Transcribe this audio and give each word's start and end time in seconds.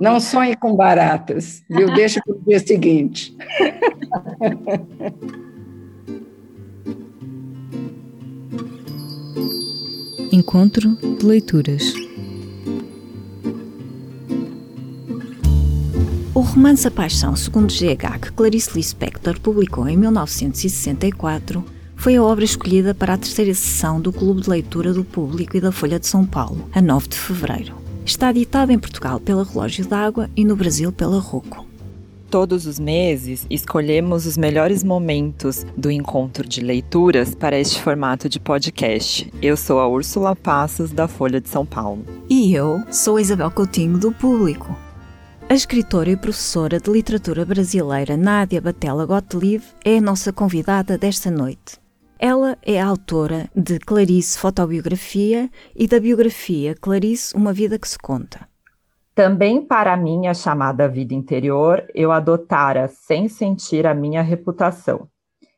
Não 0.00 0.18
sonhe 0.18 0.56
com 0.56 0.74
baratas, 0.74 1.62
viu? 1.68 1.92
Deixa 1.94 2.22
para 2.24 2.34
o 2.34 2.40
dia 2.40 2.58
seguinte. 2.58 3.36
Encontro 10.32 10.96
de 10.96 11.26
leituras. 11.26 11.92
O 16.34 16.40
romance 16.40 16.88
A 16.88 16.90
Paixão, 16.90 17.36
segundo 17.36 17.70
GH, 17.70 18.20
que 18.22 18.32
Clarice 18.32 18.74
Lispector 18.74 19.38
publicou 19.38 19.86
em 19.86 19.98
1964, 19.98 21.62
foi 21.94 22.16
a 22.16 22.22
obra 22.22 22.44
escolhida 22.44 22.94
para 22.94 23.12
a 23.12 23.18
terceira 23.18 23.52
sessão 23.52 24.00
do 24.00 24.10
Clube 24.10 24.40
de 24.40 24.48
Leitura 24.48 24.94
do 24.94 25.04
Público 25.04 25.58
e 25.58 25.60
da 25.60 25.70
Folha 25.70 25.98
de 26.00 26.06
São 26.06 26.24
Paulo, 26.24 26.70
a 26.72 26.80
9 26.80 27.08
de 27.08 27.18
fevereiro. 27.18 27.79
Está 28.10 28.30
editado 28.30 28.72
em 28.72 28.78
Portugal 28.78 29.20
pela 29.20 29.44
Relógio 29.44 29.86
d'Água 29.86 30.28
e 30.36 30.44
no 30.44 30.56
Brasil 30.56 30.90
pela 30.90 31.20
Rocco. 31.20 31.64
Todos 32.28 32.66
os 32.66 32.76
meses 32.76 33.46
escolhemos 33.48 34.26
os 34.26 34.36
melhores 34.36 34.82
momentos 34.82 35.64
do 35.76 35.92
encontro 35.92 36.46
de 36.46 36.60
leituras 36.60 37.36
para 37.36 37.56
este 37.56 37.80
formato 37.80 38.28
de 38.28 38.40
podcast. 38.40 39.32
Eu 39.40 39.56
sou 39.56 39.78
a 39.78 39.86
Úrsula 39.86 40.34
Passos, 40.34 40.90
da 40.90 41.06
Folha 41.06 41.40
de 41.40 41.48
São 41.48 41.64
Paulo. 41.64 42.04
E 42.28 42.52
eu 42.52 42.82
sou 42.90 43.16
a 43.16 43.22
Isabel 43.22 43.50
Coutinho, 43.52 43.96
do 43.96 44.10
Público. 44.10 44.76
A 45.48 45.54
escritora 45.54 46.10
e 46.10 46.16
professora 46.16 46.80
de 46.80 46.90
literatura 46.90 47.44
brasileira 47.44 48.16
Nádia 48.16 48.60
Batella 48.60 49.06
Gottlieb 49.06 49.62
é 49.84 49.98
a 49.98 50.02
nossa 50.02 50.32
convidada 50.32 50.98
desta 50.98 51.30
noite. 51.30 51.78
Ela 52.22 52.58
é 52.60 52.78
autora 52.78 53.48
de 53.56 53.78
Clarice 53.78 54.38
Fotobiografia 54.38 55.50
e 55.74 55.88
da 55.88 55.98
biografia 55.98 56.74
Clarice 56.74 57.34
Uma 57.34 57.50
Vida 57.50 57.78
que 57.78 57.88
se 57.88 57.98
Conta. 57.98 58.46
Também 59.14 59.64
para 59.64 59.94
a 59.94 59.96
minha 59.96 60.34
chamada 60.34 60.86
vida 60.86 61.14
interior, 61.14 61.86
eu 61.94 62.12
adotara 62.12 62.88
sem 62.88 63.26
sentir 63.26 63.86
a 63.86 63.94
minha 63.94 64.20
reputação. 64.20 65.08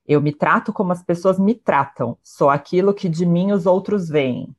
Eu 0.07 0.21
me 0.21 0.33
trato 0.33 0.73
como 0.73 0.93
as 0.93 1.03
pessoas 1.03 1.37
me 1.37 1.55
tratam, 1.55 2.17
sou 2.23 2.49
aquilo 2.49 2.95
que 2.95 3.09
de 3.09 3.27
mim 3.27 3.51
os 3.51 3.67
outros 3.67 4.09
veem. 4.09 4.55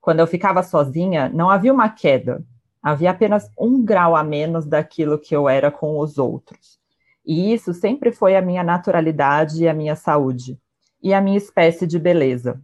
Quando 0.00 0.20
eu 0.20 0.28
ficava 0.28 0.62
sozinha, 0.62 1.28
não 1.28 1.50
havia 1.50 1.72
uma 1.72 1.88
queda, 1.88 2.44
Havia 2.82 3.12
apenas 3.12 3.48
um 3.56 3.84
grau 3.84 4.16
a 4.16 4.24
menos 4.24 4.66
daquilo 4.66 5.16
que 5.16 5.36
eu 5.36 5.48
era 5.48 5.70
com 5.70 6.00
os 6.00 6.18
outros. 6.18 6.80
E 7.24 7.54
isso 7.54 7.72
sempre 7.72 8.10
foi 8.10 8.34
a 8.34 8.42
minha 8.42 8.64
naturalidade 8.64 9.62
e 9.62 9.68
a 9.68 9.74
minha 9.74 9.94
saúde, 9.94 10.58
e 11.02 11.12
a 11.12 11.20
minha 11.20 11.38
espécie 11.38 11.86
de 11.86 11.98
beleza. 11.98 12.60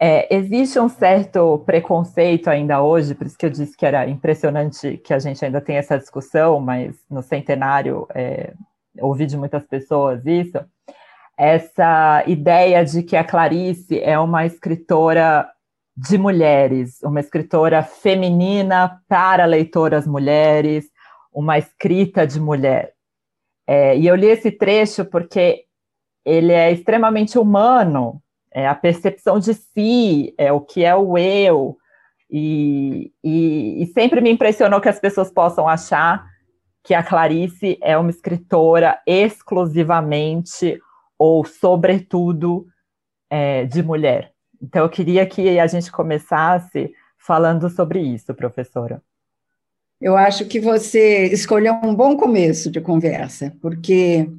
É, 0.00 0.32
existe 0.32 0.78
um 0.78 0.88
certo 0.88 1.58
preconceito 1.66 2.48
ainda 2.48 2.80
hoje, 2.80 3.16
por 3.16 3.26
isso 3.26 3.36
que 3.36 3.46
eu 3.46 3.50
disse 3.50 3.76
que 3.76 3.84
era 3.84 4.08
impressionante 4.08 4.96
que 4.98 5.12
a 5.12 5.18
gente 5.18 5.44
ainda 5.44 5.60
tem 5.60 5.76
essa 5.76 5.98
discussão, 5.98 6.60
mas 6.60 6.96
no 7.10 7.20
centenário 7.20 8.06
é, 8.14 8.52
ouvi 9.00 9.26
de 9.26 9.36
muitas 9.36 9.64
pessoas 9.64 10.24
isso, 10.24 10.64
essa 11.36 12.22
ideia 12.26 12.84
de 12.84 13.02
que 13.02 13.16
a 13.16 13.24
Clarice 13.24 14.00
é 14.00 14.16
uma 14.18 14.46
escritora 14.46 15.48
de 15.96 16.16
mulheres, 16.16 17.02
uma 17.02 17.18
escritora 17.18 17.82
feminina 17.82 19.00
para 19.08 19.44
leitoras 19.46 20.06
mulheres, 20.06 20.88
uma 21.32 21.58
escrita 21.58 22.24
de 22.24 22.40
mulher. 22.40 22.92
É, 23.66 23.96
e 23.98 24.06
eu 24.06 24.14
li 24.14 24.26
esse 24.26 24.50
trecho 24.52 25.04
porque 25.04 25.64
ele 26.28 26.52
é 26.52 26.70
extremamente 26.70 27.38
humano, 27.38 28.22
é 28.52 28.66
a 28.66 28.74
percepção 28.74 29.38
de 29.38 29.54
si, 29.54 30.34
é 30.36 30.52
o 30.52 30.60
que 30.60 30.84
é 30.84 30.94
o 30.94 31.16
eu, 31.16 31.76
e, 32.30 33.12
e, 33.24 33.82
e 33.82 33.86
sempre 33.86 34.20
me 34.20 34.30
impressionou 34.30 34.80
que 34.80 34.88
as 34.88 35.00
pessoas 35.00 35.30
possam 35.30 35.66
achar 35.66 36.26
que 36.84 36.94
a 36.94 37.02
Clarice 37.02 37.78
é 37.82 37.96
uma 37.96 38.10
escritora 38.10 39.00
exclusivamente 39.06 40.80
ou 41.18 41.44
sobretudo 41.44 42.66
é, 43.30 43.64
de 43.64 43.82
mulher. 43.82 44.32
Então, 44.62 44.82
eu 44.84 44.88
queria 44.88 45.26
que 45.26 45.58
a 45.58 45.66
gente 45.66 45.90
começasse 45.90 46.92
falando 47.18 47.68
sobre 47.68 48.00
isso, 48.00 48.34
professora. 48.34 49.02
Eu 50.00 50.16
acho 50.16 50.46
que 50.46 50.60
você 50.60 51.26
escolheu 51.26 51.74
um 51.82 51.94
bom 51.94 52.16
começo 52.16 52.70
de 52.70 52.80
conversa, 52.80 53.56
porque 53.60 54.30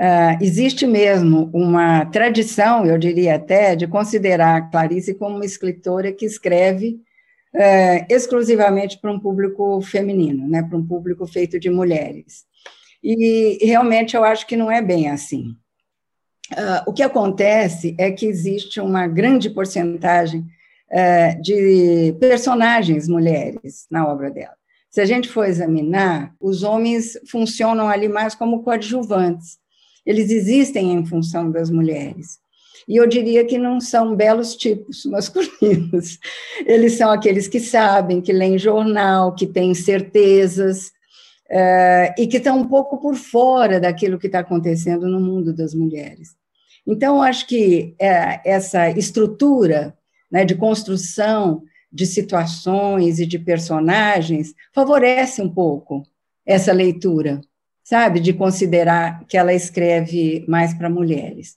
uh, 0.00 0.42
existe 0.42 0.86
mesmo 0.86 1.50
uma 1.52 2.04
tradição, 2.06 2.84
eu 2.86 2.98
diria 2.98 3.36
até, 3.36 3.74
de 3.74 3.86
considerar 3.86 4.70
Clarice 4.70 5.14
como 5.14 5.36
uma 5.36 5.44
escritora 5.44 6.12
que 6.12 6.24
escreve 6.24 7.00
uh, 7.54 8.06
exclusivamente 8.08 8.98
para 9.00 9.12
um 9.12 9.18
público 9.18 9.80
feminino, 9.80 10.48
né, 10.48 10.62
para 10.62 10.78
um 10.78 10.86
público 10.86 11.26
feito 11.26 11.58
de 11.58 11.70
mulheres. 11.70 12.44
E 13.02 13.58
realmente 13.64 14.16
eu 14.16 14.24
acho 14.24 14.46
que 14.46 14.56
não 14.56 14.70
é 14.70 14.82
bem 14.82 15.10
assim. 15.10 15.54
Uh, 16.52 16.88
o 16.88 16.92
que 16.92 17.02
acontece 17.02 17.94
é 17.98 18.10
que 18.10 18.26
existe 18.26 18.80
uma 18.80 19.06
grande 19.06 19.50
porcentagem 19.50 20.44
de 21.42 22.14
personagens 22.20 23.08
mulheres 23.08 23.88
na 23.90 24.06
obra 24.06 24.30
dela. 24.30 24.54
Se 24.88 25.00
a 25.00 25.04
gente 25.04 25.28
for 25.28 25.44
examinar, 25.44 26.32
os 26.40 26.62
homens 26.62 27.18
funcionam 27.28 27.88
ali 27.88 28.08
mais 28.08 28.36
como 28.36 28.62
coadjuvantes. 28.62 29.58
Eles 30.06 30.30
existem 30.30 30.92
em 30.92 31.04
função 31.04 31.50
das 31.50 31.68
mulheres. 31.68 32.38
E 32.88 32.96
eu 32.96 33.06
diria 33.06 33.44
que 33.44 33.58
não 33.58 33.80
são 33.80 34.14
belos 34.14 34.54
tipos 34.54 35.04
masculinos. 35.10 36.18
Eles 36.64 36.92
são 36.92 37.10
aqueles 37.10 37.48
que 37.48 37.58
sabem, 37.58 38.20
que 38.20 38.32
leem 38.32 38.58
jornal, 38.58 39.34
que 39.34 39.46
têm 39.46 39.74
certezas, 39.74 40.94
Uh, 41.48 42.10
e 42.18 42.26
que 42.26 42.38
estão 42.38 42.58
um 42.58 42.66
pouco 42.66 42.98
por 42.98 43.14
fora 43.14 43.78
daquilo 43.78 44.18
que 44.18 44.26
está 44.26 44.40
acontecendo 44.40 45.06
no 45.06 45.20
mundo 45.20 45.54
das 45.54 45.74
mulheres. 45.74 46.30
Então, 46.84 47.22
acho 47.22 47.46
que 47.46 47.94
é, 48.00 48.40
essa 48.44 48.90
estrutura 48.90 49.96
né, 50.28 50.44
de 50.44 50.54
construção 50.54 51.62
de 51.92 52.04
situações 52.04 53.18
e 53.18 53.26
de 53.26 53.38
personagens 53.38 54.54
favorece 54.74 55.40
um 55.40 55.48
pouco 55.48 56.02
essa 56.44 56.72
leitura, 56.72 57.40
sabe, 57.86 58.18
de 58.18 58.32
considerar 58.32 59.24
que 59.28 59.36
ela 59.36 59.54
escreve 59.54 60.44
mais 60.48 60.74
para 60.74 60.90
mulheres. 60.90 61.56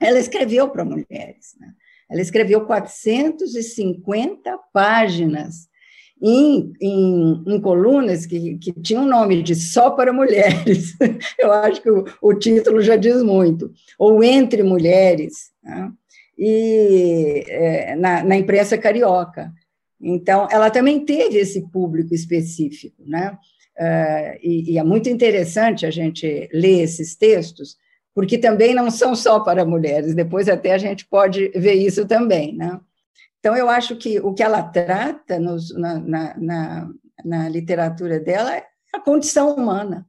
Ela 0.00 0.18
escreveu 0.18 0.68
para 0.68 0.84
mulheres, 0.84 1.54
né? 1.60 1.72
ela 2.10 2.20
escreveu 2.20 2.66
450 2.66 4.58
páginas 4.72 5.68
em, 6.20 6.72
em, 6.80 7.44
em, 7.46 7.60
colunas 7.60 8.26
que, 8.26 8.58
que 8.58 8.72
tinham 8.72 9.04
um 9.04 9.08
nome 9.08 9.40
de 9.40 9.54
Só 9.54 9.90
para 9.90 10.12
Mulheres. 10.12 10.96
Eu 11.38 11.52
acho 11.52 11.80
que 11.80 11.90
o, 11.90 12.04
o 12.20 12.34
título 12.34 12.82
já 12.82 12.96
diz 12.96 13.22
muito. 13.22 13.70
Ou 14.00 14.24
Entre 14.24 14.64
Mulheres, 14.64 15.52
né? 15.62 15.92
e 16.36 17.44
é, 17.46 17.94
na, 17.94 18.24
na, 18.24 18.36
imprensa 18.36 18.76
carioca. 18.76 19.52
Então, 20.00 20.48
ela 20.50 20.70
também 20.70 21.04
teve 21.04 21.38
esse 21.38 21.70
público 21.70 22.12
específico, 22.12 23.04
né? 23.06 23.38
Uh, 23.78 24.38
e, 24.42 24.72
e 24.72 24.78
é 24.78 24.82
muito 24.82 25.08
interessante 25.08 25.84
a 25.84 25.90
gente 25.90 26.48
ler 26.52 26.82
esses 26.82 27.14
textos, 27.14 27.76
porque 28.14 28.38
também 28.38 28.74
não 28.74 28.90
são 28.90 29.14
só 29.14 29.40
para 29.40 29.66
mulheres, 29.66 30.14
depois 30.14 30.48
até 30.48 30.72
a 30.72 30.78
gente 30.78 31.06
pode 31.06 31.48
ver 31.48 31.74
isso 31.74 32.06
também, 32.06 32.56
né? 32.56 32.80
Então, 33.38 33.56
eu 33.56 33.68
acho 33.68 33.94
que 33.96 34.18
o 34.18 34.34
que 34.34 34.42
ela 34.42 34.62
trata 34.62 35.38
nos, 35.38 35.72
na, 35.76 35.98
na, 36.00 36.36
na, 36.36 36.90
na 37.24 37.48
literatura 37.48 38.18
dela 38.18 38.56
é 38.56 38.64
a 38.92 39.00
condição 39.00 39.54
humana. 39.54 40.06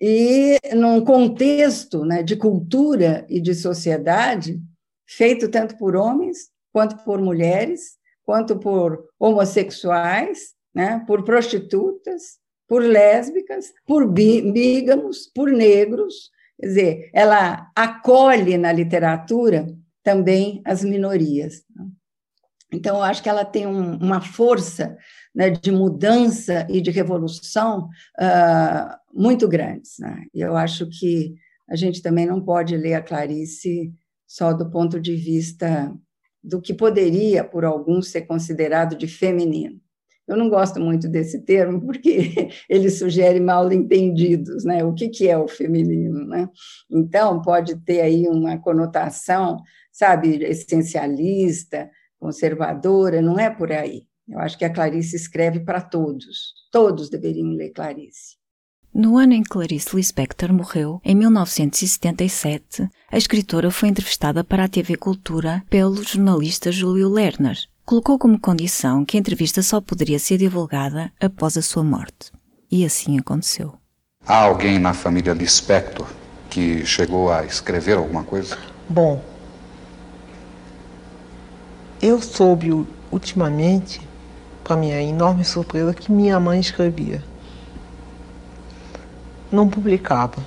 E 0.00 0.58
num 0.74 1.02
contexto 1.02 2.04
né, 2.04 2.22
de 2.22 2.36
cultura 2.36 3.26
e 3.28 3.40
de 3.40 3.54
sociedade, 3.54 4.60
feito 5.08 5.48
tanto 5.48 5.76
por 5.78 5.96
homens, 5.96 6.50
quanto 6.72 7.02
por 7.02 7.20
mulheres, 7.20 7.96
quanto 8.22 8.58
por 8.58 9.08
homossexuais, 9.18 10.54
né, 10.74 11.02
por 11.06 11.24
prostitutas, 11.24 12.38
por 12.68 12.82
lésbicas, 12.82 13.72
por 13.86 14.10
bígamos, 14.10 15.26
por 15.34 15.50
negros. 15.50 16.30
Quer 16.58 16.66
dizer, 16.66 17.10
ela 17.12 17.70
acolhe 17.74 18.56
na 18.56 18.72
literatura 18.72 19.66
também 20.02 20.62
as 20.64 20.82
minorias. 20.84 21.64
Né. 21.74 21.86
Então, 22.72 22.96
eu 22.96 23.02
acho 23.02 23.22
que 23.22 23.28
ela 23.28 23.44
tem 23.44 23.66
um, 23.66 23.96
uma 23.96 24.20
força 24.20 24.96
né, 25.34 25.50
de 25.50 25.70
mudança 25.70 26.66
e 26.68 26.80
de 26.80 26.90
revolução 26.90 27.88
uh, 28.18 28.96
muito 29.14 29.46
grandes. 29.46 29.98
Né? 29.98 30.24
E 30.34 30.40
eu 30.40 30.56
acho 30.56 30.88
que 30.88 31.34
a 31.68 31.76
gente 31.76 32.02
também 32.02 32.26
não 32.26 32.40
pode 32.40 32.76
ler 32.76 32.94
a 32.94 33.02
Clarice 33.02 33.92
só 34.26 34.52
do 34.52 34.68
ponto 34.70 35.00
de 35.00 35.14
vista 35.14 35.94
do 36.42 36.60
que 36.60 36.74
poderia, 36.74 37.44
por 37.44 37.64
alguns, 37.64 38.08
ser 38.08 38.22
considerado 38.22 38.96
de 38.96 39.06
feminino. 39.06 39.80
Eu 40.26 40.36
não 40.36 40.48
gosto 40.48 40.80
muito 40.80 41.08
desse 41.08 41.42
termo, 41.42 41.80
porque 41.80 42.48
ele 42.68 42.90
sugere 42.90 43.38
mal 43.38 43.72
entendidos, 43.72 44.64
né? 44.64 44.84
O 44.84 44.92
que, 44.92 45.08
que 45.08 45.28
é 45.28 45.38
o 45.38 45.46
feminino, 45.46 46.26
né? 46.26 46.48
Então, 46.90 47.40
pode 47.40 47.76
ter 47.84 48.00
aí 48.00 48.26
uma 48.26 48.58
conotação, 48.58 49.58
sabe, 49.92 50.42
essencialista, 50.44 51.88
conservadora, 52.18 53.22
não 53.22 53.38
é 53.38 53.50
por 53.50 53.70
aí. 53.70 54.04
Eu 54.28 54.40
acho 54.40 54.58
que 54.58 54.64
a 54.64 54.72
Clarice 54.72 55.14
escreve 55.14 55.60
para 55.60 55.80
todos. 55.80 56.52
Todos 56.72 57.08
deveriam 57.08 57.50
ler 57.50 57.70
Clarice. 57.70 58.36
No 58.92 59.18
ano 59.18 59.34
em 59.34 59.42
que 59.42 59.50
Clarice 59.50 59.94
Lispector 59.94 60.52
morreu, 60.52 61.00
em 61.04 61.14
1977, 61.14 62.88
a 63.10 63.18
escritora 63.18 63.70
foi 63.70 63.90
entrevistada 63.90 64.42
para 64.42 64.64
a 64.64 64.68
TV 64.68 64.96
Cultura 64.96 65.62
pelo 65.68 66.02
jornalista 66.02 66.72
Júlio 66.72 67.08
Lerner. 67.08 67.58
Colocou 67.86 68.18
como 68.18 68.36
condição 68.40 69.04
que 69.04 69.16
a 69.16 69.20
entrevista 69.20 69.62
só 69.62 69.80
poderia 69.80 70.18
ser 70.18 70.38
divulgada 70.38 71.12
após 71.20 71.56
a 71.56 71.62
sua 71.62 71.84
morte. 71.84 72.32
E 72.68 72.84
assim 72.84 73.16
aconteceu. 73.16 73.74
Há 74.26 74.38
alguém 74.38 74.76
na 74.76 74.92
família 74.92 75.32
Lispector 75.32 76.04
que 76.50 76.84
chegou 76.84 77.30
a 77.30 77.44
escrever 77.44 77.96
alguma 77.96 78.24
coisa? 78.24 78.58
Bom, 78.88 79.22
eu 82.02 82.20
soube 82.20 82.72
ultimamente, 83.12 84.00
para 84.64 84.74
minha 84.74 85.00
enorme 85.00 85.44
surpresa, 85.44 85.94
que 85.94 86.10
minha 86.10 86.40
mãe 86.40 86.58
escrevia. 86.58 87.22
Não 89.52 89.68
publicava, 89.68 90.44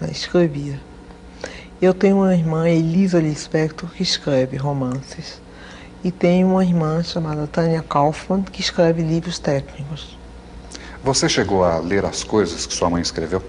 mas 0.00 0.12
escrevia. 0.12 0.80
Eu 1.82 1.92
tenho 1.92 2.16
uma 2.16 2.34
irmã, 2.34 2.66
Elisa 2.66 3.20
Lispector, 3.20 3.90
que 3.90 4.02
escreve 4.02 4.56
romances. 4.56 5.38
E 6.04 6.12
tenho 6.12 6.48
uma 6.48 6.64
irmã 6.64 7.02
chamada 7.02 7.46
Tânia 7.46 7.82
Kaufmann, 7.82 8.42
que 8.42 8.60
escreve 8.60 9.02
livros 9.02 9.38
técnicos. 9.38 10.16
Você 11.02 11.28
chegou 11.28 11.64
a 11.64 11.78
ler 11.78 12.04
as 12.04 12.22
coisas 12.22 12.66
que 12.66 12.74
sua 12.74 12.88
mãe 12.88 13.02
escreveu? 13.02 13.42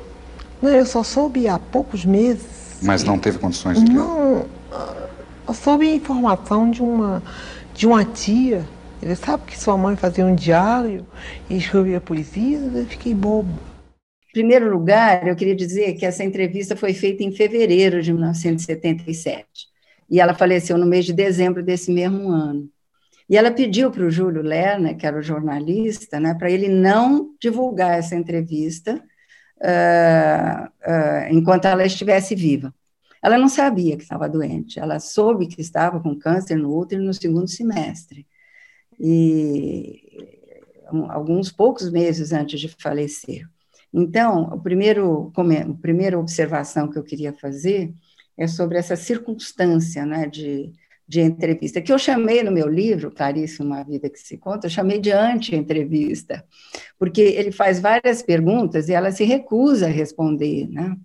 Não, 0.61 0.69
eu 0.71 0.85
só 0.85 1.03
soube 1.03 1.47
há 1.47 1.59
poucos 1.59 2.05
meses. 2.05 2.79
Mas 2.81 3.03
não 3.03 3.19
teve 3.19 3.37
condições 3.37 3.83
de 3.83 3.91
Não, 3.91 4.45
eu 5.47 5.53
soube 5.53 5.87
informação 5.87 6.69
de 6.69 6.81
uma, 6.81 7.23
de 7.73 7.85
uma 7.87 8.03
tia. 8.03 8.65
Ele 9.01 9.15
sabe 9.15 9.43
que 9.45 9.57
sua 9.57 9.77
mãe 9.77 9.95
fazia 9.95 10.25
um 10.25 10.35
diário 10.35 11.05
e 11.49 11.57
escrevia 11.57 12.01
poesias, 12.01 12.75
eu 12.75 12.85
fiquei 12.85 13.13
bobo. 13.13 13.51
Em 14.29 14.33
primeiro 14.33 14.71
lugar, 14.71 15.27
eu 15.27 15.35
queria 15.35 15.55
dizer 15.55 15.93
que 15.93 16.05
essa 16.05 16.23
entrevista 16.23 16.75
foi 16.75 16.93
feita 16.93 17.23
em 17.23 17.31
fevereiro 17.31 18.01
de 18.01 18.11
1977 18.13 19.69
e 20.09 20.19
ela 20.19 20.33
faleceu 20.33 20.77
no 20.77 20.85
mês 20.85 21.05
de 21.05 21.13
dezembro 21.13 21.63
desse 21.63 21.91
mesmo 21.91 22.29
ano. 22.29 22.69
E 23.29 23.37
ela 23.37 23.51
pediu 23.51 23.91
para 23.91 24.03
o 24.03 24.09
Júlio 24.09 24.41
Lerner, 24.41 24.97
que 24.97 25.05
era 25.05 25.17
o 25.17 25.21
jornalista, 25.21 26.19
né, 26.19 26.33
para 26.33 26.49
ele 26.49 26.67
não 26.67 27.35
divulgar 27.39 27.99
essa 27.99 28.15
entrevista 28.15 28.95
uh, 29.57 30.65
uh, 30.65 31.33
enquanto 31.33 31.65
ela 31.65 31.85
estivesse 31.85 32.33
viva. 32.33 32.73
Ela 33.21 33.37
não 33.37 33.49
sabia 33.49 33.97
que 33.97 34.03
estava 34.03 34.27
doente, 34.27 34.79
ela 34.79 34.99
soube 34.99 35.47
que 35.47 35.61
estava 35.61 35.99
com 35.99 36.17
câncer 36.17 36.55
no 36.55 36.75
útero 36.75 37.03
no 37.03 37.13
segundo 37.13 37.47
semestre. 37.47 38.25
E 38.99 40.01
alguns 41.09 41.51
poucos 41.51 41.91
meses 41.91 42.31
antes 42.31 42.59
de 42.59 42.69
falecer. 42.79 43.47
Então, 43.93 44.43
o 44.53 44.59
primeiro, 44.59 45.31
a 45.35 45.81
primeira 45.81 46.17
observação 46.17 46.89
que 46.89 46.97
eu 46.97 47.03
queria 47.03 47.33
fazer 47.33 47.93
é 48.39 48.47
sobre 48.47 48.77
essa 48.77 48.95
circunstância 48.95 50.05
né, 50.05 50.25
de, 50.25 50.71
de 51.05 51.19
entrevista, 51.19 51.81
que 51.81 51.91
eu 51.91 51.99
chamei 51.99 52.41
no 52.41 52.51
meu 52.51 52.69
livro, 52.69 53.11
Clarice, 53.11 53.61
Uma 53.61 53.83
Vida 53.83 54.09
que 54.09 54.17
se 54.17 54.37
Conta, 54.37 54.67
eu 54.67 54.71
chamei 54.71 54.97
de 54.97 55.11
anti-entrevista, 55.11 56.45
porque 56.97 57.19
ele 57.19 57.51
faz 57.51 57.81
várias 57.81 58.21
perguntas 58.21 58.87
e 58.87 58.93
ela 58.93 59.11
se 59.11 59.25
recusa 59.25 59.87
a 59.87 59.89
responder, 59.89 60.69
né? 60.69 60.95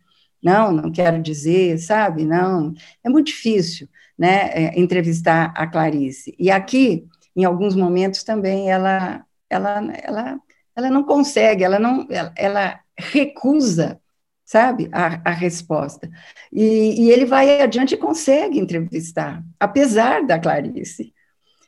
Não, 0.40 0.70
não 0.70 0.92
quero 0.92 1.20
dizer, 1.20 1.78
sabe? 1.78 2.24
Não, 2.24 2.72
é 3.02 3.08
muito 3.08 3.28
difícil, 3.28 3.88
né, 4.16 4.50
é, 4.52 4.78
entrevistar 4.78 5.52
a 5.56 5.66
Clarice. 5.66 6.36
E 6.38 6.50
aqui, 6.50 7.04
em 7.34 7.44
alguns 7.44 7.74
momentos 7.74 8.22
também, 8.22 8.70
ela, 8.70 9.24
ela, 9.50 9.92
ela, 10.04 10.40
ela 10.76 10.90
não 10.90 11.02
consegue, 11.02 11.64
ela 11.64 11.80
não, 11.80 12.06
ela, 12.10 12.32
ela 12.36 12.80
recusa 12.96 14.00
sabe, 14.44 14.88
a, 14.92 15.30
a 15.30 15.32
resposta. 15.32 16.10
E, 16.52 17.04
e, 17.04 17.10
ele 17.10 17.24
vai 17.24 17.60
adiante 17.60 17.94
e 17.94 17.98
consegue 17.98 18.58
entrevistar, 18.58 19.42
apesar 19.58 20.24
da 20.24 20.38
Clarice. 20.38 21.12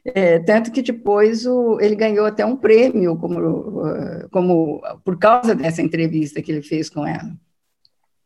É, 0.05 0.39
tanto 0.39 0.71
que 0.71 0.83
depois 0.83 1.47
o, 1.47 1.81
ele 1.81 1.97
ganhou 1.97 2.27
até 2.27 2.47
um 2.47 2.57
prêmio 2.57 3.17
como, 3.17 3.83
como 4.31 4.81
por 5.05 5.19
causa 5.19 5.53
dessa 5.53 5.83
entrevista 5.83 6.41
que 6.41 6.53
ele 6.53 6.63
fez 6.63 6.89
com 6.89 7.05
ela. 7.05 7.37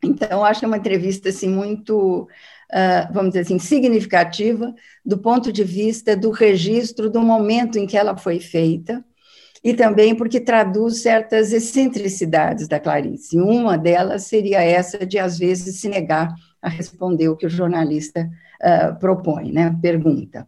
Então, 0.03 0.43
acho 0.43 0.59
que 0.59 0.65
é 0.65 0.67
uma 0.67 0.77
entrevista 0.77 1.29
assim, 1.29 1.49
muito, 1.49 2.23
uh, 2.23 3.13
vamos 3.13 3.29
dizer 3.29 3.41
assim, 3.41 3.59
significativa 3.59 4.73
do 5.05 5.17
ponto 5.17 5.51
de 5.51 5.63
vista 5.63 6.15
do 6.15 6.31
registro 6.31 7.09
do 7.09 7.21
momento 7.21 7.77
em 7.77 7.85
que 7.85 7.97
ela 7.97 8.17
foi 8.17 8.39
feita, 8.39 9.03
e 9.63 9.73
também 9.73 10.15
porque 10.15 10.39
traduz 10.39 11.01
certas 11.01 11.53
excentricidades 11.53 12.67
da 12.67 12.79
Clarice. 12.79 13.39
Uma 13.39 13.77
delas 13.77 14.23
seria 14.23 14.61
essa 14.61 15.05
de, 15.05 15.19
às 15.19 15.37
vezes, 15.37 15.79
se 15.79 15.87
negar 15.87 16.33
a 16.61 16.69
responder 16.69 17.29
o 17.29 17.35
que 17.35 17.45
o 17.45 17.49
jornalista 17.49 18.29
uh, 18.61 18.99
propõe, 18.99 19.51
né, 19.51 19.75
pergunta. 19.81 20.47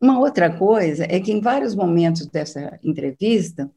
Uma 0.00 0.18
outra 0.18 0.50
coisa 0.50 1.06
é 1.08 1.20
que, 1.20 1.32
em 1.32 1.40
vários 1.40 1.74
momentos 1.74 2.26
dessa 2.26 2.78
entrevista, 2.82 3.70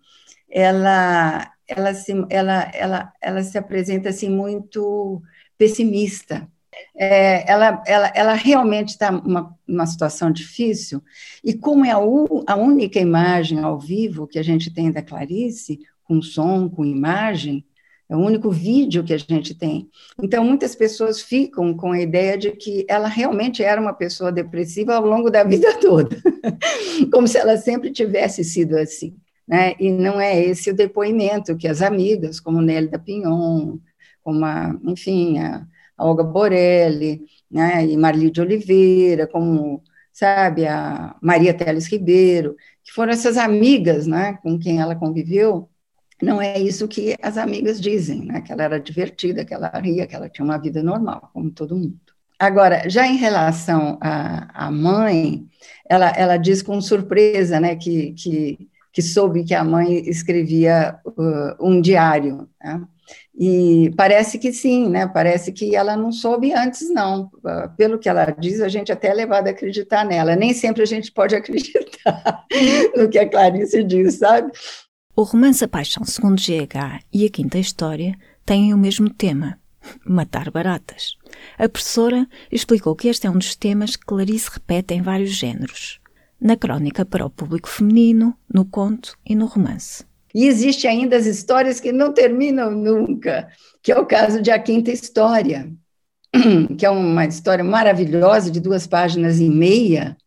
ela, 0.49 1.51
ela, 1.67 1.93
se, 1.93 2.13
ela, 2.29 2.71
ela, 2.73 3.13
ela 3.21 3.43
se 3.43 3.57
apresenta 3.57 4.09
assim, 4.09 4.29
muito 4.29 5.21
pessimista, 5.57 6.47
é, 6.95 7.49
ela, 7.51 7.83
ela, 7.85 8.11
ela 8.15 8.33
realmente 8.33 8.89
está 8.89 9.11
numa, 9.11 9.55
numa 9.67 9.85
situação 9.85 10.31
difícil, 10.31 11.01
e 11.43 11.53
como 11.53 11.85
é 11.85 11.91
a, 11.91 11.99
u, 11.99 12.43
a 12.47 12.55
única 12.55 12.99
imagem 12.99 13.59
ao 13.59 13.79
vivo 13.79 14.27
que 14.27 14.39
a 14.39 14.43
gente 14.43 14.73
tem 14.73 14.91
da 14.91 15.01
Clarice, 15.01 15.79
com 16.03 16.21
som, 16.21 16.69
com 16.69 16.85
imagem, 16.85 17.65
é 18.07 18.15
o 18.15 18.19
único 18.19 18.51
vídeo 18.51 19.03
que 19.03 19.13
a 19.13 19.17
gente 19.17 19.55
tem. 19.55 19.89
Então, 20.21 20.43
muitas 20.43 20.75
pessoas 20.75 21.21
ficam 21.21 21.73
com 21.73 21.91
a 21.91 21.99
ideia 21.99 22.37
de 22.37 22.51
que 22.51 22.85
ela 22.87 23.07
realmente 23.07 23.63
era 23.63 23.81
uma 23.81 23.93
pessoa 23.93 24.31
depressiva 24.31 24.95
ao 24.95 25.05
longo 25.05 25.31
da 25.31 25.43
vida 25.43 25.73
toda, 25.81 26.15
como 27.11 27.27
se 27.27 27.37
ela 27.37 27.57
sempre 27.57 27.91
tivesse 27.91 28.43
sido 28.43 28.77
assim. 28.77 29.15
Né? 29.47 29.73
E 29.79 29.91
não 29.91 30.19
é 30.19 30.39
esse 30.39 30.69
o 30.69 30.75
depoimento 30.75 31.57
que 31.57 31.67
as 31.67 31.81
amigas, 31.81 32.39
como 32.39 32.61
Nélida 32.61 32.99
Pinhon, 32.99 33.77
como 34.23 34.45
a, 34.45 34.75
enfim, 34.83 35.39
a, 35.39 35.65
Olga 35.97 36.23
Borelli, 36.23 37.21
né, 37.49 37.85
e 37.85 37.95
Marli 37.95 38.29
de 38.29 38.41
Oliveira, 38.41 39.27
como, 39.27 39.83
sabe, 40.11 40.67
a 40.67 41.15
Maria 41.21 41.53
Teles 41.53 41.87
Ribeiro, 41.87 42.55
que 42.83 42.91
foram 42.91 43.13
essas 43.13 43.37
amigas, 43.37 44.07
né, 44.07 44.37
com 44.43 44.59
quem 44.59 44.81
ela 44.81 44.95
conviveu, 44.95 45.69
não 46.21 46.41
é 46.41 46.59
isso 46.59 46.87
que 46.87 47.15
as 47.21 47.37
amigas 47.37 47.79
dizem, 47.79 48.25
né, 48.25 48.41
que 48.41 48.51
ela 48.51 48.63
era 48.63 48.79
divertida, 48.79 49.43
que 49.43 49.53
ela 49.53 49.69
ria, 49.79 50.07
que 50.07 50.15
ela 50.15 50.29
tinha 50.29 50.45
uma 50.45 50.57
vida 50.57 50.81
normal, 50.81 51.29
como 51.33 51.51
todo 51.51 51.75
mundo. 51.75 51.99
Agora, 52.39 52.89
já 52.89 53.07
em 53.07 53.15
relação 53.15 53.97
à, 54.01 54.67
à 54.67 54.71
mãe, 54.71 55.45
ela, 55.89 56.09
ela 56.09 56.37
diz 56.37 56.61
com 56.61 56.81
surpresa, 56.81 57.59
né, 57.59 57.75
que, 57.75 58.13
que, 58.13 58.69
que 58.91 59.01
soube 59.01 59.43
que 59.43 59.53
a 59.53 59.63
mãe 59.63 60.07
escrevia 60.07 60.99
uh, 61.05 61.55
um 61.65 61.81
diário, 61.81 62.49
né? 62.61 62.81
E 63.37 63.91
parece 63.97 64.39
que 64.39 64.53
sim, 64.53 64.89
né? 64.89 65.07
Parece 65.07 65.51
que 65.51 65.75
ela 65.75 65.97
não 65.97 66.11
soube 66.11 66.53
antes, 66.53 66.89
não. 66.89 67.29
Pelo 67.75 67.99
que 67.99 68.07
ela 68.07 68.25
diz, 68.39 68.61
a 68.61 68.69
gente 68.69 68.91
até 68.91 69.09
é 69.09 69.13
levado 69.13 69.47
a 69.47 69.51
acreditar 69.51 70.05
nela. 70.05 70.35
Nem 70.35 70.53
sempre 70.53 70.83
a 70.83 70.85
gente 70.85 71.11
pode 71.11 71.35
acreditar 71.35 72.45
no 72.95 73.09
que 73.09 73.19
a 73.19 73.29
Clarice 73.29 73.83
diz, 73.83 74.19
sabe? 74.19 74.51
O 75.15 75.23
romance 75.23 75.63
A 75.63 75.67
Paixão 75.67 76.05
segundo 76.05 76.39
GH 76.39 77.03
e 77.11 77.25
a 77.25 77.29
Quinta 77.29 77.57
História 77.57 78.17
têm 78.45 78.73
o 78.73 78.77
mesmo 78.77 79.09
tema, 79.09 79.59
matar 80.05 80.49
baratas. 80.49 81.15
A 81.57 81.67
professora 81.67 82.27
explicou 82.49 82.95
que 82.95 83.09
este 83.09 83.27
é 83.27 83.29
um 83.29 83.37
dos 83.37 83.55
temas 83.55 83.97
que 83.97 84.05
Clarice 84.05 84.49
repete 84.53 84.93
em 84.93 85.01
vários 85.01 85.31
géneros. 85.31 85.99
Na 86.39 86.55
crónica 86.55 87.05
para 87.05 87.25
o 87.25 87.29
público 87.29 87.67
feminino, 87.67 88.37
no 88.53 88.65
conto 88.65 89.17
e 89.25 89.35
no 89.35 89.45
romance. 89.45 90.05
E 90.35 90.47
existe 90.47 90.85
ainda 90.85 91.15
as 91.15 91.25
histórias 91.25 91.79
que 91.79 91.93
não 91.93 92.11
terminam 92.11 92.69
nunca, 92.69 93.47
que 93.81 93.89
é 93.89 93.97
o 93.97 94.05
caso 94.05 94.41
de 94.41 94.51
A 94.51 94.59
Quinta 94.59 94.91
História, 94.91 95.71
que 96.77 96.85
é 96.85 96.89
uma 96.89 97.23
história 97.23 97.63
maravilhosa 97.63 98.51
de 98.51 98.59
duas 98.59 98.85
páginas 98.85 99.39
e 99.39 99.49
meia, 99.49 100.17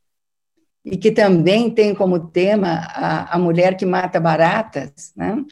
e 0.82 0.96
que 0.96 1.12
também 1.12 1.70
tem 1.70 1.94
como 1.94 2.18
tema 2.30 2.86
a, 2.88 3.36
a 3.36 3.38
mulher 3.38 3.76
que 3.76 3.84
mata 3.84 4.18
baratas, 4.18 5.12
né? 5.14 5.44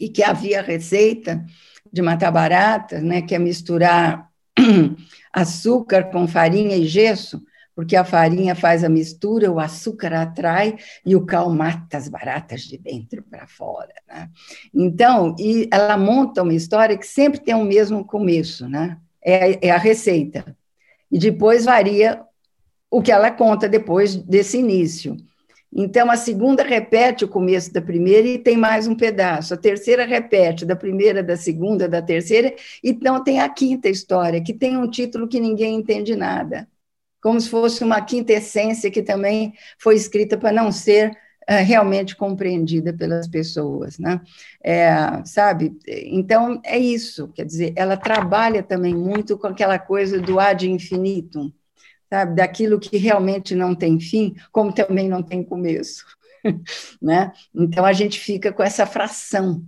e 0.00 0.08
que 0.08 0.24
havia 0.24 0.62
receita 0.62 1.44
de 1.92 2.02
matar 2.02 2.32
baratas, 2.32 3.00
né? 3.04 3.22
que 3.22 3.36
é 3.36 3.38
misturar 3.38 4.28
açúcar 5.32 6.10
com 6.10 6.26
farinha 6.26 6.76
e 6.76 6.88
gesso, 6.88 7.40
porque 7.80 7.96
a 7.96 8.04
farinha 8.04 8.54
faz 8.54 8.84
a 8.84 8.90
mistura, 8.90 9.50
o 9.50 9.58
açúcar 9.58 10.12
atrai 10.12 10.76
e 11.02 11.16
o 11.16 11.24
cal 11.24 11.48
mata 11.48 11.96
as 11.96 12.10
baratas 12.10 12.60
de 12.60 12.76
dentro 12.76 13.22
para 13.22 13.46
fora. 13.46 13.94
Né? 14.06 14.28
Então, 14.74 15.34
e 15.38 15.66
ela 15.72 15.96
monta 15.96 16.42
uma 16.42 16.52
história 16.52 16.98
que 16.98 17.06
sempre 17.06 17.40
tem 17.40 17.54
o 17.54 17.64
mesmo 17.64 18.04
começo, 18.04 18.68
né? 18.68 18.98
é, 19.24 19.68
é 19.68 19.70
a 19.70 19.78
receita. 19.78 20.54
E 21.10 21.18
depois 21.18 21.64
varia 21.64 22.20
o 22.90 23.00
que 23.00 23.10
ela 23.10 23.30
conta 23.30 23.66
depois 23.66 24.14
desse 24.14 24.58
início. 24.58 25.16
Então, 25.72 26.10
a 26.10 26.18
segunda 26.18 26.62
repete 26.62 27.24
o 27.24 27.28
começo 27.28 27.72
da 27.72 27.80
primeira 27.80 28.28
e 28.28 28.38
tem 28.38 28.58
mais 28.58 28.86
um 28.86 28.94
pedaço. 28.94 29.54
A 29.54 29.56
terceira 29.56 30.04
repete 30.04 30.66
da 30.66 30.76
primeira, 30.76 31.22
da 31.22 31.38
segunda, 31.38 31.88
da 31.88 32.02
terceira. 32.02 32.54
Então, 32.84 33.24
tem 33.24 33.40
a 33.40 33.48
quinta 33.48 33.88
história, 33.88 34.42
que 34.42 34.52
tem 34.52 34.76
um 34.76 34.90
título 34.90 35.26
que 35.26 35.40
ninguém 35.40 35.76
entende 35.76 36.14
nada. 36.14 36.68
Como 37.22 37.40
se 37.40 37.48
fosse 37.48 37.84
uma 37.84 38.00
quinta 38.00 38.32
essência 38.32 38.90
que 38.90 39.02
também 39.02 39.52
foi 39.78 39.94
escrita 39.94 40.38
para 40.38 40.52
não 40.52 40.72
ser 40.72 41.10
uh, 41.10 41.64
realmente 41.64 42.16
compreendida 42.16 42.92
pelas 42.92 43.28
pessoas. 43.28 43.98
Né? 43.98 44.20
É, 44.62 44.90
sabe? 45.24 45.76
Então, 45.86 46.60
é 46.64 46.78
isso. 46.78 47.28
Quer 47.28 47.44
dizer, 47.44 47.72
ela 47.76 47.96
trabalha 47.96 48.62
também 48.62 48.94
muito 48.94 49.36
com 49.38 49.46
aquela 49.46 49.78
coisa 49.78 50.20
do 50.20 50.38
ad 50.40 50.68
infinitum 50.68 51.52
sabe, 52.10 52.34
daquilo 52.34 52.80
que 52.80 52.96
realmente 52.96 53.54
não 53.54 53.74
tem 53.74 54.00
fim, 54.00 54.34
como 54.50 54.72
também 54.72 55.08
não 55.08 55.22
tem 55.22 55.44
começo, 55.44 56.04
né? 57.00 57.32
Então 57.54 57.84
a 57.84 57.92
gente 57.92 58.18
fica 58.18 58.52
com 58.52 58.62
essa 58.62 58.84
fração 58.84 59.64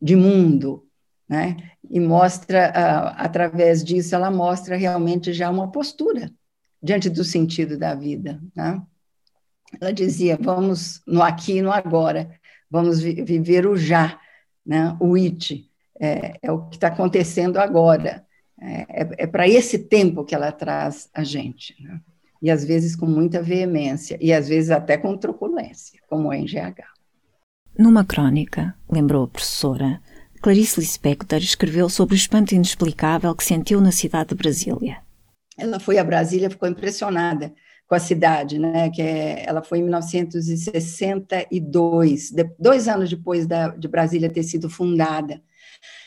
de 0.00 0.16
mundo, 0.16 0.86
né? 1.28 1.56
E 1.88 2.00
mostra 2.00 2.68
através 3.16 3.84
disso 3.84 4.14
ela 4.14 4.30
mostra 4.30 4.74
realmente 4.74 5.32
já 5.32 5.50
uma 5.50 5.70
postura 5.70 6.32
diante 6.86 7.10
do 7.10 7.24
sentido 7.24 7.76
da 7.76 7.94
vida, 7.94 8.40
né? 8.54 8.80
Ela 9.80 9.92
dizia: 9.92 10.38
vamos 10.40 11.02
no 11.06 11.22
aqui 11.22 11.58
e 11.58 11.62
no 11.62 11.72
agora, 11.72 12.30
vamos 12.70 13.00
vi 13.00 13.22
viver 13.22 13.66
o 13.66 13.76
já, 13.76 14.18
né? 14.64 14.96
O 15.00 15.14
it 15.14 15.68
é, 16.00 16.38
é 16.40 16.52
o 16.52 16.68
que 16.68 16.76
está 16.76 16.88
acontecendo 16.88 17.58
agora. 17.58 18.24
É, 18.58 19.02
é, 19.02 19.08
é 19.18 19.26
para 19.26 19.46
esse 19.46 19.78
tempo 19.78 20.24
que 20.24 20.34
ela 20.34 20.50
traz 20.50 21.10
a 21.12 21.22
gente, 21.22 21.74
né? 21.82 22.00
e 22.40 22.50
às 22.50 22.64
vezes 22.64 22.96
com 22.96 23.06
muita 23.06 23.42
veemência, 23.42 24.16
e 24.20 24.32
às 24.32 24.48
vezes 24.48 24.70
até 24.70 24.96
com 24.96 25.16
truculência, 25.16 26.00
como 26.08 26.32
é 26.32 26.38
em 26.38 26.46
GH. 26.46 26.82
Numa 27.78 28.04
crônica, 28.04 28.74
lembrou 28.90 29.24
a 29.24 29.28
professora, 29.28 30.00
Clarice 30.40 30.80
Lispector 30.80 31.38
escreveu 31.38 31.88
sobre 31.90 32.14
o 32.14 32.16
espanto 32.16 32.54
inexplicável 32.54 33.34
que 33.34 33.44
sentiu 33.44 33.80
na 33.80 33.92
cidade 33.92 34.30
de 34.30 34.36
Brasília. 34.36 35.05
Ela 35.58 35.80
foi 35.80 35.96
a 35.98 36.04
Brasília, 36.04 36.50
ficou 36.50 36.68
impressionada 36.68 37.52
com 37.86 37.94
a 37.94 38.00
cidade, 38.00 38.58
né? 38.58 38.90
Que 38.90 39.02
é, 39.02 39.44
ela 39.46 39.62
foi 39.62 39.78
em 39.78 39.82
1962, 39.82 42.32
dois 42.58 42.88
anos 42.88 43.08
depois 43.08 43.46
da, 43.46 43.68
de 43.68 43.86
Brasília 43.88 44.28
ter 44.28 44.42
sido 44.42 44.68
fundada. 44.68 45.40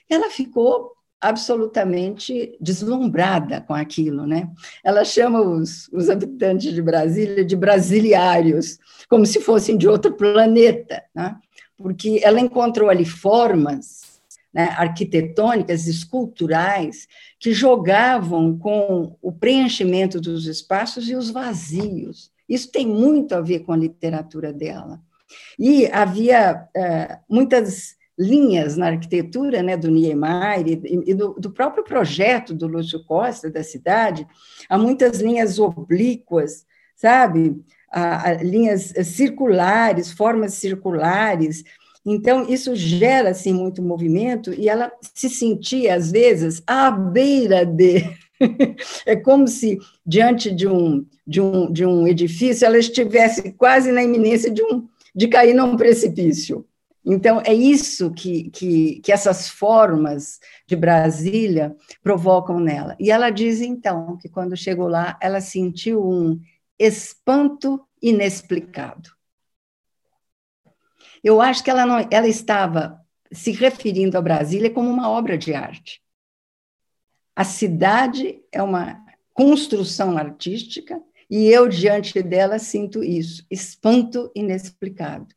Ela 0.10 0.30
ficou 0.30 0.92
absolutamente 1.22 2.58
deslumbrada 2.62 3.62
com 3.62 3.74
aquilo, 3.74 4.26
né? 4.26 4.50
Ela 4.84 5.04
chama 5.04 5.42
os, 5.42 5.90
os 5.90 6.10
habitantes 6.10 6.74
de 6.74 6.82
Brasília 6.82 7.44
de 7.44 7.56
brasiliários, 7.56 8.78
como 9.10 9.26
se 9.26 9.42
fossem 9.42 9.78
de 9.78 9.88
outro 9.88 10.14
planeta, 10.14 11.04
né? 11.14 11.36
Porque 11.78 12.22
ela 12.24 12.40
encontrou 12.40 12.90
ali 12.90 13.06
formas 13.06 14.22
né, 14.54 14.76
arquitetônicas, 14.78 15.88
esculturais, 15.88 17.08
que 17.40 17.54
jogavam 17.54 18.58
com 18.58 19.16
o 19.22 19.32
preenchimento 19.32 20.20
dos 20.20 20.46
espaços 20.46 21.10
e 21.10 21.16
os 21.16 21.30
vazios. 21.30 22.32
Isso 22.48 22.72
tem 22.72 22.86
muito 22.86 23.34
a 23.34 23.42
ver 23.42 23.60
com 23.60 23.72
a 23.72 23.78
literatura 23.78 24.52
dela. 24.52 25.00
E 25.58 25.88
havia 25.88 26.68
é, 26.76 27.20
muitas 27.30 27.96
linhas 28.18 28.76
na 28.76 28.88
arquitetura 28.88 29.64
né, 29.64 29.78
do 29.78 29.90
Niemeyer 29.90 30.68
e, 30.68 31.12
e 31.12 31.14
do, 31.14 31.36
do, 31.36 31.52
próprio 31.52 31.86
projeto 31.86 32.54
do 32.54 32.68
Lúcio 32.68 33.02
Costa, 33.06 33.50
da 33.50 33.64
cidade, 33.64 34.28
há 34.68 34.78
muitas 34.78 35.22
linhas 35.22 35.58
oblíquas, 35.58 36.66
sabe? 36.96 37.64
Linhas 38.42 38.94
circulares, 39.06 40.12
formas 40.12 40.54
circulares. 40.56 41.64
Então, 42.12 42.50
isso 42.50 42.76
gera 42.76 43.30
assim, 43.30 43.54
muito 43.54 43.84
movimento 43.84 44.52
e 44.52 44.68
ela 44.68 44.92
se 45.14 45.30
sentia, 45.30 45.94
às 45.94 46.12
vezes, 46.12 46.60
à 46.66 46.90
beira 46.90 47.64
de. 47.64 48.04
é 49.06 49.16
como 49.16 49.48
se, 49.48 49.78
diante 50.04 50.50
de 50.50 50.68
um, 50.68 51.06
de, 51.28 51.40
um, 51.40 51.72
de 51.72 51.86
um 51.86 52.08
edifício, 52.08 52.66
ela 52.66 52.80
estivesse 52.80 53.52
quase 53.52 53.92
na 53.92 54.02
iminência 54.02 54.50
de, 54.50 54.64
um, 54.64 54.88
de 55.16 55.28
cair 55.28 55.54
num 55.54 55.78
precipício. 55.78 56.66
Então, 57.06 57.44
é 57.46 57.54
isso 57.54 58.12
que, 58.12 58.50
que, 58.50 59.02
que 59.02 59.12
essas 59.12 59.48
formas 59.48 60.40
de 60.66 60.76
Brasília 60.76 61.76
provocam 62.02 62.60
nela. 62.60 62.96
E 63.00 63.12
ela 63.12 63.30
diz, 63.30 63.62
então, 63.62 64.18
que 64.18 64.28
quando 64.28 64.58
chegou 64.58 64.88
lá, 64.88 65.16
ela 65.22 65.42
sentiu 65.42 66.04
um 66.04 66.40
espanto 66.80 67.80
inexplicado. 68.02 69.19
Eu 71.24 71.42
acho 71.42 71.64
que 71.64 71.70
ela, 71.70 71.86
não, 71.86 72.08
ela 72.12 72.28
estava 72.28 73.00
se 73.32 73.52
referindo 73.52 74.18
a 74.18 74.22
Brasília 74.22 74.70
como 74.70 74.90
uma 74.90 75.10
obra 75.10 75.38
de 75.38 75.54
arte. 75.54 76.02
A 77.36 77.44
cidade 77.44 78.42
é 78.52 78.62
uma 78.62 79.04
construção 79.34 80.18
artística 80.18 81.02
e 81.30 81.48
eu, 81.48 81.68
diante 81.68 82.22
dela, 82.22 82.60
sinto 82.60 83.04
isso, 83.04 83.46
espanto 83.50 84.32
inexplicado 84.36 85.28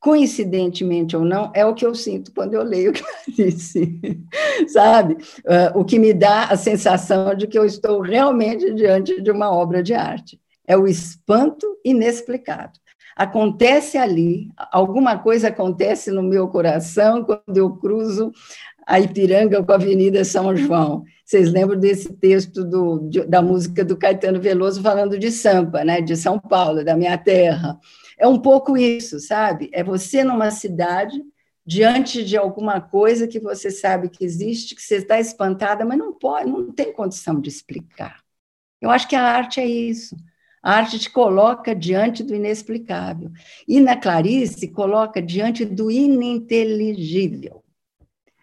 coincidentemente 0.00 1.14
ou 1.14 1.24
não, 1.24 1.52
é 1.54 1.64
o 1.64 1.74
que 1.74 1.84
eu 1.84 1.94
sinto 1.94 2.32
quando 2.32 2.54
eu 2.54 2.62
leio 2.62 2.92
Clarice, 2.92 4.00
sabe? 4.68 5.14
Uh, 5.40 5.78
o 5.78 5.84
que 5.84 5.98
me 5.98 6.14
dá 6.14 6.44
a 6.44 6.56
sensação 6.56 7.34
de 7.34 7.46
que 7.46 7.58
eu 7.58 7.66
estou 7.66 8.00
realmente 8.00 8.72
diante 8.72 9.20
de 9.20 9.30
uma 9.30 9.52
obra 9.52 9.82
de 9.82 9.92
arte. 9.92 10.40
É 10.66 10.76
o 10.76 10.86
espanto 10.86 11.66
inexplicado. 11.84 12.78
Acontece 13.20 13.98
ali, 13.98 14.50
alguma 14.72 15.18
coisa 15.18 15.48
acontece 15.48 16.10
no 16.10 16.22
meu 16.22 16.48
coração 16.48 17.22
quando 17.22 17.54
eu 17.54 17.76
cruzo 17.76 18.32
a 18.86 18.98
Ipiranga 18.98 19.62
com 19.62 19.72
a 19.72 19.74
Avenida 19.74 20.24
São 20.24 20.56
João. 20.56 21.04
Vocês 21.22 21.52
lembram 21.52 21.78
desse 21.78 22.10
texto 22.14 22.64
do, 22.64 23.10
da 23.28 23.42
música 23.42 23.84
do 23.84 23.94
Caetano 23.94 24.40
Veloso 24.40 24.80
falando 24.80 25.18
de 25.18 25.30
Sampa, 25.30 25.84
né, 25.84 26.00
de 26.00 26.16
São 26.16 26.38
Paulo, 26.38 26.82
da 26.82 26.96
minha 26.96 27.18
terra. 27.18 27.78
É 28.18 28.26
um 28.26 28.38
pouco 28.38 28.74
isso, 28.74 29.20
sabe? 29.20 29.68
É 29.74 29.84
você 29.84 30.24
numa 30.24 30.50
cidade 30.50 31.22
diante 31.66 32.24
de 32.24 32.38
alguma 32.38 32.80
coisa 32.80 33.28
que 33.28 33.38
você 33.38 33.70
sabe 33.70 34.08
que 34.08 34.24
existe, 34.24 34.74
que 34.74 34.80
você 34.80 34.96
está 34.96 35.20
espantada, 35.20 35.84
mas 35.84 35.98
não 35.98 36.14
pode, 36.14 36.50
não 36.50 36.72
tem 36.72 36.90
condição 36.90 37.38
de 37.38 37.50
explicar. 37.50 38.22
Eu 38.80 38.90
acho 38.90 39.06
que 39.06 39.14
a 39.14 39.22
arte 39.22 39.60
é 39.60 39.66
isso. 39.66 40.16
A 40.62 40.74
arte 40.74 40.98
te 40.98 41.10
coloca 41.10 41.74
diante 41.74 42.22
do 42.22 42.34
inexplicável. 42.34 43.30
E 43.66 43.80
na 43.80 43.96
Clarice, 43.96 44.68
coloca 44.68 45.22
diante 45.22 45.64
do 45.64 45.90
ininteligível. 45.90 47.64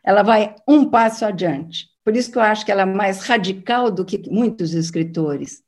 Ela 0.04 0.24
vai 0.24 0.56
um 0.68 0.90
passo 0.90 1.26
adiante. 1.26 1.88
Por 2.04 2.16
isso 2.16 2.32
que 2.32 2.38
eu 2.38 2.42
acho 2.42 2.66
que 2.66 2.72
ela 2.72 2.84
é 2.84 2.86
mais 2.86 3.20
radical 3.20 3.92
do 3.92 4.06
que 4.06 4.30
muitos 4.30 4.74
escritores. 4.74 5.62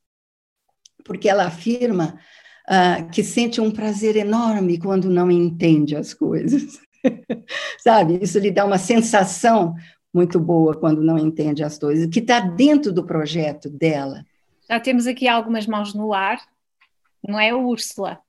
Porque 1.03 1.29
ela 1.29 1.46
afirma 1.46 2.18
uh, 2.70 3.10
que 3.12 3.24
sente 3.24 3.60
um 3.60 3.70
prazer 3.70 4.15
enorme 4.15 4.79
quando 4.79 5.10
não 5.10 5.29
entende 5.29 5.96
as 5.96 6.13
coisas. 6.13 6.79
Sabe? 7.79 8.20
Isso 8.22 8.39
lhe 8.39 8.51
dá 8.51 8.65
uma 8.65 8.77
sensação 8.77 9.75
muito 10.13 10.39
boa 10.39 10.75
quando 10.75 11.03
não 11.03 11.18
entende 11.18 11.63
as 11.63 11.77
coisas, 11.77 12.08
que 12.08 12.20
está 12.20 12.39
dentro 12.39 12.91
do 12.91 13.06
projeto 13.06 13.70
dela. 13.70 14.24
Já 14.69 14.79
temos 14.79 15.07
aqui 15.07 15.27
algumas 15.27 15.65
mãos 15.65 15.95
no 15.95 16.13
ar, 16.13 16.39
não 17.27 17.39
é, 17.39 17.53
Úrsula? 17.53 18.19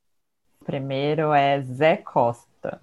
Primeiro 0.64 1.34
é 1.34 1.60
Zé 1.60 1.98
Costa. 1.98 2.80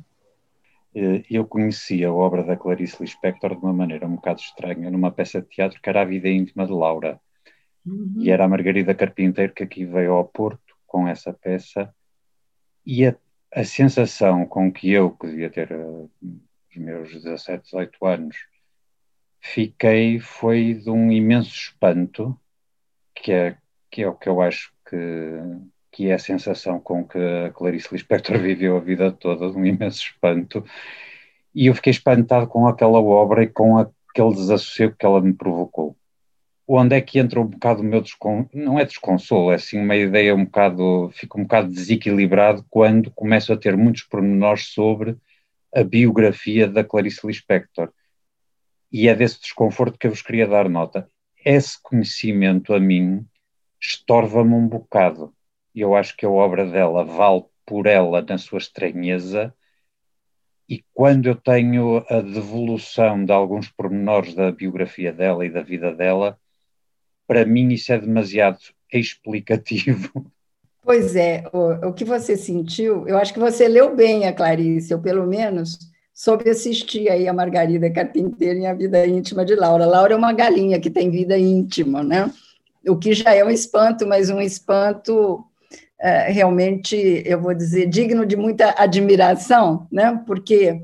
Eh, 0.94 1.24
eu 1.30 1.44
conhecia 1.46 2.08
a 2.10 2.14
obra 2.14 2.44
da 2.44 2.56
Clarice 2.56 3.02
Lispector 3.02 3.56
de 3.56 3.64
uma 3.64 3.74
maneira 3.74 4.06
um 4.06 4.16
bocado 4.16 4.40
estranha, 4.40 4.92
numa 4.92 5.12
peça 5.12 5.42
de 5.42 5.48
teatro 5.48 5.82
que 5.82 5.90
era 5.90 6.02
A 6.02 6.06
Vida 6.06 6.30
Íntima 6.30 6.68
de 6.68 6.72
Laura. 6.72 7.20
Uhum. 7.84 8.16
E 8.20 8.30
era 8.30 8.46
a 8.46 8.48
Margarida 8.48 8.94
Carpinteiro 8.94 9.54
que 9.54 9.64
aqui 9.64 9.86
veio 9.86 10.14
ao 10.14 10.26
Porto 10.26 10.76
com 10.86 11.08
essa 11.08 11.34
peça 11.34 11.92
e 12.86 13.06
a, 13.06 13.16
a 13.54 13.64
sensação 13.64 14.46
com 14.46 14.72
que 14.72 14.92
eu, 14.92 15.12
que 15.12 15.28
devia 15.28 15.50
ter 15.50 15.72
uh, 15.72 16.12
os 16.22 16.78
meus 16.78 17.12
17, 17.12 17.64
18 17.64 18.06
anos, 18.06 18.38
fiquei 19.42 20.20
foi 20.20 20.76
de 20.76 20.90
um 20.90 21.12
imenso 21.12 21.50
espanto, 21.50 22.40
que 23.22 23.32
é, 23.32 23.58
que 23.92 24.04
é 24.04 24.08
o 24.08 24.16
que 24.16 24.30
eu 24.30 24.42
acho 24.42 24.72
que, 24.90 24.98
que 25.92 26.10
é 26.10 26.14
a 26.14 26.20
sensação 26.20 26.80
com 26.80 27.06
que 27.06 27.18
a 27.18 27.52
Clarice 27.52 27.90
Lispector 27.92 28.38
viveu 28.40 28.78
a 28.78 28.82
vida 28.82 29.12
toda, 29.12 29.50
de 29.50 29.58
um 29.58 29.66
imenso 29.66 30.02
espanto, 30.02 30.64
e 31.54 31.68
eu 31.68 31.76
fiquei 31.76 31.92
espantado 31.92 32.48
com 32.48 32.68
aquela 32.68 33.00
obra 33.02 33.44
e 33.44 33.48
com 33.48 33.78
aquele 33.78 34.34
desassossego 34.36 34.96
que 34.98 35.06
ela 35.06 35.22
me 35.22 35.34
provocou 35.34 35.98
onde 36.68 36.96
é 36.96 37.02
que 37.02 37.18
entra 37.18 37.40
um 37.40 37.46
bocado 37.46 37.82
o 37.82 37.86
meu 37.86 38.02
desconsolo, 38.02 38.50
não 38.54 38.78
é 38.78 38.84
desconsolo, 38.86 39.52
é 39.52 39.56
assim 39.56 39.80
uma 39.80 39.96
ideia 39.96 40.36
um 40.36 40.44
bocado, 40.44 41.10
fico 41.14 41.40
um 41.40 41.44
bocado 41.44 41.70
desequilibrado 41.70 42.66
quando 42.70 43.10
começo 43.12 43.54
a 43.54 43.58
ter 43.58 43.78
muitos 43.78 44.04
pormenores 44.04 44.68
sobre 44.74 45.18
a 45.74 45.84
biografia 45.84 46.68
da 46.68 46.84
Clarice 46.84 47.26
Lispector. 47.26 47.90
E 48.92 49.08
é 49.08 49.16
desse 49.16 49.40
desconforto 49.40 49.98
que 49.98 50.08
eu 50.08 50.12
vos 50.12 50.22
queria 50.22 50.48
dar 50.48 50.70
nota. 50.70 51.10
Esse 51.50 51.82
conhecimento 51.82 52.74
a 52.74 52.80
mim 52.80 53.26
estorva-me 53.80 54.54
um 54.54 54.68
bocado. 54.68 55.34
Eu 55.74 55.96
acho 55.96 56.18
que 56.18 56.26
a 56.26 56.30
obra 56.30 56.70
dela 56.70 57.06
vale 57.06 57.46
por 57.66 57.86
ela 57.86 58.22
na 58.22 58.38
sua 58.38 58.58
estranheza, 58.58 59.54
e 60.68 60.84
quando 60.94 61.28
eu 61.28 61.36
tenho 61.36 62.04
a 62.10 62.20
devolução 62.20 63.24
de 63.24 63.32
alguns 63.32 63.70
pormenores 63.70 64.36
da 64.36 64.52
biografia 64.52 65.14
dela 65.14 65.46
e 65.46 65.50
da 65.50 65.62
vida 65.62 65.96
dela, 65.96 66.38
para 67.26 67.46
mim 67.46 67.70
isso 67.70 67.94
é 67.94 67.98
demasiado 67.98 68.60
explicativo. 68.92 70.12
Pois 70.84 71.18
é, 71.18 71.44
o, 71.52 71.90
o 71.90 71.94
que 71.94 72.06
você 72.06 72.38
sentiu, 72.38 73.06
eu 73.10 73.18
acho 73.18 73.34
que 73.34 73.40
você 73.40 73.68
leu 73.68 73.94
bem 73.94 74.26
a 74.26 74.32
Clarice, 74.32 74.94
ou 74.94 75.02
pelo 75.02 75.28
menos 75.28 75.78
soube 76.18 76.50
assistir 76.50 77.10
aí 77.10 77.28
a 77.28 77.34
Margarida 77.34 77.92
Carpinteiro 77.92 78.58
em 78.58 78.66
A 78.66 78.74
Vida 78.74 79.06
Íntima 79.06 79.46
de 79.46 79.54
Laura. 79.54 79.86
Laura 79.86 80.16
é 80.16 80.18
uma 80.18 80.34
galinha 80.34 80.80
que 80.80 80.90
tem 80.90 81.12
vida 81.12 81.38
íntima, 81.38 82.04
né? 82.04 82.34
O 82.88 82.98
que 82.98 83.14
já 83.14 83.36
é 83.36 83.46
um 83.46 83.52
espanto, 83.52 84.08
mas 84.08 84.32
um 84.32 84.42
espanto 84.42 85.46
é, 86.02 86.32
realmente, 86.32 86.96
eu 87.24 87.40
vou 87.40 87.54
dizer, 87.54 87.86
digno 87.86 88.26
de 88.26 88.36
muita 88.36 88.74
admiração, 88.82 89.88
né? 89.92 90.20
Porque 90.26 90.82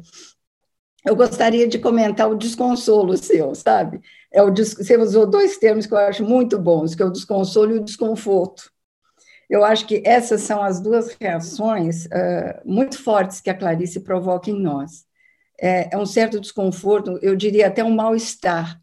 eu 1.03 1.15
gostaria 1.15 1.67
de 1.67 1.79
comentar 1.79 2.29
o 2.29 2.37
desconsolo 2.37 3.17
seu, 3.17 3.55
sabe? 3.55 4.01
É 4.31 4.43
o, 4.43 4.53
você 4.53 4.95
usou 4.97 5.25
dois 5.25 5.57
termos 5.57 5.87
que 5.87 5.95
eu 5.95 5.97
acho 5.97 6.23
muito 6.23 6.59
bons, 6.59 6.93
que 6.93 7.01
é 7.01 7.05
o 7.05 7.11
desconsolo 7.11 7.75
e 7.75 7.79
o 7.79 7.83
desconforto. 7.83 8.71
Eu 9.49 9.65
acho 9.65 9.87
que 9.87 10.03
essas 10.05 10.41
são 10.41 10.61
as 10.61 10.79
duas 10.79 11.17
reações 11.19 12.05
uh, 12.05 12.61
muito 12.63 13.01
fortes 13.01 13.41
que 13.41 13.49
a 13.49 13.57
Clarice 13.57 13.99
provoca 13.99 14.51
em 14.51 14.61
nós. 14.61 15.11
É, 15.63 15.96
é 15.96 15.98
um 15.98 16.05
certo 16.05 16.41
desconforto, 16.41 17.17
eu 17.22 17.38
diria 17.38 17.67
até 17.67 17.82
um 17.84 17.96
mal-estar, 17.96 18.82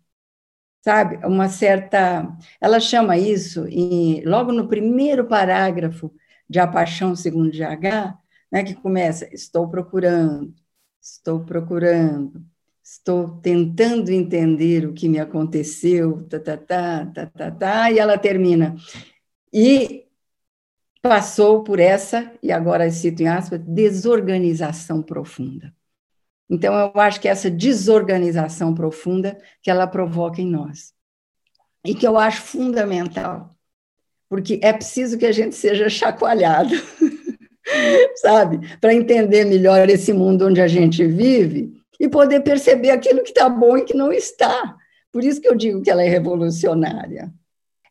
sabe? 0.83 1.17
Uma 1.27 1.49
certa. 1.49 2.27
Ela 2.61 2.81
chama 2.81 3.19
isso, 3.19 3.67
em, 3.69 4.25
logo 4.25 4.53
no 4.53 4.69
primeiro 4.69 5.27
parágrafo 5.27 6.13
de 6.49 6.59
A 6.59 6.67
Paixão 6.67 7.15
Segundo 7.17 7.51
GH, 7.53 8.19
né, 8.53 8.65
que 8.65 8.75
começa: 8.75 9.29
Estou 9.35 9.69
procurando, 9.69 10.55
estou 11.03 11.45
procurando, 11.45 12.43
estou 12.83 13.41
tentando 13.41 14.11
entender 14.11 14.87
o 14.87 14.95
que 14.95 15.09
me 15.09 15.19
aconteceu, 15.21 16.27
tá, 16.29 16.41
tá, 16.41 16.57
tá, 16.57 17.07
tá, 17.07 17.27
tá, 17.27 17.51
tá, 17.51 17.93
e 17.93 17.99
ela 17.99 18.19
termina. 18.19 18.75
E 19.53 20.07
passou 21.03 21.65
por 21.65 21.79
essa, 21.81 22.33
e 22.43 22.53
agora 22.53 22.91
cito 22.91 23.23
em 23.23 23.29
aspas, 23.29 23.61
desorganização 23.61 25.03
profunda. 25.03 25.75
Então, 26.51 26.75
eu 26.75 27.01
acho 27.01 27.21
que 27.21 27.29
essa 27.29 27.49
desorganização 27.49 28.75
profunda 28.75 29.39
que 29.63 29.71
ela 29.71 29.87
provoca 29.87 30.43
em 30.43 30.47
nós, 30.47 30.93
e 31.85 31.95
que 31.95 32.07
eu 32.07 32.19
acho 32.19 32.43
fundamental, 32.43 33.51
porque 34.29 34.59
é 34.63 34.73
preciso 34.73 35.17
que 35.17 35.27
a 35.27 35.33
gente 35.33 35.55
seja 35.55 35.89
chacoalhado, 35.89 36.75
sabe? 38.17 38.77
Para 38.79 38.93
entender 38.93 39.45
melhor 39.45 39.89
esse 39.89 40.13
mundo 40.13 40.47
onde 40.49 40.61
a 40.61 40.67
gente 40.69 41.07
vive 41.07 41.73
e 41.99 42.09
poder 42.09 42.41
perceber 42.41 42.91
aquilo 42.91 43.23
que 43.23 43.31
está 43.31 43.49
bom 43.49 43.77
e 43.77 43.85
que 43.85 43.95
não 43.95 44.13
está. 44.13 44.77
Por 45.13 45.23
isso 45.23 45.41
que 45.41 45.49
eu 45.49 45.55
digo 45.55 45.83
que 45.83 45.91
ela 45.91 46.03
é 46.03 46.09
revolucionária. 46.09 47.33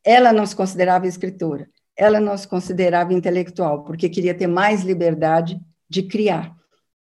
Ela 0.03 0.33
não 0.33 0.45
se 0.45 0.55
considerava 0.55 1.07
escritora, 1.07 1.69
ela 1.95 2.19
não 2.19 2.37
se 2.37 2.47
considerava 2.47 3.13
intelectual, 3.13 3.83
porque 3.83 4.09
queria 4.09 4.33
ter 4.33 4.47
mais 4.47 4.83
liberdade 4.83 5.59
de 5.89 6.03
criar. 6.03 6.55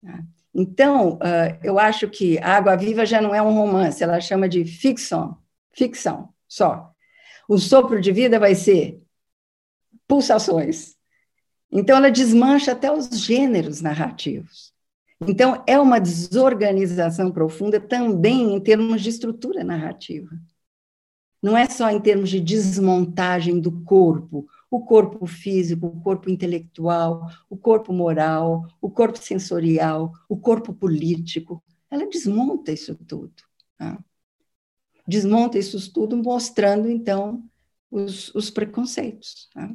Né? 0.01 0.24
Então, 0.57 1.19
eu 1.62 1.77
acho 1.77 2.07
que 2.09 2.39
a 2.39 2.55
Água 2.55 2.77
Viva 2.77 3.05
já 3.05 3.19
não 3.19 3.35
é 3.35 3.41
um 3.41 3.53
romance, 3.53 4.01
ela 4.01 4.21
chama 4.21 4.47
de 4.47 4.63
ficção, 4.63 5.38
ficção 5.74 6.29
só. 6.47 6.93
O 7.47 7.57
sopro 7.57 8.00
de 8.00 8.12
vida 8.13 8.39
vai 8.39 8.55
ser 8.55 9.01
pulsações. 10.07 10.95
Então, 11.69 11.97
ela 11.97 12.09
desmancha 12.09 12.71
até 12.71 12.89
os 12.89 13.09
gêneros 13.09 13.81
narrativos. 13.81 14.74
Então, 15.27 15.62
é 15.67 15.77
uma 15.77 16.00
desorganização 16.00 17.31
profunda 17.31 17.79
também 17.79 18.55
em 18.55 18.59
termos 18.62 19.01
de 19.01 19.09
estrutura 19.09 19.62
narrativa. 19.62 20.30
Não 21.43 21.58
é 21.58 21.67
só 21.67 21.89
em 21.89 21.99
termos 21.99 22.30
de 22.30 22.39
desmontagem 22.39 23.60
do 23.60 23.71
corpo, 23.84 24.47
o 24.69 24.84
corpo 24.84 25.25
físico, 25.25 25.88
o 25.88 26.01
corpo 26.01 26.30
intelectual, 26.30 27.30
o 27.49 27.58
corpo 27.58 27.93
moral, 27.93 28.67
o 28.82 28.89
corpo 28.89 29.17
sensorial, 29.17 30.12
o 30.28 30.38
corpo 30.38 30.73
político. 30.73 31.63
Ela 31.89 32.08
desmonta 32.08 32.71
isso 32.71 32.95
tudo. 32.95 33.34
Tá? 33.78 34.04
Desmonta 35.08 35.58
isso 35.58 35.93
tudo, 35.93 36.17
mostrando, 36.17 36.89
então, 36.89 37.43
os, 37.89 38.34
os 38.34 38.49
preconceitos. 38.49 39.49
Tá? 39.54 39.73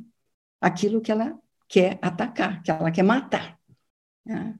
aquilo 0.60 1.00
que 1.00 1.10
ela 1.10 1.38
quer 1.68 1.98
atacar, 2.02 2.62
que 2.62 2.70
ela 2.70 2.90
quer 2.90 3.02
matar. 3.02 3.58
Né? 4.24 4.56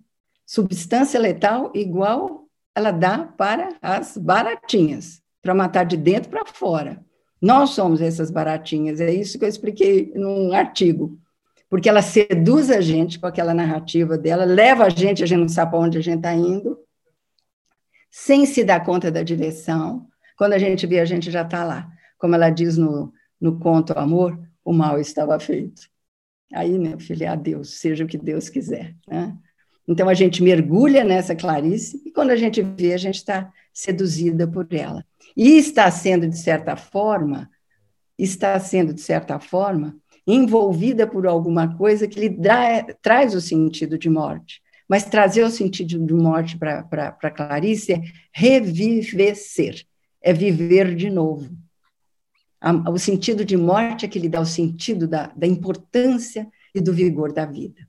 Substância 0.46 1.20
letal 1.20 1.70
igual 1.74 2.48
ela 2.74 2.90
dá 2.90 3.26
para 3.26 3.76
as 3.82 4.16
baratinhas, 4.16 5.22
para 5.42 5.54
matar 5.54 5.84
de 5.84 5.96
dentro 5.96 6.30
para 6.30 6.46
fora. 6.46 7.04
Nós 7.40 7.70
somos 7.70 8.00
essas 8.00 8.30
baratinhas, 8.30 9.00
é 9.00 9.12
isso 9.12 9.38
que 9.38 9.44
eu 9.44 9.48
expliquei 9.48 10.12
num 10.14 10.52
artigo. 10.52 11.18
Porque 11.68 11.88
ela 11.88 12.02
seduz 12.02 12.68
a 12.68 12.80
gente 12.80 13.18
com 13.18 13.26
aquela 13.26 13.54
narrativa 13.54 14.18
dela, 14.18 14.44
leva 14.44 14.84
a 14.84 14.88
gente, 14.88 15.22
a 15.22 15.26
gente 15.26 15.38
não 15.38 15.48
sabe 15.48 15.70
para 15.70 15.80
onde 15.80 15.98
a 15.98 16.02
gente 16.02 16.16
está 16.16 16.34
indo, 16.34 16.76
sem 18.10 18.44
se 18.44 18.64
dar 18.64 18.84
conta 18.84 19.10
da 19.10 19.22
direção. 19.22 20.06
Quando 20.36 20.54
a 20.54 20.58
gente 20.58 20.86
vê, 20.86 20.98
a 20.98 21.04
gente 21.04 21.30
já 21.30 21.42
está 21.42 21.64
lá. 21.64 21.88
Como 22.18 22.34
ela 22.34 22.50
diz 22.50 22.76
no, 22.76 23.12
no 23.40 23.58
conto 23.58 23.96
Amor, 23.96 24.38
o 24.64 24.72
mal 24.72 24.98
estava 24.98 25.38
feito. 25.38 25.82
Aí, 26.52 26.76
meu 26.76 26.98
filho, 26.98 27.24
é 27.24 27.64
seja 27.64 28.04
o 28.04 28.08
que 28.08 28.18
Deus 28.18 28.48
quiser. 28.48 28.96
Né? 29.06 29.36
Então, 29.86 30.08
a 30.08 30.14
gente 30.14 30.42
mergulha 30.42 31.04
nessa 31.04 31.34
Clarice 31.34 32.00
e 32.04 32.10
quando 32.10 32.30
a 32.30 32.36
gente 32.36 32.62
vê, 32.62 32.92
a 32.92 32.98
gente 32.98 33.16
está 33.16 33.52
seduzida 33.72 34.46
por 34.46 34.66
ela. 34.70 35.04
E 35.36 35.56
está 35.58 35.90
sendo, 35.90 36.28
de 36.28 36.38
certa 36.38 36.76
forma, 36.76 37.50
está 38.18 38.58
sendo, 38.60 38.92
de 38.92 39.00
certa 39.00 39.38
forma, 39.40 39.96
envolvida 40.26 41.06
por 41.06 41.26
alguma 41.26 41.76
coisa 41.76 42.06
que 42.06 42.20
lhe 42.20 42.28
dá, 42.28 42.84
traz 43.02 43.34
o 43.34 43.40
sentido 43.40 43.98
de 43.98 44.08
morte. 44.08 44.62
Mas 44.88 45.04
trazer 45.04 45.44
o 45.44 45.50
sentido 45.50 46.04
de 46.04 46.14
morte 46.14 46.58
para 46.58 47.30
Clarice 47.30 47.92
é 47.92 48.02
revivecer, 48.32 49.84
é 50.20 50.32
viver 50.32 50.94
de 50.94 51.08
novo 51.08 51.48
o 52.92 52.98
sentido 52.98 53.44
de 53.44 53.56
morte 53.56 54.04
é 54.04 54.08
que 54.08 54.18
lhe 54.18 54.28
dá 54.28 54.40
o 54.40 54.46
sentido 54.46 55.08
da, 55.08 55.28
da 55.28 55.46
importância 55.46 56.46
e 56.74 56.80
do 56.80 56.92
vigor 56.92 57.32
da 57.32 57.46
vida. 57.46 57.88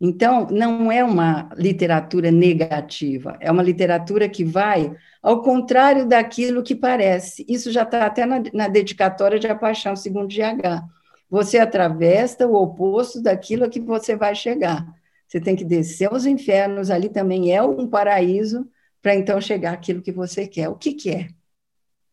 Então, 0.00 0.46
não 0.50 0.92
é 0.92 1.02
uma 1.02 1.48
literatura 1.56 2.30
negativa, 2.30 3.36
é 3.40 3.50
uma 3.50 3.62
literatura 3.62 4.28
que 4.28 4.44
vai 4.44 4.94
ao 5.20 5.42
contrário 5.42 6.06
daquilo 6.06 6.62
que 6.62 6.74
parece. 6.74 7.44
Isso 7.48 7.72
já 7.72 7.82
está 7.82 8.06
até 8.06 8.24
na, 8.24 8.40
na, 8.54 8.68
dedicatória 8.68 9.38
de 9.40 9.48
A 9.48 9.56
Paixão 9.56 9.96
segundo 9.96 10.28
GH. 10.28 10.86
Você 11.28 11.58
atravessa 11.58 12.46
o 12.46 12.54
oposto 12.54 13.20
daquilo 13.20 13.64
a 13.64 13.68
que 13.68 13.80
você 13.80 14.14
vai 14.14 14.34
chegar. 14.36 14.86
Você 15.26 15.40
tem 15.40 15.56
que 15.56 15.64
descer 15.64 16.08
aos 16.10 16.24
infernos, 16.24 16.90
ali 16.90 17.08
também 17.08 17.54
é 17.54 17.60
um 17.62 17.86
paraíso, 17.86 18.68
para 19.02 19.14
então 19.14 19.40
chegar 19.40 19.72
àquilo 19.74 20.00
que 20.00 20.12
você 20.12 20.46
quer. 20.46 20.68
O 20.68 20.76
que, 20.76 20.94
que 20.94 21.10
é? 21.10 21.28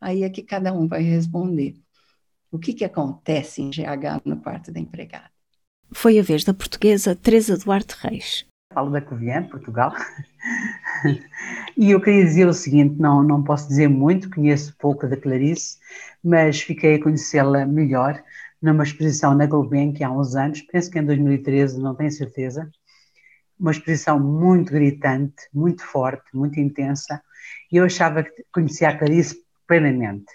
Aí 0.01 0.23
é 0.23 0.29
que 0.29 0.43
cada 0.43 0.73
um 0.73 0.87
vai 0.87 1.01
responder. 1.03 1.75
O 2.51 2.59
que, 2.59 2.73
que 2.73 2.85
acontece 2.85 3.61
em 3.61 3.69
GH 3.69 4.21
no 4.25 4.41
quarto 4.41 4.71
da 4.71 4.79
empregada? 4.79 5.34
Foi 5.97 6.19
a 6.19 6.21
vez 6.21 6.43
da 6.43 6.53
portuguesa 6.53 7.15
Teresa 7.15 7.57
Duarte 7.57 7.95
Reis. 8.01 8.45
Falo 8.73 8.91
da 8.91 8.99
Covilhã, 8.99 9.41
Portugal. 9.43 9.95
e 11.77 11.89
eu 11.89 12.01
queria 12.01 12.25
dizer 12.25 12.45
o 12.47 12.53
seguinte: 12.53 12.99
não, 12.99 13.23
não 13.23 13.41
posso 13.41 13.69
dizer 13.69 13.87
muito, 13.87 14.29
conheço 14.29 14.75
pouco 14.77 15.07
da 15.07 15.15
Clarice, 15.15 15.77
mas 16.21 16.61
fiquei 16.61 16.95
a 16.95 17.01
conhecê-la 17.01 17.65
melhor 17.65 18.21
numa 18.61 18.83
exposição 18.83 19.33
na 19.33 19.45
Gulbenkian 19.45 20.09
há 20.09 20.11
uns 20.11 20.35
anos, 20.35 20.61
penso 20.63 20.91
que 20.91 20.99
em 20.99 21.05
2013, 21.05 21.79
não 21.79 21.95
tenho 21.95 22.11
certeza. 22.11 22.69
Uma 23.57 23.71
exposição 23.71 24.19
muito 24.19 24.73
gritante, 24.73 25.47
muito 25.53 25.81
forte, 25.81 26.25
muito 26.33 26.59
intensa, 26.59 27.21
e 27.71 27.77
eu 27.77 27.85
achava 27.85 28.21
que 28.21 28.43
conhecia 28.51 28.89
a 28.89 28.97
Clarice 28.97 29.41
plenamente. 29.65 30.27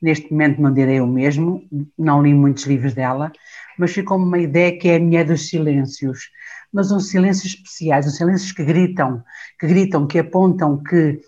Neste 0.00 0.30
momento 0.30 0.60
não 0.60 0.72
direi 0.72 1.00
o 1.00 1.06
mesmo, 1.06 1.66
não 1.98 2.22
li 2.22 2.34
muitos 2.34 2.64
livros 2.64 2.92
dela, 2.92 3.32
mas 3.78 3.92
ficou-me 3.92 4.24
uma 4.24 4.38
ideia 4.38 4.78
que 4.78 4.88
é 4.88 4.96
a 4.96 5.00
minha 5.00 5.24
dos 5.24 5.48
silêncios, 5.48 6.30
mas 6.72 6.90
uns 6.90 7.08
silêncios 7.08 7.54
especiais, 7.54 8.06
uns 8.06 8.16
silêncios 8.16 8.52
que 8.52 8.64
gritam, 8.64 9.22
que 9.58 9.66
gritam, 9.66 10.06
que 10.06 10.18
apontam, 10.18 10.82
que, 10.82 11.20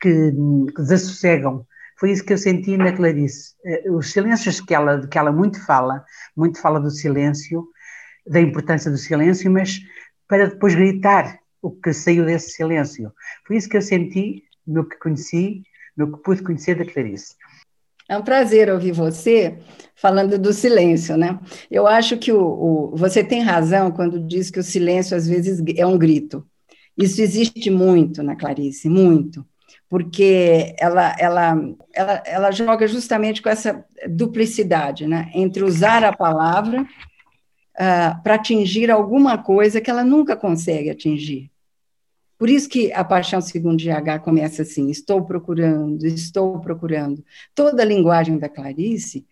que, 0.00 0.32
que 0.32 0.82
desassossegam. 0.82 1.66
Foi 1.98 2.10
isso 2.12 2.24
que 2.24 2.32
eu 2.32 2.38
senti 2.38 2.76
na 2.76 2.92
Clarice. 2.92 3.54
Eh, 3.64 3.90
os 3.90 4.12
silêncios 4.12 4.60
que 4.60 4.74
ela, 4.74 5.06
que 5.06 5.18
ela 5.18 5.32
muito 5.32 5.64
fala, 5.64 6.04
muito 6.36 6.60
fala 6.60 6.78
do 6.78 6.90
silêncio, 6.90 7.66
da 8.26 8.40
importância 8.40 8.90
do 8.90 8.98
silêncio, 8.98 9.50
mas 9.50 9.80
para 10.28 10.48
depois 10.48 10.74
gritar 10.74 11.38
o 11.62 11.70
que 11.70 11.92
saiu 11.92 12.24
desse 12.24 12.50
silêncio. 12.50 13.12
Foi 13.46 13.56
isso 13.56 13.68
que 13.68 13.76
eu 13.76 13.82
senti 13.82 14.44
no 14.66 14.86
que 14.88 14.96
conheci, 14.98 15.62
no 15.96 16.12
que 16.12 16.22
pude 16.22 16.42
conhecer 16.42 16.76
da 16.76 16.84
Clarice. 16.84 17.34
É 18.08 18.16
um 18.16 18.22
prazer 18.22 18.70
ouvir 18.70 18.92
você 18.92 19.58
falando 19.94 20.38
do 20.38 20.52
silêncio, 20.52 21.16
né? 21.16 21.38
Eu 21.70 21.86
acho 21.86 22.16
que 22.16 22.30
o, 22.30 22.40
o, 22.40 22.96
você 22.96 23.24
tem 23.24 23.42
razão 23.42 23.90
quando 23.90 24.20
diz 24.20 24.50
que 24.50 24.60
o 24.60 24.62
silêncio 24.62 25.16
às 25.16 25.26
vezes 25.26 25.62
é 25.76 25.86
um 25.86 25.98
grito. 25.98 26.46
Isso 26.96 27.20
existe 27.20 27.70
muito 27.70 28.22
na 28.22 28.36
Clarice, 28.36 28.88
muito, 28.88 29.44
porque 29.88 30.74
ela, 30.78 31.14
ela, 31.18 31.54
ela, 31.94 32.22
ela 32.24 32.50
joga 32.50 32.86
justamente 32.86 33.42
com 33.42 33.48
essa 33.48 33.84
duplicidade, 34.08 35.06
né? 35.06 35.30
Entre 35.34 35.64
usar 35.64 36.04
a 36.04 36.16
palavra 36.16 36.82
uh, 36.82 38.22
para 38.22 38.34
atingir 38.34 38.90
alguma 38.90 39.38
coisa 39.38 39.80
que 39.80 39.90
ela 39.90 40.04
nunca 40.04 40.36
consegue 40.36 40.90
atingir. 40.90 41.50
Por 42.38 42.50
isso 42.50 42.68
que 42.68 42.92
a 42.92 43.02
paixão 43.02 43.40
segundo 43.40 43.82
GH 43.82 44.22
começa 44.22 44.62
assim: 44.62 44.90
estou 44.90 45.24
procurando, 45.24 46.06
estou 46.06 46.60
procurando. 46.60 47.24
Toda 47.54 47.82
a 47.82 47.86
linguagem 47.86 48.38
da 48.38 48.48
Clarice, 48.48 49.26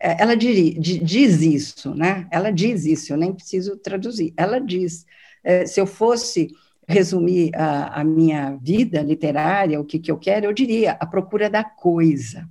é, 0.00 0.22
ela 0.22 0.34
diz 0.34 1.42
isso, 1.42 1.94
né? 1.94 2.26
Ela 2.30 2.50
diz 2.50 2.84
isso, 2.84 3.12
eu 3.12 3.16
nem 3.16 3.32
preciso 3.32 3.76
traduzir. 3.76 4.32
Ela 4.36 4.58
diz: 4.58 5.04
é, 5.44 5.66
se 5.66 5.80
eu 5.80 5.86
fosse 5.86 6.48
resumir 6.88 7.50
a, 7.54 8.00
a 8.00 8.04
minha 8.04 8.56
vida 8.62 9.02
literária, 9.02 9.80
o 9.80 9.84
que, 9.84 9.98
que 9.98 10.10
eu 10.10 10.18
quero, 10.18 10.46
eu 10.46 10.52
diria 10.52 10.92
a 10.92 11.06
procura 11.06 11.50
da 11.50 11.64
coisa. 11.64 12.48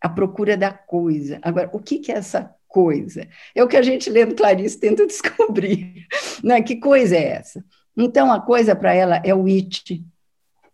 A 0.00 0.08
procura 0.08 0.56
da 0.56 0.72
coisa. 0.72 1.38
Agora, 1.42 1.68
o 1.72 1.78
que, 1.78 1.98
que 1.98 2.10
é 2.10 2.16
essa 2.16 2.54
coisa? 2.66 3.28
É 3.54 3.62
o 3.62 3.68
que 3.68 3.76
a 3.76 3.82
gente 3.82 4.08
lendo 4.08 4.34
Clarice 4.34 4.78
tenta 4.78 5.04
descobrir. 5.06 6.06
Né? 6.42 6.62
Que 6.62 6.76
coisa 6.76 7.14
é 7.14 7.32
essa? 7.32 7.64
Então, 8.02 8.32
a 8.32 8.40
coisa 8.40 8.74
para 8.74 8.94
ela 8.94 9.16
é 9.22 9.34
o 9.34 9.44
it, 9.44 10.02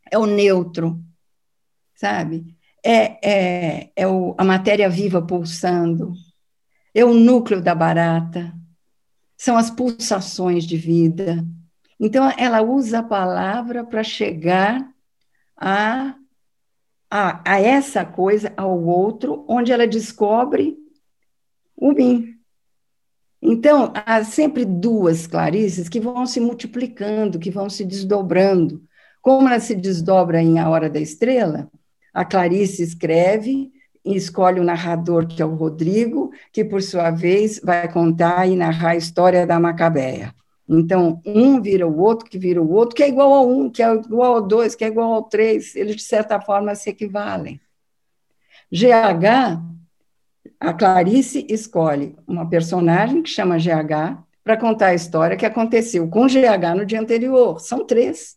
é 0.08 0.16
o 0.16 0.26
neutro, 0.26 1.02
sabe? 1.92 2.56
É, 2.84 3.18
é, 3.28 3.92
é 3.96 4.06
o, 4.06 4.32
a 4.38 4.44
matéria 4.44 4.88
viva 4.88 5.20
pulsando, 5.20 6.12
é 6.94 7.04
o 7.04 7.12
núcleo 7.12 7.60
da 7.60 7.74
barata, 7.74 8.54
são 9.36 9.56
as 9.56 9.68
pulsações 9.68 10.64
de 10.64 10.76
vida. 10.76 11.44
Então, 11.98 12.32
ela 12.38 12.62
usa 12.62 13.00
a 13.00 13.02
palavra 13.02 13.84
para 13.84 14.04
chegar 14.04 14.88
a, 15.56 16.14
a, 17.10 17.42
a 17.44 17.60
essa 17.60 18.04
coisa, 18.04 18.54
ao 18.56 18.80
outro, 18.84 19.44
onde 19.48 19.72
ela 19.72 19.84
descobre 19.84 20.76
o 21.76 21.90
mim. 21.90 22.36
Então, 23.48 23.92
há 23.94 24.24
sempre 24.24 24.64
duas 24.64 25.24
Clarices 25.28 25.88
que 25.88 26.00
vão 26.00 26.26
se 26.26 26.40
multiplicando, 26.40 27.38
que 27.38 27.48
vão 27.48 27.70
se 27.70 27.85
desdobrando. 27.85 28.82
Como 29.22 29.46
ela 29.46 29.61
se 29.61 29.76
desdobra 29.76 30.42
em 30.42 30.59
A 30.59 30.68
Hora 30.68 30.90
da 30.90 30.98
Estrela, 30.98 31.70
a 32.12 32.24
Clarice 32.24 32.82
escreve 32.82 33.70
e 34.04 34.16
escolhe 34.16 34.59
o 34.59 34.64
narrador, 34.64 35.28
que 35.28 35.40
é 35.40 35.46
o 35.46 35.54
Rodrigo, 35.54 36.32
que, 36.52 36.64
por 36.64 36.82
sua 36.82 37.12
vez, 37.12 37.61
vai 37.62 37.88
contar 37.88 38.48
e 38.48 38.56
narrar 38.56 38.90
a 38.90 38.96
história 38.96 39.46
da 39.46 39.61
Macabeia. 39.61 40.35
Então, 40.68 41.22
um 41.24 41.62
vira 41.62 41.87
o 41.87 42.00
outro, 42.00 42.28
que 42.28 42.40
vira 42.40 42.61
o 42.61 42.72
outro, 42.72 42.96
que 42.96 43.02
é 43.04 43.09
igual 43.09 43.32
a 43.32 43.42
um, 43.42 43.70
que 43.70 43.80
é 43.80 43.94
igual 43.94 44.38
a 44.38 44.40
dois, 44.40 44.74
que 44.74 44.85
é 44.85 44.88
igual 44.88 45.12
ao 45.12 45.22
três, 45.22 45.76
eles, 45.76 45.94
de 45.94 46.02
certa 46.02 46.40
forma, 46.40 46.74
se 46.74 46.90
equivalem. 46.90 47.61
GH 48.72 49.62
a 50.58 50.72
Clarice 50.72 51.46
escolhe 51.48 52.16
uma 52.26 52.48
personagem 52.48 53.22
que 53.22 53.30
chama 53.30 53.58
GH 53.58 54.22
para 54.42 54.56
contar 54.56 54.88
a 54.88 54.94
história 54.94 55.36
que 55.36 55.46
aconteceu 55.46 56.08
com 56.08 56.26
GH 56.26 56.76
no 56.76 56.86
dia 56.86 57.00
anterior. 57.00 57.60
São 57.60 57.84
três. 57.84 58.36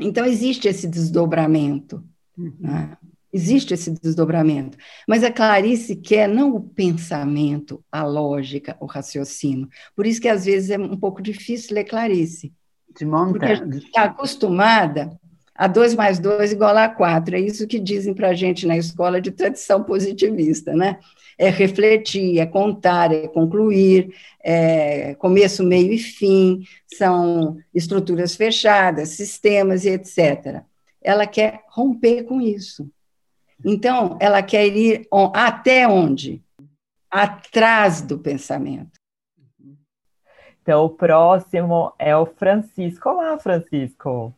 Então, 0.00 0.24
existe 0.24 0.68
esse 0.68 0.86
desdobramento. 0.86 2.02
Né? 2.36 2.96
Existe 3.32 3.74
esse 3.74 3.90
desdobramento. 3.90 4.76
Mas 5.06 5.22
a 5.22 5.30
Clarice 5.30 5.96
quer 5.96 6.28
não 6.28 6.54
o 6.54 6.60
pensamento, 6.60 7.84
a 7.90 8.04
lógica, 8.04 8.76
o 8.80 8.86
raciocínio. 8.86 9.68
Por 9.94 10.06
isso 10.06 10.20
que, 10.20 10.28
às 10.28 10.44
vezes, 10.44 10.70
é 10.70 10.78
um 10.78 10.96
pouco 10.96 11.22
difícil 11.22 11.74
ler 11.74 11.84
Clarice. 11.84 12.52
De 12.96 13.04
Porque 13.04 13.44
a 13.44 13.54
gente 13.56 13.78
está 13.78 14.04
acostumada 14.04 15.18
a 15.54 15.68
2 15.68 15.94
mais 15.94 16.18
2 16.18 16.52
igual 16.52 16.76
a 16.76 16.88
4. 16.88 17.36
É 17.36 17.40
isso 17.40 17.66
que 17.66 17.78
dizem 17.78 18.12
para 18.12 18.28
a 18.28 18.34
gente 18.34 18.66
na 18.66 18.76
escola 18.76 19.20
de 19.20 19.30
tradição 19.30 19.84
positivista, 19.84 20.74
né? 20.74 20.98
É 21.38 21.48
refletir, 21.48 22.38
é 22.38 22.46
contar, 22.46 23.12
é 23.12 23.28
concluir, 23.28 24.14
é 24.42 25.14
começo, 25.14 25.64
meio 25.64 25.92
e 25.92 25.98
fim, 25.98 26.64
são 26.86 27.56
estruturas 27.72 28.34
fechadas, 28.34 29.10
sistemas 29.10 29.84
e 29.84 29.90
etc. 29.90 30.62
Ela 31.00 31.26
quer 31.26 31.62
romper 31.68 32.24
com 32.24 32.40
isso. 32.40 32.88
Então, 33.64 34.16
ela 34.20 34.42
quer 34.42 34.66
ir 34.66 35.06
até 35.32 35.86
onde? 35.86 36.42
Atrás 37.10 38.00
do 38.02 38.18
pensamento. 38.18 38.98
Então, 40.62 40.84
o 40.84 40.90
próximo 40.90 41.92
é 41.98 42.16
o 42.16 42.26
Francisco. 42.26 43.08
Olá, 43.08 43.38
Francisco. 43.38 44.34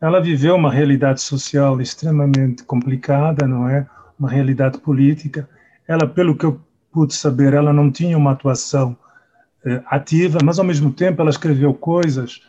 Ela 0.00 0.20
viveu 0.20 0.54
uma 0.54 0.70
realidade 0.70 1.22
social 1.22 1.80
extremamente 1.80 2.62
complicada, 2.64 3.46
não 3.46 3.68
é? 3.68 3.86
Uma 4.18 4.28
realidade 4.28 4.78
política. 4.78 5.48
Ela, 5.88 6.06
pelo 6.06 6.36
que 6.36 6.44
eu 6.44 6.60
pude 6.92 7.14
saber, 7.14 7.54
ela 7.54 7.72
não 7.72 7.90
tinha 7.90 8.16
uma 8.16 8.32
atuação 8.32 8.96
eh, 9.64 9.82
ativa, 9.86 10.38
mas 10.44 10.58
ao 10.58 10.64
mesmo 10.64 10.92
tempo 10.92 11.20
ela 11.22 11.30
escreveu 11.30 11.72
coisas 11.72 12.40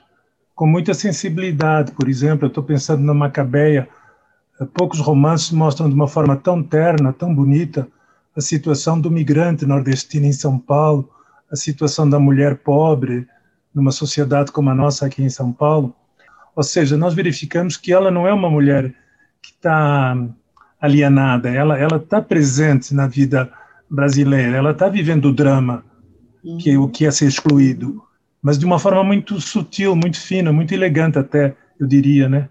com 0.53 0.67
muita 0.67 0.93
sensibilidade. 0.93 1.91
Por 1.93 2.10
exemplo, 2.10 2.45
eu 2.45 2.49
estou 2.49 2.63
pensando 2.63 3.03
na 3.03 3.13
Macabeia. 3.13 3.88
Eh, 4.60 4.65
poucos 4.73 4.99
romances 4.99 5.51
mostram 5.51 5.88
de 5.88 5.95
uma 5.95 6.07
forma 6.07 6.36
tão 6.36 6.62
terna, 6.62 7.13
tão 7.13 7.33
bonita, 7.33 7.88
a 8.36 8.41
situação 8.41 8.99
do 8.99 9.10
migrante 9.10 9.65
nordestino 9.65 10.25
em 10.25 10.33
São 10.33 10.60
Paulo, 10.60 11.10
a 11.51 11.55
situação 11.55 12.10
da 12.10 12.19
mulher 12.19 12.57
pobre 12.57 13.25
numa 13.73 13.91
sociedade 13.91 14.51
como 14.51 14.69
a 14.69 14.75
nossa 14.75 15.05
aqui 15.05 15.23
em 15.23 15.29
São 15.29 15.51
Paulo. 15.51 15.95
Ou 16.58 16.63
seja, 16.63 16.98
nós 16.98 17.13
verificamos 17.13 17.78
que 17.78 17.93
ela 17.93 18.10
não 18.10 18.28
é 18.28 18.34
uma 18.34 18.50
mulher 18.50 18.91
que 19.39 19.52
está 19.52 20.17
alienada, 20.82 21.50
ela 21.50 21.78
ela 21.78 21.98
está 21.98 22.20
presente 22.20 22.96
na 22.96 23.08
vida 23.08 23.48
brasileira, 23.88 24.58
ela 24.58 24.72
está 24.72 24.89
vivendo 24.89 25.26
o 25.26 25.34
drama, 25.34 25.86
que 26.60 26.72
é 26.72 26.78
o 26.80 26.89
que 26.89 27.06
é 27.06 27.12
ser 27.12 27.28
excluído, 27.28 28.04
mas 28.41 28.58
de 28.58 28.65
uma 28.65 28.80
forma 28.80 29.04
muito 29.04 29.39
sutil, 29.39 29.96
muito 29.96 30.20
fina, 30.20 30.52
muito 30.52 30.74
elegante 30.74 31.20
até, 31.20 31.56
eu 31.80 31.86
diria, 31.86 32.28
né? 32.28 32.50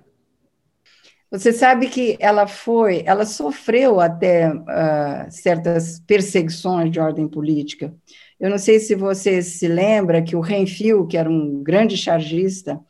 Você 1.28 1.52
sabe 1.52 1.88
que 1.88 2.16
ela 2.20 2.46
foi, 2.46 3.02
ela 3.04 3.26
sofreu 3.26 3.98
até 3.98 4.54
uh, 4.54 5.26
certas 5.30 5.98
perseguições 6.06 6.92
de 6.92 7.00
ordem 7.00 7.26
política. 7.26 7.92
Eu 8.38 8.50
não 8.50 8.58
sei 8.58 8.78
se 8.78 8.94
você 8.94 9.42
se 9.42 9.66
lembra 9.66 10.22
que 10.22 10.36
o 10.36 10.40
Renfil, 10.40 11.08
que 11.08 11.16
era 11.16 11.28
um 11.28 11.60
grande 11.64 11.96
chargista, 11.96 12.80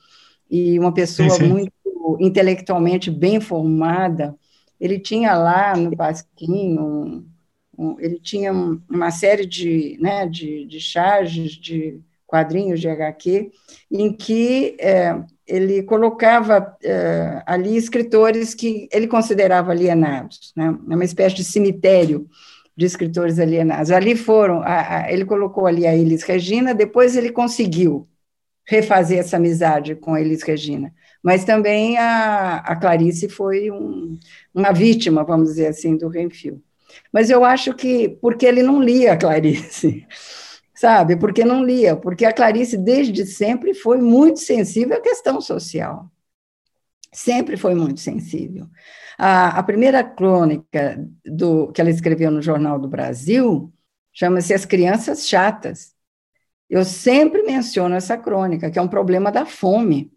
e 0.51 0.79
uma 0.79 0.93
pessoa 0.93 1.31
sim, 1.31 1.45
sim. 1.45 1.49
muito 1.49 1.73
intelectualmente 2.21 3.11
bem 3.11 3.41
formada, 3.41 4.35
ele 4.81 4.99
tinha 4.99 5.35
lá 5.37 5.77
no 5.77 5.97
Pasquim, 5.97 6.79
um, 6.79 7.27
um, 7.77 7.97
ele 7.99 8.21
tinha 8.21 8.53
uma 8.53 9.11
série 9.11 9.47
de, 9.47 9.99
né, 10.01 10.27
de, 10.27 10.67
de 10.67 10.81
charges, 10.81 11.53
de 11.53 12.01
quadrinhos 12.27 12.81
de 12.81 12.89
HQ, 12.89 13.51
em 13.91 14.13
que 14.13 14.77
é, 14.81 15.17
ele 15.47 15.83
colocava 15.83 16.77
é, 16.83 17.43
ali 17.47 17.77
escritores 17.77 18.55
que 18.55 18.89
ele 18.93 19.07
considerava 19.07 19.73
alienados, 19.73 20.53
né, 20.57 20.71
uma 20.87 21.05
espécie 21.05 21.37
de 21.37 21.45
cemitério 21.45 22.29
de 22.77 22.85
escritores 22.85 23.39
alienados. 23.39 23.91
Ali 23.91 24.15
foram, 24.15 24.61
a, 24.61 24.97
a, 24.99 25.13
ele 25.13 25.25
colocou 25.25 25.67
ali 25.67 25.87
a 25.87 25.97
Elis 25.97 26.23
Regina, 26.23 26.75
depois 26.75 27.17
ele 27.17 27.31
conseguiu 27.31 28.07
refazer 28.67 29.19
essa 29.19 29.37
amizade 29.37 29.95
com 29.95 30.15
a 30.15 30.21
Elis 30.21 30.43
Regina. 30.43 30.93
Mas 31.23 31.45
também 31.45 31.97
a, 31.99 32.59
a 32.59 32.77
Clarice 32.77 33.29
foi 33.29 33.71
um, 33.71 34.19
uma 34.55 34.73
vítima, 34.73 35.25
vamos 35.25 35.49
dizer 35.51 35.69
assim, 35.69 35.97
do 35.97 36.09
Renfil. 36.09 36.63
Mas 37.13 37.31
eu 37.31 37.45
acho 37.45 37.75
que 37.75 38.09
porque 38.21 38.47
ele 38.47 38.63
não 38.63 38.83
lia 38.83 39.13
a 39.13 39.17
Clarice, 39.17 40.07
sabe? 40.75 41.17
Porque 41.17 41.45
não 41.45 41.65
lia, 41.65 41.97
porque 41.97 42.25
a 42.25 42.33
Clarice 42.33 42.77
desde 42.77 43.27
sempre 43.27 43.75
foi 43.75 43.99
muito 43.99 44.41
sensível 44.41 44.97
à 44.97 45.01
questão 45.01 45.41
social. 45.41 46.11
Sempre 47.13 47.57
foi 47.57 47.75
muito 47.75 48.01
sensível. 48.01 48.67
A, 49.19 49.59
a 49.59 49.63
primeira 49.63 50.05
crônica 50.05 51.03
do, 51.25 51.73
que 51.73 51.81
ela 51.81 51.91
escreveu 51.91 52.31
no 52.31 52.43
Jornal 52.43 52.79
do 52.79 52.89
Brasil 52.89 53.73
chama-se 54.13 54.53
As 54.53 54.67
Crianças 54.67 55.27
Chatas. 55.27 55.96
Eu 56.69 56.85
sempre 56.85 57.43
menciono 57.43 57.95
essa 57.95 58.17
crônica, 58.17 58.71
que 58.71 58.79
é 58.79 58.83
um 58.83 58.89
problema 58.89 59.31
da 59.31 59.47
fome. 59.47 60.13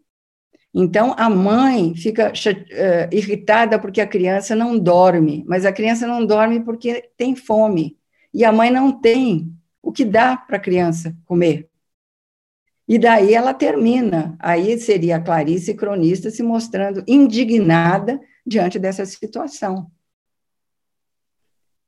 Então, 0.73 1.15
a 1.17 1.29
mãe 1.29 1.95
fica 1.95 2.31
uh, 2.31 3.15
irritada 3.15 3.79
porque 3.79 4.01
a 4.01 4.07
criança 4.07 4.55
não 4.55 4.77
dorme, 4.77 5.43
mas 5.47 5.65
a 5.65 5.71
criança 5.71 6.05
não 6.07 6.25
dorme 6.25 6.59
porque 6.63 7.09
tem 7.17 7.35
fome. 7.35 7.97
E 8.33 8.45
a 8.45 8.51
mãe 8.51 8.69
não 8.69 8.91
tem 8.91 9.51
o 9.81 9.91
que 9.91 10.05
dá 10.05 10.37
para 10.37 10.57
a 10.57 10.61
criança 10.61 11.15
comer. 11.25 11.69
E 12.87 12.97
daí 12.97 13.33
ela 13.33 13.53
termina. 13.53 14.35
Aí 14.39 14.77
seria 14.79 15.17
a 15.17 15.21
Clarice, 15.21 15.75
cronista, 15.75 16.31
se 16.31 16.41
mostrando 16.41 17.03
indignada 17.07 18.19
diante 18.45 18.79
dessa 18.79 19.05
situação. 19.05 19.91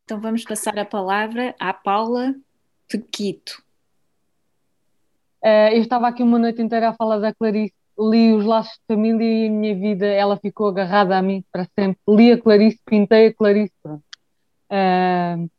Então 0.04 0.20
vamos 0.20 0.44
passar 0.44 0.78
a 0.78 0.86
palavra 0.86 1.56
à 1.60 1.74
Paula 1.74 2.36
Pequito. 2.88 3.64
Uh, 5.44 5.74
eu 5.74 5.82
estava 5.82 6.08
aqui 6.08 6.22
uma 6.22 6.38
noite 6.38 6.62
inteira 6.62 6.90
a 6.90 6.94
falar 6.94 7.18
da 7.18 7.34
Clarice, 7.34 7.74
li 8.00 8.34
os 8.34 8.46
laços 8.46 8.74
de 8.74 8.96
família 8.96 9.26
e 9.26 9.48
a 9.48 9.52
minha 9.52 9.76
vida, 9.76 10.06
ela 10.06 10.38
ficou 10.38 10.68
agarrada 10.68 11.18
a 11.18 11.22
mim 11.22 11.44
para 11.52 11.68
sempre. 11.78 11.98
Li 12.08 12.32
a 12.32 12.42
Clarice, 12.42 12.80
pintei 12.86 13.28
a 13.28 13.34
Clarice, 13.34 13.74
pronto. 13.82 14.04
Uh, 14.70 15.50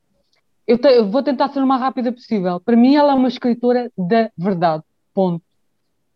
eu, 0.67 0.79
te, 0.79 0.89
eu, 0.89 1.11
vou 1.11 1.23
tentar 1.23 1.49
ser 1.51 1.61
o 1.61 1.67
mais 1.67 1.81
rápida 1.81 2.13
possível. 2.13 2.61
Para 2.61 2.77
mim, 2.77 2.95
ela 2.95 3.13
é 3.13 3.15
uma 3.15 3.29
escritora 3.29 3.91
da 3.99 4.31
verdade, 4.39 4.85
ponto. 5.13 5.43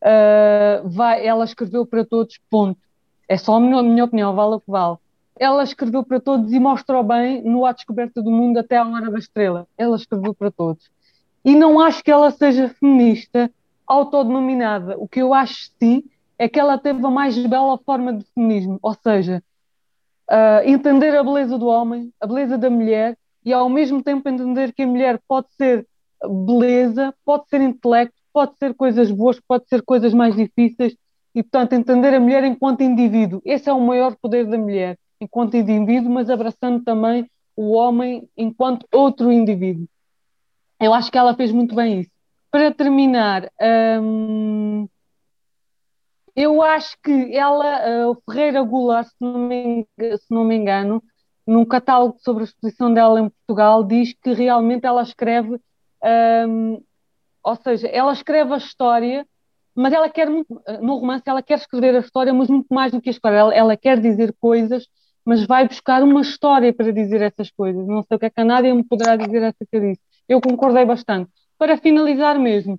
Uh, 0.02 0.88
vai, 0.88 1.26
ela 1.26 1.44
escreveu 1.44 1.84
para 1.84 2.04
todos, 2.04 2.38
ponto. 2.48 2.78
É 3.28 3.36
só 3.36 3.56
a 3.56 3.60
minha, 3.60 3.78
a 3.78 3.82
minha 3.82 4.04
opinião, 4.04 4.34
vale 4.34 4.54
o 4.54 4.60
que 4.60 4.70
vale. 4.70 4.96
Ela 5.38 5.64
escreveu 5.64 6.04
para 6.04 6.20
todos 6.20 6.52
e 6.52 6.58
mostrou 6.58 7.02
bem 7.02 7.42
no 7.42 7.66
A 7.66 7.72
Descoberta 7.72 8.22
do 8.22 8.30
Mundo 8.30 8.58
até 8.58 8.78
a 8.78 8.86
Hora 8.86 9.10
da 9.10 9.18
Estrela. 9.18 9.66
Ela 9.76 9.96
escreveu 9.96 10.32
para 10.32 10.50
todos. 10.50 10.88
E 11.46 11.54
não 11.54 11.78
acho 11.78 12.02
que 12.02 12.10
ela 12.10 12.32
seja 12.32 12.68
feminista 12.68 13.48
autodenominada. 13.86 14.98
O 14.98 15.06
que 15.06 15.22
eu 15.22 15.32
acho 15.32 15.70
sim 15.80 16.02
é 16.36 16.48
que 16.48 16.58
ela 16.58 16.76
teve 16.76 17.06
a 17.06 17.08
mais 17.08 17.38
bela 17.46 17.78
forma 17.78 18.12
de 18.14 18.24
feminismo, 18.34 18.80
ou 18.82 18.94
seja, 18.94 19.40
uh, 20.28 20.68
entender 20.68 21.16
a 21.16 21.22
beleza 21.22 21.56
do 21.56 21.68
homem, 21.68 22.12
a 22.20 22.26
beleza 22.26 22.58
da 22.58 22.68
mulher 22.68 23.16
e 23.44 23.52
ao 23.52 23.68
mesmo 23.68 24.02
tempo 24.02 24.28
entender 24.28 24.72
que 24.72 24.82
a 24.82 24.86
mulher 24.88 25.20
pode 25.28 25.46
ser 25.52 25.86
beleza, 26.44 27.14
pode 27.24 27.48
ser 27.48 27.60
intelecto, 27.60 28.16
pode 28.32 28.58
ser 28.58 28.74
coisas 28.74 29.08
boas, 29.12 29.38
pode 29.38 29.68
ser 29.68 29.82
coisas 29.82 30.12
mais 30.12 30.34
difíceis 30.34 30.96
e, 31.32 31.44
portanto, 31.44 31.74
entender 31.74 32.12
a 32.12 32.18
mulher 32.18 32.42
enquanto 32.42 32.82
indivíduo. 32.82 33.40
Esse 33.44 33.70
é 33.70 33.72
o 33.72 33.80
maior 33.80 34.16
poder 34.16 34.46
da 34.46 34.58
mulher, 34.58 34.98
enquanto 35.20 35.56
indivíduo, 35.56 36.10
mas 36.10 36.28
abraçando 36.28 36.82
também 36.82 37.30
o 37.54 37.70
homem 37.70 38.28
enquanto 38.36 38.84
outro 38.92 39.30
indivíduo. 39.30 39.86
Eu 40.80 40.92
acho 40.92 41.10
que 41.10 41.18
ela 41.18 41.34
fez 41.34 41.52
muito 41.52 41.74
bem 41.74 42.00
isso. 42.00 42.10
Para 42.50 42.72
terminar, 42.72 43.50
hum, 44.00 44.88
eu 46.34 46.62
acho 46.62 46.96
que 47.02 47.34
ela, 47.34 48.10
uh, 48.10 48.22
Ferreira 48.30 48.62
Goulart, 48.62 49.08
se 49.08 49.14
não, 49.20 49.38
me, 49.38 49.86
se 49.98 50.30
não 50.30 50.44
me 50.44 50.54
engano, 50.54 51.02
num 51.46 51.64
catálogo 51.64 52.18
sobre 52.18 52.42
a 52.42 52.44
exposição 52.44 52.92
dela 52.92 53.20
em 53.20 53.30
Portugal, 53.30 53.82
diz 53.82 54.12
que 54.22 54.32
realmente 54.32 54.84
ela 54.84 55.02
escreve, 55.02 55.58
um, 56.48 56.82
ou 57.42 57.56
seja, 57.56 57.86
ela 57.88 58.12
escreve 58.12 58.52
a 58.52 58.58
história, 58.58 59.26
mas 59.74 59.92
ela 59.92 60.10
quer 60.10 60.28
muito, 60.28 60.60
no 60.82 60.96
romance 60.96 61.22
ela 61.26 61.42
quer 61.42 61.58
escrever 61.58 61.94
a 61.96 62.00
história, 62.00 62.34
mas 62.34 62.48
muito 62.50 62.68
mais 62.70 62.92
do 62.92 63.00
que 63.00 63.08
a 63.08 63.12
história, 63.12 63.36
ela, 63.36 63.54
ela 63.54 63.76
quer 63.76 64.00
dizer 64.00 64.34
coisas, 64.40 64.86
mas 65.24 65.46
vai 65.46 65.66
buscar 65.66 66.02
uma 66.02 66.20
história 66.20 66.72
para 66.72 66.92
dizer 66.92 67.22
essas 67.22 67.50
coisas. 67.50 67.86
Não 67.86 68.02
sei 68.02 68.16
o 68.16 68.20
que 68.20 68.26
é 68.26 68.32
a 68.36 68.44
Nádia 68.44 68.74
me 68.74 68.84
poderá 68.84 69.16
dizer 69.16 69.42
acerca 69.42 69.80
disso. 69.80 70.00
Eu 70.28 70.40
concordei 70.40 70.84
bastante. 70.84 71.30
Para 71.58 71.76
finalizar 71.76 72.38
mesmo, 72.38 72.78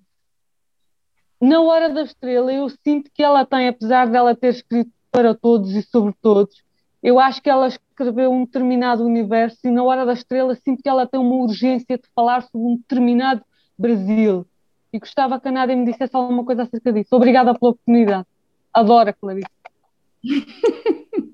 na 1.40 1.62
Hora 1.62 1.90
da 1.90 2.02
Estrela, 2.02 2.52
eu 2.52 2.68
sinto 2.70 3.10
que 3.14 3.24
ela 3.24 3.46
tem, 3.46 3.68
apesar 3.68 4.08
dela 4.08 4.36
ter 4.36 4.50
escrito 4.50 4.92
para 5.12 5.36
todos 5.36 5.76
e 5.76 5.82
sobre 5.84 6.14
todos, 6.22 6.64
eu 7.02 7.20
acho 7.20 7.42
que 7.42 7.50
ela 7.50 7.68
escreveu 7.68 8.32
um 8.32 8.44
determinado 8.44 9.06
universo 9.06 9.60
e 9.64 9.70
na 9.70 9.84
Hora 9.84 10.06
da 10.06 10.14
Estrela 10.14 10.56
sinto 10.56 10.82
que 10.82 10.90
ela 10.90 11.08
tem 11.08 11.20
uma 11.20 11.36
urgência 11.36 11.98
de 11.98 12.08
falar 12.16 12.42
sobre 12.42 12.68
um 12.68 12.76
determinado 12.78 13.44
Brasil. 13.78 14.46
E 14.92 15.00
gostava 15.00 15.40
que 15.40 15.48
a 15.48 15.52
Nádia 15.52 15.76
me 15.76 15.86
dissesse 15.86 16.16
alguma 16.16 16.44
coisa 16.44 16.64
acerca 16.64 16.92
disso. 16.92 17.10
Obrigada 17.12 17.54
pela 17.54 17.72
oportunidade. 17.72 18.26
Adoro 18.74 19.14
Clarice. 19.14 19.48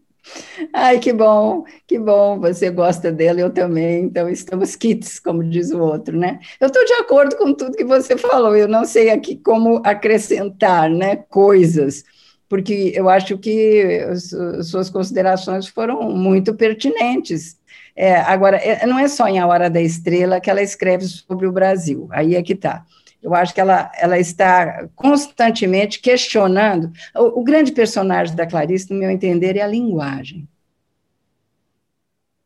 Ai, 0.73 0.99
que 0.99 1.11
bom, 1.11 1.63
que 1.87 1.99
bom, 1.99 2.39
você 2.39 2.69
gosta 2.69 3.11
dele, 3.11 3.41
eu 3.41 3.49
também, 3.49 4.05
então 4.05 4.29
estamos 4.29 4.75
kits, 4.75 5.19
como 5.19 5.43
diz 5.43 5.71
o 5.71 5.79
outro, 5.79 6.17
né? 6.17 6.39
Eu 6.59 6.67
estou 6.67 6.83
de 6.85 6.93
acordo 6.93 7.35
com 7.35 7.53
tudo 7.53 7.75
que 7.75 7.83
você 7.83 8.17
falou, 8.17 8.55
eu 8.55 8.67
não 8.67 8.85
sei 8.85 9.09
aqui 9.09 9.35
como 9.35 9.81
acrescentar, 9.85 10.89
né, 10.89 11.17
coisas, 11.17 12.03
porque 12.47 12.93
eu 12.95 13.09
acho 13.09 13.37
que 13.37 14.05
as, 14.09 14.31
suas 14.67 14.89
considerações 14.89 15.67
foram 15.67 16.03
muito 16.11 16.53
pertinentes. 16.53 17.57
É, 17.95 18.15
agora, 18.15 18.57
é, 18.57 18.85
não 18.85 18.97
é 18.97 19.07
só 19.07 19.27
em 19.27 19.39
A 19.39 19.47
Hora 19.47 19.69
da 19.69 19.81
Estrela 19.81 20.39
que 20.39 20.49
ela 20.49 20.61
escreve 20.61 21.05
sobre 21.05 21.47
o 21.47 21.51
Brasil, 21.51 22.07
aí 22.11 22.35
é 22.35 22.43
que 22.43 22.53
está. 22.53 22.85
Eu 23.23 23.33
acho 23.33 23.53
que 23.53 23.61
ela, 23.61 23.89
ela 23.95 24.19
está 24.19 24.89
constantemente 24.95 26.01
questionando. 26.01 26.91
O, 27.15 27.39
o, 27.39 27.43
grande 27.43 27.71
personagem 27.71 28.35
da 28.35 28.45
Clarice, 28.45 28.91
no 28.91 28.99
meu 28.99 29.09
entender, 29.09 29.55
é 29.55 29.61
a 29.61 29.67
linguagem. 29.67 30.45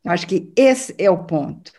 Eu 0.05 0.11
acho 0.11 0.27
que 0.27 0.51
esse 0.55 0.93
é 0.99 1.09
o 1.09 1.23
ponto. 1.23 1.73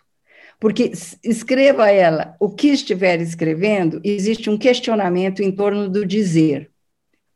Porque 0.58 0.90
escreva 1.22 1.88
ela 1.88 2.34
o 2.40 2.50
que 2.50 2.68
estiver 2.68 3.20
escrevendo, 3.20 4.00
existe 4.02 4.50
um 4.50 4.58
questionamento 4.58 5.40
em 5.40 5.52
torno 5.52 5.88
do 5.88 6.04
dizer. 6.04 6.68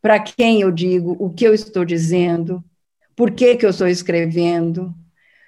Para 0.00 0.18
quem 0.18 0.62
eu 0.62 0.72
digo, 0.72 1.16
o 1.20 1.30
que 1.30 1.46
eu 1.46 1.54
estou 1.54 1.84
dizendo, 1.84 2.62
por 3.14 3.30
que, 3.30 3.54
que 3.54 3.64
eu 3.64 3.70
estou 3.70 3.86
escrevendo, 3.86 4.92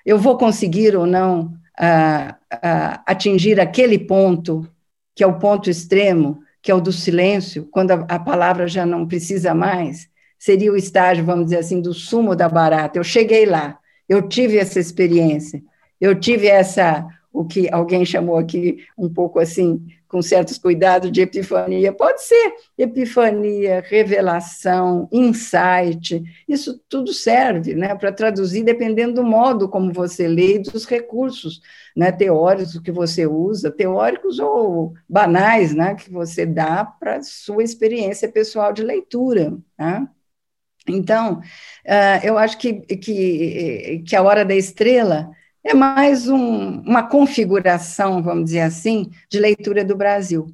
eu 0.07 0.17
vou 0.17 0.39
conseguir 0.39 0.95
ou 0.95 1.07
não 1.07 1.47
uh, 1.81 2.33
uh, 2.55 3.03
atingir 3.05 3.59
aquele 3.59 3.99
ponto 3.99 4.69
que 5.15 5.23
é 5.23 5.27
o 5.27 5.39
ponto 5.39 5.71
extremo, 5.71 6.41
que 6.61 6.71
é 6.71 6.75
o 6.75 6.81
do 6.81 6.93
silêncio, 6.93 7.69
quando 7.71 7.91
a, 7.91 8.07
a, 8.09 8.19
palavra 8.19 8.67
já 8.67 8.87
não 8.87 9.07
precisa 9.07 9.55
mais, 9.55 10.09
seria 10.39 10.73
o 10.73 10.77
estágio, 10.77 11.25
vamos 11.25 11.47
dizer 11.47 11.59
assim, 11.59 11.81
do 11.81 11.93
sumo 11.93 12.35
da 12.35 12.49
barata. 12.49 12.99
Eu 12.99 13.05
cheguei 13.05 13.47
lá, 13.47 13.79
eu 14.09 14.29
tive 14.29 14.57
essa 14.57 14.81
experiência, 14.81 15.63
eu 16.01 16.19
tive 16.19 16.47
essa, 16.47 17.07
o 17.33 17.45
que 17.45 17.69
alguém 17.71 18.05
chamou 18.05 18.37
aqui 18.37 18.79
um 18.97 19.09
pouco 19.09 19.39
assim, 19.39 19.87
com 20.15 20.23
certos 20.23 20.59
cuidados 20.59 21.11
de 21.11 21.23
epifania. 21.23 21.93
Pode 21.93 22.23
ser 22.23 22.55
epifania, 22.79 23.83
revelação, 23.85 25.09
insight, 25.11 26.23
isso 26.47 26.81
tudo 26.89 27.13
serve 27.13 27.75
né, 27.75 27.97
para 27.97 28.13
traduzir, 28.13 28.63
dependendo 28.63 29.15
do 29.15 29.25
modo 29.25 29.69
como 29.69 29.93
você 29.93 30.29
lê 30.29 30.55
e 30.55 30.59
dos 30.61 30.85
recursos 30.85 31.61
né, 31.97 32.13
teóricos 32.13 32.79
que 32.79 32.93
você 32.93 33.27
usa, 33.27 33.73
teóricos 33.73 34.39
ou 34.39 34.95
banais, 35.09 35.75
né, 35.75 35.97
que 35.97 36.09
você 36.13 36.47
dá 36.47 36.85
para 36.85 37.21
sua 37.21 37.65
experiência 37.65 38.31
pessoal 38.31 38.73
de 38.73 38.85
leitura. 38.85 39.59
Né? 39.77 40.07
Então, 40.87 41.41
uh, 41.41 42.21
eu 42.23 42.39
acho 42.39 42.57
que, 42.57 42.73
que, 42.75 44.05
que 44.07 44.15
a 44.15 44.23
Hora 44.23 44.45
da 44.45 44.55
Estrela 44.55 45.29
é 45.65 45.73
mais 45.73 46.29
um, 46.29 46.81
uma 46.83 47.09
configuração, 47.09 48.23
vamos 48.23 48.47
dizer 48.47 48.61
assim, 48.61 49.11
de 49.31 49.41
leitura 49.41 49.85
do 49.85 49.97
Brasil. 49.97 50.47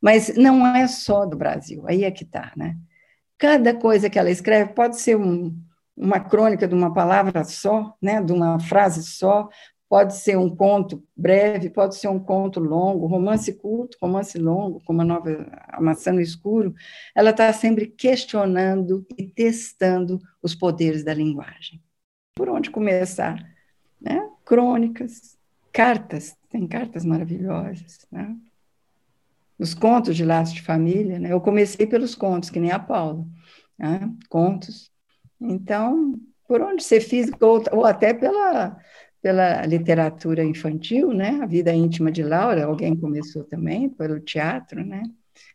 Mas 0.00 0.36
não 0.36 0.66
é 0.66 0.86
só 0.86 1.24
do 1.24 1.36
Brasil, 1.36 1.84
aí 1.86 2.04
é 2.04 2.10
que 2.10 2.24
está, 2.24 2.52
né? 2.56 2.76
Cada 3.38 3.74
coisa 3.74 4.10
que 4.10 4.18
ela 4.18 4.30
escreve 4.30 4.74
pode 4.74 5.00
ser 5.00 5.16
um, 5.16 5.56
uma 5.96 6.20
crônica 6.20 6.68
de 6.68 6.74
uma 6.74 6.92
palavra 6.92 7.44
só, 7.44 7.96
né, 8.02 8.22
de 8.22 8.32
uma 8.32 8.60
frase 8.60 9.02
só, 9.02 9.48
pode 9.88 10.16
ser 10.16 10.36
um 10.36 10.54
conto 10.54 11.02
breve, 11.16 11.70
pode 11.70 11.96
ser 11.96 12.08
um 12.08 12.18
conto 12.18 12.60
longo, 12.60 13.06
romance 13.06 13.52
curto, 13.54 13.96
romance 14.02 14.36
longo, 14.38 14.82
como 14.84 15.00
a 15.00 15.04
nova 15.04 15.46
A 15.68 15.80
Maçã 15.80 16.12
no 16.12 16.20
Escuro, 16.20 16.74
ela 17.14 17.30
está 17.30 17.52
sempre 17.52 17.86
questionando 17.86 19.06
e 19.16 19.26
testando 19.26 20.20
os 20.42 20.54
poderes 20.54 21.02
da 21.02 21.14
linguagem. 21.14 21.82
Por 22.34 22.48
onde 22.48 22.70
começar? 22.70 23.38
Né? 24.00 24.28
Crônicas, 24.48 25.36
cartas, 25.70 26.34
tem 26.48 26.66
cartas 26.66 27.04
maravilhosas, 27.04 28.06
né? 28.10 28.34
Os 29.58 29.74
contos 29.74 30.16
de 30.16 30.24
laços 30.24 30.54
de 30.54 30.62
família, 30.62 31.18
né? 31.18 31.30
Eu 31.30 31.40
comecei 31.40 31.86
pelos 31.86 32.14
contos, 32.14 32.48
que 32.48 32.58
nem 32.58 32.70
a 32.70 32.78
Paula, 32.78 33.26
né? 33.78 34.10
Contos. 34.30 34.90
Então, 35.38 36.18
por 36.46 36.62
onde 36.62 36.82
ser 36.82 37.02
físico, 37.02 37.44
ou, 37.44 37.62
ou 37.72 37.84
até 37.84 38.14
pela, 38.14 38.78
pela 39.20 39.66
literatura 39.66 40.42
infantil, 40.42 41.12
né? 41.12 41.40
A 41.42 41.46
vida 41.46 41.70
íntima 41.70 42.10
de 42.10 42.22
Laura, 42.22 42.64
alguém 42.64 42.96
começou 42.96 43.44
também, 43.44 43.90
pelo 43.90 44.18
teatro, 44.18 44.82
né? 44.82 45.02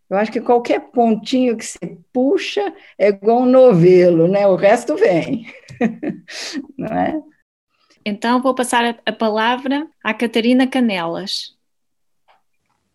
Eu 0.08 0.17
acho 0.17 0.32
que 0.32 0.39
qualquer 0.39 0.91
pontinho 0.91 1.58
que 1.58 1.65
você 1.65 1.97
puxa 2.13 2.62
é 2.95 3.08
igual 3.08 3.41
um 3.41 3.47
novelo, 3.47 4.27
né? 4.27 4.45
O 4.45 4.56
resto 4.56 4.95
vem, 4.95 5.47
não 6.77 6.95
é? 6.95 7.33
Então 8.05 8.41
vou 8.41 8.53
passar 8.53 8.99
a, 9.05 9.11
palavra 9.11 9.87
à 10.03 10.13
Catarina 10.13 10.67
Canelas. 10.67 11.55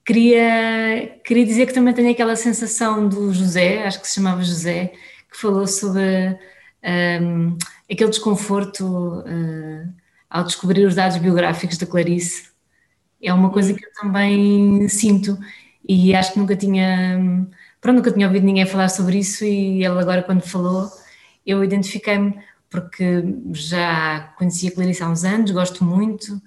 Queria, 0.04 1.20
queria 1.24 1.44
dizer 1.44 1.66
que 1.66 1.74
também 1.74 1.92
tenho 1.92 2.10
aquela 2.10 2.36
sensação 2.36 3.08
do 3.08 3.32
José, 3.32 3.86
acho 3.86 4.00
que 4.00 4.08
se 4.08 4.14
chamava 4.14 4.42
José, 4.42 4.92
que 5.30 5.36
falou 5.36 5.66
sobre 5.66 6.38
um, 7.22 7.56
aquele 7.90 8.10
desconforto 8.10 8.84
uh, 8.86 9.94
ao 10.30 10.44
descobrir 10.44 10.86
os 10.86 10.94
dados 10.94 11.18
biográficos 11.18 11.76
da 11.76 11.86
Clarice. 11.86 12.48
É 13.22 13.32
uma 13.32 13.50
coisa 13.50 13.74
que 13.74 13.84
eu 13.84 13.92
também 13.92 14.88
sinto 14.88 15.38
e 15.86 16.14
acho 16.14 16.32
que 16.32 16.38
nunca 16.38 16.56
tinha, 16.56 17.46
pronto, 17.80 17.96
nunca 17.96 18.12
tinha 18.12 18.26
ouvido 18.26 18.44
ninguém 18.44 18.66
falar 18.66 18.88
sobre 18.88 19.18
isso 19.18 19.44
e 19.44 19.84
ele 19.84 19.98
agora 19.98 20.22
quando 20.22 20.42
falou, 20.42 20.88
eu 21.46 21.64
identifiquei-me 21.64 22.34
porque 22.70 23.22
já 23.52 24.32
conhecia 24.36 24.70
a 24.70 24.74
Clarice 24.74 25.02
há 25.02 25.08
uns 25.08 25.24
anos, 25.24 25.50
gosto 25.50 25.84
muito, 25.84 26.40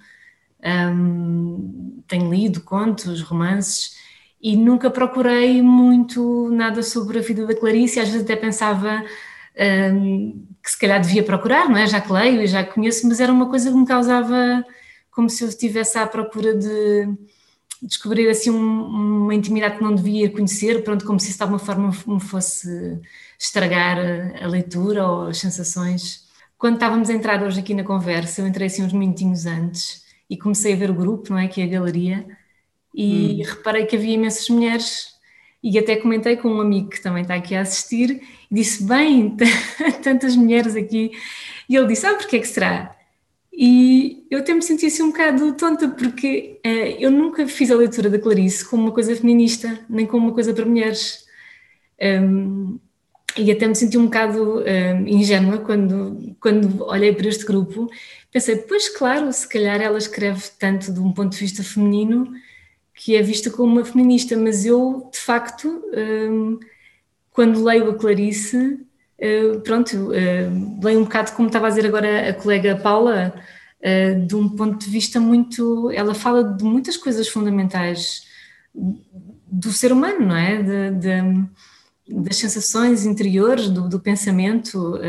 um, 0.63 2.03
tenho 2.07 2.31
lido 2.31 2.61
contos, 2.61 3.21
romances, 3.21 3.95
e 4.41 4.55
nunca 4.55 4.89
procurei 4.89 5.61
muito 5.61 6.49
nada 6.51 6.81
sobre 6.83 7.19
a 7.19 7.21
vida 7.21 7.45
da 7.45 7.55
Clarice, 7.55 7.99
às 7.99 8.09
vezes 8.09 8.23
até 8.23 8.35
pensava 8.35 9.03
um, 9.93 10.45
que 10.63 10.71
se 10.71 10.79
calhar 10.79 11.01
devia 11.01 11.23
procurar, 11.23 11.69
não 11.69 11.77
é? 11.77 11.87
Já 11.87 12.01
que 12.01 12.11
leio 12.11 12.41
e 12.41 12.47
já 12.47 12.63
conheço, 12.63 13.07
mas 13.07 13.19
era 13.19 13.31
uma 13.31 13.49
coisa 13.49 13.71
que 13.71 13.77
me 13.77 13.85
causava 13.85 14.63
como 15.09 15.29
se 15.29 15.43
eu 15.43 15.49
estivesse 15.49 15.97
à 15.97 16.07
procura 16.07 16.55
de 16.55 17.07
descobrir 17.81 18.29
assim 18.29 18.51
um, 18.51 19.23
uma 19.23 19.35
intimidade 19.35 19.77
que 19.77 19.83
não 19.83 19.93
devia 19.93 20.29
conhecer, 20.29 20.83
pronto, 20.83 21.05
como 21.05 21.19
se 21.19 21.29
isso 21.29 21.37
de 21.37 21.43
alguma 21.43 21.59
forma 21.59 21.91
me 22.07 22.19
fosse 22.19 22.99
estragar 23.41 23.97
a, 23.97 24.45
a 24.45 24.47
leitura 24.47 25.07
ou 25.07 25.27
as 25.27 25.39
sensações. 25.39 26.27
Quando 26.59 26.75
estávamos 26.75 27.09
a 27.09 27.13
entrar 27.13 27.41
hoje 27.41 27.59
aqui 27.59 27.73
na 27.73 27.83
conversa, 27.83 28.41
eu 28.41 28.47
entrei 28.47 28.67
assim 28.67 28.83
uns 28.83 28.93
minutinhos 28.93 29.47
antes 29.47 30.03
e 30.29 30.37
comecei 30.37 30.73
a 30.73 30.75
ver 30.75 30.91
o 30.91 30.93
grupo, 30.93 31.31
não 31.31 31.39
é, 31.39 31.47
que 31.47 31.59
é 31.59 31.63
a 31.63 31.67
galeria, 31.67 32.23
e 32.93 33.41
hum. 33.41 33.49
reparei 33.49 33.85
que 33.87 33.95
havia 33.95 34.13
imensas 34.13 34.47
mulheres 34.47 35.15
e 35.63 35.77
até 35.79 35.95
comentei 35.95 36.37
com 36.37 36.49
um 36.49 36.61
amigo 36.61 36.89
que 36.89 37.01
também 37.01 37.23
está 37.23 37.33
aqui 37.33 37.55
a 37.55 37.61
assistir 37.61 38.21
e 38.49 38.55
disse, 38.55 38.83
bem, 38.83 39.35
tantas 40.03 40.35
mulheres 40.35 40.75
aqui, 40.75 41.11
e 41.67 41.75
ele 41.75 41.87
disse, 41.87 42.05
ah, 42.05 42.13
porque 42.13 42.35
é 42.35 42.39
que 42.39 42.47
será? 42.47 42.95
E 43.51 44.25
eu 44.29 44.39
até 44.39 44.53
me 44.53 44.61
senti 44.61 44.85
assim 44.85 45.03
um 45.03 45.07
bocado 45.07 45.53
tonta, 45.53 45.89
porque 45.89 46.59
uh, 46.65 46.95
eu 46.99 47.09
nunca 47.09 47.47
fiz 47.47 47.71
a 47.71 47.75
leitura 47.75 48.09
da 48.09 48.19
Clarice 48.19 48.63
como 48.65 48.83
uma 48.83 48.91
coisa 48.91 49.15
feminista, 49.15 49.83
nem 49.89 50.05
como 50.05 50.27
uma 50.27 50.33
coisa 50.33 50.53
para 50.53 50.65
mulheres. 50.65 51.25
Um, 52.01 52.79
e 53.37 53.51
até 53.51 53.67
me 53.67 53.75
senti 53.75 53.97
um 53.97 54.05
bocado 54.05 54.59
um, 54.59 55.07
ingênua 55.07 55.59
quando, 55.59 56.35
quando 56.39 56.83
olhei 56.85 57.13
para 57.13 57.27
este 57.27 57.45
grupo. 57.45 57.89
Pensei, 58.31 58.57
pois 58.57 58.89
claro, 58.89 59.31
se 59.31 59.47
calhar 59.47 59.81
ela 59.81 59.97
escreve 59.97 60.43
tanto 60.59 60.93
de 60.93 60.99
um 60.99 61.11
ponto 61.11 61.31
de 61.33 61.39
vista 61.39 61.63
feminino 61.63 62.31
que 63.03 63.15
é 63.15 63.21
vista 63.21 63.49
como 63.49 63.73
uma 63.73 63.85
feminista, 63.85 64.37
mas 64.37 64.63
eu, 64.63 65.09
de 65.11 65.17
facto, 65.17 65.83
um, 66.29 66.59
quando 67.31 67.63
leio 67.63 67.89
a 67.89 67.95
Clarice, 67.95 68.57
uh, 68.57 69.59
pronto, 69.61 70.11
uh, 70.11 70.83
leio 70.83 70.99
um 70.99 71.03
bocado 71.03 71.31
como 71.31 71.47
estava 71.47 71.65
a 71.65 71.69
dizer 71.69 71.87
agora 71.87 72.29
a 72.29 72.33
colega 72.33 72.75
Paula, 72.75 73.33
uh, 73.79 74.25
de 74.27 74.35
um 74.35 74.47
ponto 74.49 74.85
de 74.85 74.91
vista 74.91 75.19
muito. 75.19 75.89
Ela 75.91 76.13
fala 76.13 76.43
de 76.43 76.63
muitas 76.63 76.95
coisas 76.95 77.27
fundamentais 77.27 78.27
do 79.51 79.71
ser 79.71 79.91
humano, 79.91 80.27
não 80.27 80.37
é? 80.37 80.61
De, 80.61 80.91
de, 80.99 81.45
das 82.11 82.37
sensações 82.37 83.05
interiores, 83.05 83.69
do, 83.69 83.87
do 83.87 83.99
pensamento, 83.99 84.99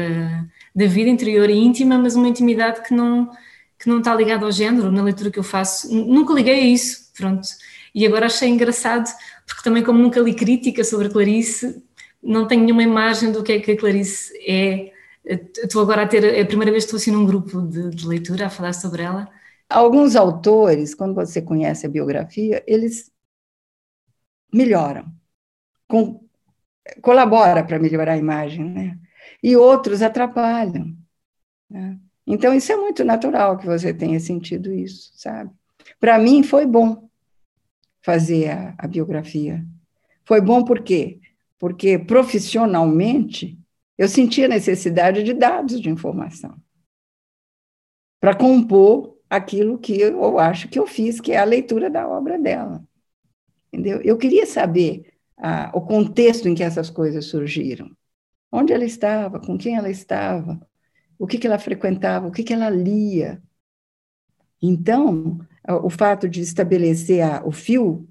da 0.75 0.87
vida 0.87 1.11
interior 1.11 1.51
e 1.51 1.59
íntima, 1.59 1.99
mas 1.99 2.15
uma 2.15 2.29
intimidade 2.29 2.83
que 2.83 2.95
não, 2.95 3.31
que 3.79 3.89
não 3.89 3.99
está 3.99 4.15
ligada 4.15 4.45
ao 4.45 4.53
género, 4.53 4.91
na 4.91 5.03
leitura 5.03 5.31
que 5.31 5.39
eu 5.39 5.43
faço. 5.43 5.93
Nunca 5.93 6.33
liguei 6.33 6.55
a 6.55 6.65
isso, 6.65 7.11
pronto. 7.17 7.47
E 7.95 8.07
agora 8.07 8.27
achei 8.27 8.49
engraçado, 8.49 9.09
porque 9.47 9.63
também, 9.63 9.83
como 9.83 9.99
nunca 9.99 10.21
li 10.21 10.35
crítica 10.35 10.83
sobre 10.85 11.09
a 11.09 11.11
Clarice, 11.11 11.83
não 12.23 12.47
tenho 12.47 12.63
nenhuma 12.63 12.83
imagem 12.83 13.33
do 13.33 13.43
que 13.43 13.53
é 13.53 13.61
que 13.61 13.73
a 13.73 13.77
Clarice 13.77 14.33
é. 14.47 14.93
Estou 15.25 15.83
agora 15.83 16.03
a 16.03 16.07
ter, 16.09 16.25
é 16.25 16.41
a 16.41 16.47
primeira 16.47 16.73
vez 16.73 16.85
que 16.85 16.89
estou 16.89 16.99
assim 16.99 17.11
num 17.13 17.27
grupo 17.27 17.63
de, 17.63 17.91
de 17.91 18.07
leitura 18.07 18.47
a 18.47 18.51
falar 18.51 18.73
sobre 18.73 19.03
ela. 19.03 19.29
Alguns 19.69 20.17
autores, 20.17 20.95
quando 20.95 21.15
você 21.15 21.41
conhece 21.41 21.87
a 21.87 21.89
biografia, 21.89 22.63
eles 22.67 23.11
melhoram, 24.53 25.07
com, 25.89 26.21
colabora 27.01 27.65
para 27.65 27.79
melhorar 27.79 28.13
a 28.13 28.19
imagem, 28.19 28.65
né? 28.65 28.99
E 29.43 29.57
outros 29.57 30.03
atrapalham. 30.03 30.97
Né? 31.69 31.99
Então, 32.27 32.55
isso 32.55 32.73
é 32.73 32.77
muito 32.77 33.05
natural 33.05 33.59
que 33.59 33.67
você 33.67 33.93
tenha 33.93 34.21
sentido 34.21 34.73
isso, 34.73 35.13
sabe? 35.15 35.51
Para 35.99 36.19
mim, 36.19 36.43
foi 36.43 36.67
bom 36.67 37.09
fazer 38.01 38.51
a, 38.51 38.75
a 38.79 38.87
biografia. 38.87 39.65
Foi 40.25 40.41
bom 40.41 40.65
por 40.65 40.83
quê? 40.83 41.21
porque 41.63 41.97
profissionalmente 41.97 43.57
eu 43.97 44.09
sentia 44.09 44.49
necessidade 44.49 45.23
de 45.23 45.33
dados 45.33 45.81
de 45.81 45.89
informação 45.89 46.61
para 48.21 48.35
compor 48.35 49.17
aquilo 49.31 49.79
que 49.79 50.01
eu 50.01 50.41
acho 50.41 50.69
que 50.69 50.77
eu 50.77 50.89
fiz, 50.89 51.21
que 51.21 51.31
é 51.31 51.39
a 51.39 51.45
leitura 51.45 51.89
da 51.89 52.09
obra 52.09 52.37
dela. 52.37 52.83
Entendeu? 53.73 54.01
Eu 54.03 54.19
queria 54.19 54.45
saber 54.45 55.12
ah, 55.43 55.73
o 55.75 55.81
contexto 55.81 56.49
em 56.49 56.55
que 56.55 56.63
essas 56.63 56.89
coisas 56.89 57.25
surgiram. 57.27 57.91
Onde 58.51 58.73
ela 58.73 58.85
estava, 58.85 59.41
com 59.41 59.59
quem 59.59 59.77
ela 59.77 59.91
estava, 59.91 60.65
o 61.19 61.27
que, 61.27 61.37
que 61.37 61.47
ela 61.49 61.59
frequentava, 61.59 62.29
o 62.29 62.31
que, 62.31 62.45
que 62.45 62.53
ela 62.53 62.71
lia. 62.71 63.43
Então, 64.63 65.41
o 65.83 65.91
fato 65.91 66.29
de 66.29 66.41
estabelecer 66.41 67.23
a, 67.23 67.45
o 67.45 67.51
fio 67.51 68.09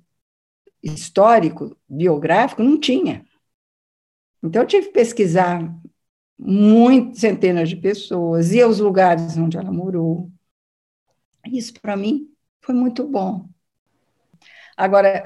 histórico, 0.84 1.78
biográfico, 1.88 2.62
não 2.62 2.78
tinha. 2.78 3.26
Então, 4.44 4.64
eu 4.64 4.68
tive 4.68 4.88
que 4.88 4.94
pesquisar 4.94 5.74
muitas 6.38 7.20
centenas 7.20 7.70
de 7.70 7.78
pessoas, 7.78 8.52
e 8.52 8.62
os 8.62 8.80
lugares 8.80 9.38
onde 9.38 9.58
ela 9.58 9.72
morou. 9.72 10.30
Isso, 11.46 11.74
para 11.80 11.96
mim, 11.96 12.30
foi 12.62 12.76
muito 12.76 13.08
bom. 13.08 13.48
Agora, 14.76 15.24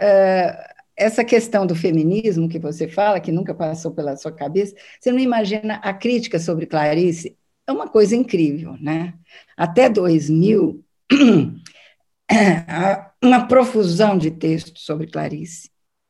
essa 0.98 1.24
questão 1.24 1.66
do 1.66 1.76
feminismo 1.76 2.48
que 2.48 2.60
você 2.60 2.88
fala, 2.88 3.20
que 3.20 3.32
nunca 3.32 3.54
passou 3.54 3.92
pela 3.92 4.16
sua 4.16 4.32
cabeça, 4.32 4.76
você 5.00 5.12
não 5.12 5.20
imagina 5.20 5.76
a 5.76 5.94
crítica 5.94 6.40
sobre 6.40 6.66
Clarice? 6.66 7.38
É 7.68 7.72
uma 7.72 7.88
coisa 7.88 8.16
incrível, 8.16 8.78
né? 8.80 9.14
Até 9.58 9.90
2000, 9.90 10.84
uma 13.22 13.48
profusão 13.48 14.18
de 14.18 14.32
textos 14.32 14.84
sobre 14.84 15.08
Clarice. 15.08 15.70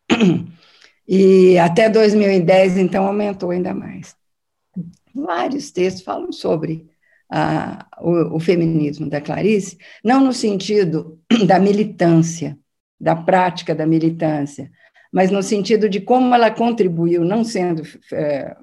E 1.07 1.55
até 1.59 1.87
2010, 1.87 2.77
então, 2.77 3.05
aumentou 3.05 3.51
ainda 3.51 3.75
mais. 3.75 4.15
Vários 5.13 5.69
textos 5.69 6.03
falam 6.03 6.31
sobre 6.31 6.89
ah, 7.29 7.85
o, 8.01 8.37
o, 8.37 8.39
feminismo 8.39 9.07
da 9.07 9.21
Clarice, 9.21 9.77
não 10.03 10.19
no 10.19 10.33
sentido 10.33 11.21
da 11.45 11.59
militância, 11.59 12.57
da 12.99 13.15
prática 13.15 13.75
da 13.75 13.85
militância, 13.85 14.71
mas 15.11 15.31
no 15.31 15.41
sentido 15.43 15.87
de 15.89 16.01
como 16.01 16.33
ela 16.33 16.51
contribuiu, 16.51 17.23
não 17.23 17.43
sendo 17.43 17.83
é, 18.11 18.55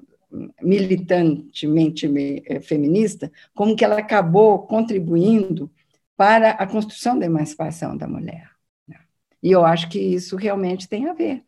militantemente 0.61 2.09
é, 2.45 2.59
feminista, 2.59 3.31
como 3.53 3.75
que 3.75 3.85
ela 3.85 3.97
acabou 3.97 4.59
contribuindo 4.59 5.71
para 6.15 6.51
a 6.51 6.67
construção 6.67 7.17
da 7.17 7.25
emancipação 7.25 7.97
da 7.97 8.07
mulher. 8.07 8.49
Né? 8.87 8.97
E 9.41 9.51
eu 9.51 9.65
acho 9.65 9.89
que 9.89 9.99
isso 9.99 10.35
realmente 10.35 10.87
tem 10.87 11.07
a 11.07 11.13
ver 11.13 11.43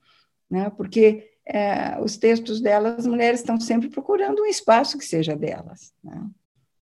né? 0.49 0.69
porque 0.75 1.31
é, 1.45 1.99
os 2.01 2.17
textos 2.17 2.61
delas, 2.61 2.99
as 2.99 3.07
mulheres 3.07 3.39
estão 3.39 3.59
sempre 3.59 3.89
procurando 3.89 4.41
um 4.41 4.45
espaço 4.45 4.97
que 4.97 5.05
seja 5.05 5.35
delas. 5.35 5.93
Né? 6.03 6.27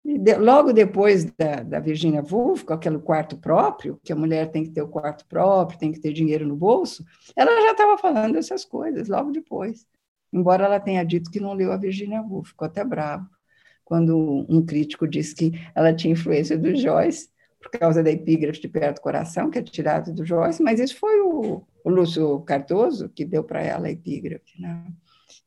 E 0.05 0.19
de, 0.19 0.35
logo 0.37 0.73
depois 0.73 1.25
da, 1.25 1.63
da 1.63 1.81
Virginia 1.81 2.23
Woolf, 2.23 2.63
com 2.65 2.75
aquele 2.75 2.99
quarto 2.99 3.39
próprio, 3.39 3.99
que 4.05 4.13
a 4.13 4.17
mulher 4.17 4.51
tem 4.51 4.65
que 4.65 4.71
ter 4.71 4.83
o 4.83 4.89
quarto 4.89 5.25
próprio, 5.27 5.79
tem 5.79 5.93
que 5.93 6.01
ter 6.01 6.13
dinheiro 6.13 6.47
no 6.47 6.55
bolso, 6.55 7.05
ela 7.35 7.51
já 7.63 7.73
estava 7.73 7.97
falando 7.97 8.37
essas 8.37 8.65
coisas, 8.65 9.09
logo 9.09 9.31
depois. 9.31 9.87
Embora 10.33 10.65
ela 10.65 10.81
tenha 10.81 11.05
dito 11.05 11.31
que 11.31 11.41
não 11.41 11.55
leu 11.55 11.73
a 11.73 11.77
Virginia 11.77 12.21
Woolf, 12.21 12.49
ficou 12.49 12.67
até 12.67 12.85
bravo 12.85 13.29
quando 13.85 14.47
um 14.49 14.65
crítico 14.65 15.07
disse 15.07 15.35
que 15.35 15.53
ela 15.75 15.95
tinha 15.95 16.13
influência 16.13 16.57
do 16.57 16.75
Joyce, 16.75 17.29
por 17.61 17.71
causa 17.71 18.03
da 18.03 18.11
epígrafe 18.11 18.61
de 18.61 18.69
Perto 18.69 18.97
do 18.97 19.03
Coração, 19.03 19.51
que 19.51 19.59
é 19.59 19.63
tirado 19.63 20.13
do 20.13 20.25
Joyce, 20.25 20.63
mas 20.63 20.81
isso 20.81 20.99
foi 20.99 21.21
o, 21.21 21.63
o 21.83 21.91
Lúcio 21.91 22.41
Cardoso 22.41 23.09
que 23.09 23.25
deu 23.25 23.43
para 23.43 23.63
ela 23.63 23.87
a 23.87 23.91
epígrafe. 23.91 24.61
Né? 24.61 24.85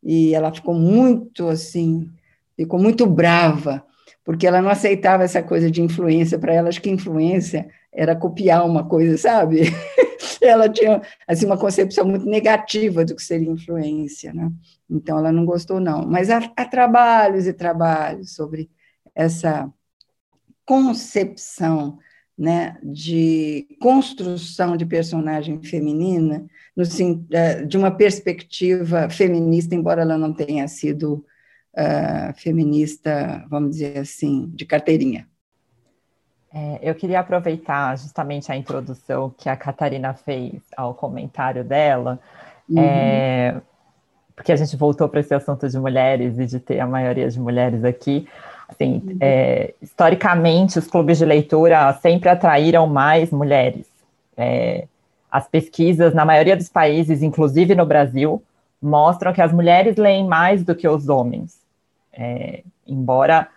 E 0.01 0.33
ela 0.33 0.53
ficou 0.53 0.73
muito 0.73 1.47
assim, 1.47 2.09
ficou 2.55 2.79
muito 2.79 3.05
brava, 3.05 3.85
porque 4.23 4.47
ela 4.47 4.61
não 4.61 4.69
aceitava 4.69 5.23
essa 5.23 5.41
coisa 5.41 5.69
de 5.69 5.81
influência. 5.81 6.39
Para 6.39 6.53
ela, 6.53 6.69
acho 6.69 6.81
que 6.81 6.89
influência 6.89 7.69
era 7.93 8.15
copiar 8.15 8.65
uma 8.65 8.87
coisa, 8.87 9.17
sabe? 9.17 9.61
ela 10.41 10.69
tinha 10.69 11.01
assim, 11.27 11.45
uma 11.45 11.57
concepção 11.57 12.05
muito 12.05 12.25
negativa 12.25 13.03
do 13.03 13.15
que 13.15 13.23
seria 13.23 13.49
influência. 13.49 14.33
Né? 14.33 14.51
Então, 14.89 15.17
ela 15.17 15.31
não 15.31 15.45
gostou, 15.45 15.79
não. 15.79 16.05
Mas 16.05 16.29
há, 16.29 16.39
há 16.55 16.65
trabalhos 16.65 17.47
e 17.47 17.53
trabalhos 17.53 18.35
sobre 18.35 18.69
essa 19.15 19.71
concepção 20.65 21.97
né, 22.37 22.77
de 22.83 23.67
construção 23.81 24.77
de 24.77 24.85
personagem 24.85 25.63
feminina, 25.63 26.45
no, 26.75 26.83
é, 27.31 27.63
de 27.65 27.77
uma 27.77 27.89
perspectiva 27.89 29.09
feminista, 29.09 29.73
embora 29.73 30.03
ela 30.03 30.17
não 30.17 30.31
tenha 30.31 30.67
sido 30.67 31.25
uh, 31.77 32.33
feminista, 32.33 33.45
vamos 33.49 33.71
dizer 33.71 33.99
assim, 33.99 34.47
de 34.53 34.65
carteirinha. 34.65 35.27
É, 36.53 36.79
eu 36.81 36.95
queria 36.95 37.19
aproveitar 37.19 37.97
justamente 37.97 38.51
a 38.51 38.55
introdução 38.55 39.33
que 39.37 39.49
a 39.49 39.55
Catarina 39.55 40.13
fez 40.13 40.61
ao 40.75 40.93
comentário 40.93 41.63
dela, 41.63 42.19
uhum. 42.67 42.79
é, 42.79 43.61
porque 44.35 44.51
a 44.51 44.55
gente 44.55 44.75
voltou 44.75 45.07
para 45.07 45.19
esse 45.19 45.33
assunto 45.33 45.67
de 45.67 45.77
mulheres 45.77 46.39
e 46.39 46.45
de 46.45 46.59
ter 46.59 46.79
a 46.79 46.87
maioria 46.87 47.29
de 47.29 47.39
mulheres 47.39 47.83
aqui, 47.83 48.27
Assim, 48.67 49.17
é, 49.21 49.73
historicamente, 49.81 50.77
os 50.77 50.87
clubes 50.87 51.17
de 51.17 51.25
leitura 51.25 51.93
sempre 52.01 52.27
atraíram 52.27 52.85
mais 52.85 53.31
mulheres. 53.31 53.87
É, 54.35 54.87
as 55.31 55.47
pesquisas, 55.47 56.13
na 56.13 56.25
maioria 56.25 56.55
dos 56.55 56.67
países, 56.67 57.23
inclusive 57.23 57.73
no 57.75 57.85
Brasil, 57.85 58.43
mostram 58.81 59.31
que 59.31 59.41
as 59.41 59.53
mulheres 59.53 59.95
leem 59.95 60.27
mais 60.27 60.63
do 60.63 60.75
que 60.75 60.87
os 60.87 61.07
homens. 61.07 61.57
É, 62.17 62.63
embora 62.87 63.47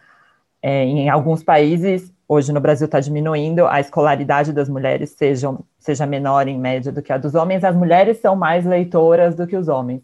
é, 0.62 0.84
em 0.84 1.08
alguns 1.08 1.42
países, 1.42 2.12
hoje 2.28 2.52
no 2.52 2.60
Brasil 2.60 2.84
está 2.84 3.00
diminuindo, 3.00 3.66
a 3.66 3.80
escolaridade 3.80 4.52
das 4.52 4.68
mulheres 4.68 5.10
seja, 5.10 5.56
seja 5.78 6.06
menor 6.06 6.46
em 6.46 6.58
média 6.58 6.92
do 6.92 7.00
que 7.00 7.12
a 7.12 7.16
dos 7.16 7.34
homens, 7.34 7.64
as 7.64 7.74
mulheres 7.74 8.18
são 8.18 8.36
mais 8.36 8.66
leitoras 8.66 9.34
do 9.34 9.46
que 9.46 9.56
os 9.56 9.68
homens. 9.68 10.02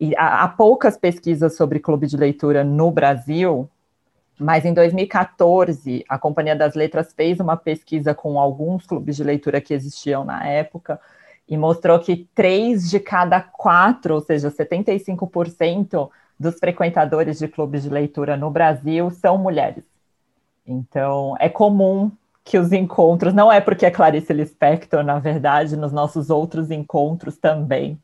E 0.00 0.16
há, 0.16 0.44
há 0.44 0.48
poucas 0.48 0.96
pesquisas 0.96 1.56
sobre 1.56 1.80
clube 1.80 2.06
de 2.06 2.16
leitura 2.16 2.64
no 2.64 2.90
Brasil, 2.90 3.68
mas 4.38 4.64
em 4.64 4.72
2014, 4.72 6.04
a 6.08 6.18
Companhia 6.18 6.56
das 6.56 6.74
Letras 6.74 7.12
fez 7.12 7.40
uma 7.40 7.56
pesquisa 7.56 8.14
com 8.14 8.38
alguns 8.38 8.86
clubes 8.86 9.16
de 9.16 9.24
leitura 9.24 9.60
que 9.60 9.74
existiam 9.74 10.24
na 10.24 10.46
época 10.46 10.98
e 11.46 11.56
mostrou 11.56 11.98
que 11.98 12.28
três 12.34 12.88
de 12.88 13.00
cada 13.00 13.40
quatro, 13.40 14.14
ou 14.14 14.20
seja, 14.20 14.50
75% 14.50 16.08
dos 16.38 16.58
frequentadores 16.58 17.38
de 17.38 17.48
clubes 17.48 17.82
de 17.82 17.88
leitura 17.88 18.36
no 18.36 18.50
Brasil 18.50 19.10
são 19.10 19.36
mulheres. 19.38 19.84
Então, 20.66 21.34
é 21.40 21.48
comum 21.48 22.10
que 22.44 22.58
os 22.58 22.72
encontros, 22.72 23.34
não 23.34 23.52
é 23.52 23.60
porque 23.60 23.84
é 23.84 23.90
Clarice 23.90 24.32
Lispector, 24.32 25.02
na 25.02 25.18
verdade, 25.18 25.76
nos 25.76 25.92
nossos 25.92 26.30
outros 26.30 26.70
encontros 26.70 27.36
também, 27.36 27.98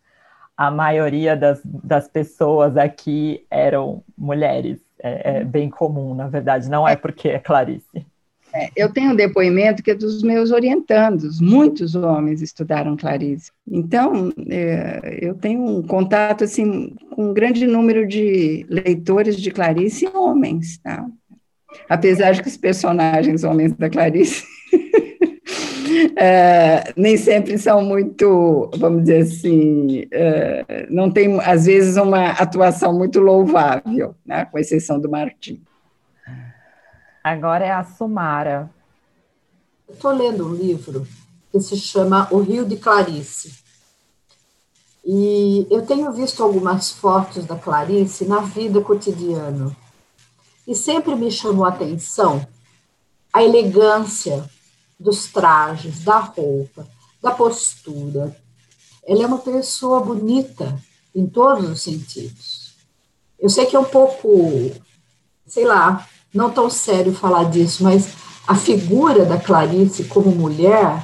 a 0.57 0.71
maioria 0.71 1.37
das, 1.37 1.61
das 1.65 2.09
pessoas 2.09 2.77
aqui 2.77 3.47
eram 3.51 4.03
mulheres. 4.17 4.79
É, 4.99 5.39
é 5.39 5.45
bem 5.45 5.69
comum, 5.69 6.15
na 6.15 6.29
verdade, 6.29 6.69
não 6.69 6.87
é 6.87 6.97
porque 6.97 7.29
é 7.29 7.39
Clarice. 7.39 8.07
É, 8.55 8.71
eu 8.77 8.89
tenho 8.89 9.11
um 9.11 9.17
depoimento 9.17 9.83
que 9.83 9.91
é 9.91 9.95
dos 9.95 10.23
meus 10.23 10.53
orientandos, 10.53 11.41
muitos 11.41 11.97
homens 11.97 12.41
estudaram 12.41 12.97
Clarice. 12.97 13.51
Então, 13.67 14.33
é, 14.49 15.19
eu 15.21 15.35
tenho 15.35 15.61
um 15.61 15.83
contato 15.83 16.45
assim, 16.45 16.95
com 17.11 17.31
um 17.31 17.35
grande 17.35 17.67
número 17.67 18.07
de 18.07 18.65
leitores 18.69 19.37
de 19.37 19.51
Clarice 19.51 20.07
homens, 20.07 20.79
tá? 20.79 21.05
apesar 21.89 22.33
de 22.33 22.43
que 22.43 22.49
os 22.49 22.57
personagens 22.57 23.45
homens 23.45 23.73
da 23.73 23.91
Clarice 23.91 24.45
é, 26.17 26.93
nem 26.97 27.17
sempre 27.17 27.59
são 27.59 27.83
muito, 27.83 28.71
vamos 28.77 29.03
dizer 29.03 29.23
assim, 29.23 30.07
é, 30.11 30.87
não 30.89 31.11
tem, 31.11 31.41
às 31.41 31.67
vezes, 31.67 31.97
uma 31.97 32.31
atuação 32.31 32.97
muito 32.97 33.21
louvável, 33.21 34.15
né, 34.25 34.45
com 34.45 34.59
exceção 34.59 35.01
do 35.01 35.11
Martim. 35.11 35.61
Agora 37.25 37.65
é 37.65 37.73
a 37.73 37.83
Sumara. 37.83 38.71
Estou 39.89 40.13
lendo 40.13 40.47
um 40.47 40.55
livro 40.55 41.09
que 41.51 41.59
se 41.59 41.75
chama 41.75 42.29
O 42.31 42.41
Rio 42.41 42.67
de 42.67 42.77
Clarice. 42.77 43.55
E 45.03 45.67
eu 45.71 45.87
tenho 45.87 46.13
visto 46.13 46.43
algumas 46.43 46.91
fotos 46.91 47.47
da 47.47 47.57
Clarice 47.57 48.27
na 48.27 48.41
vida 48.41 48.79
cotidiana. 48.83 49.75
E 50.69 50.75
sempre 50.75 51.15
me 51.15 51.31
chamou 51.31 51.65
a 51.65 51.71
atenção 51.71 52.47
a 53.33 53.43
elegância 53.43 54.45
dos 55.01 55.25
trajes, 55.25 56.05
da 56.05 56.19
roupa, 56.19 56.87
da 57.23 57.31
postura. 57.31 58.37
Ela 59.03 59.23
é 59.23 59.27
uma 59.27 59.39
pessoa 59.39 59.99
bonita 60.01 60.79
em 61.15 61.27
todos 61.27 61.71
os 61.71 61.81
sentidos. 61.81 62.75
Eu 63.39 63.49
sei 63.49 63.65
que 63.65 63.75
é 63.75 63.81
um 63.81 63.85
pouco, 63.85 64.71
sei 65.47 65.65
lá, 65.65 66.07
não 66.35 66.51
tão 66.51 66.69
sério 66.69 67.13
falar 67.13 67.45
disso, 67.45 67.85
mas 67.85 68.15
a 68.47 68.55
figura 68.55 69.25
da 69.25 69.39
Clarice 69.39 70.05
como 70.05 70.31
mulher 70.31 71.03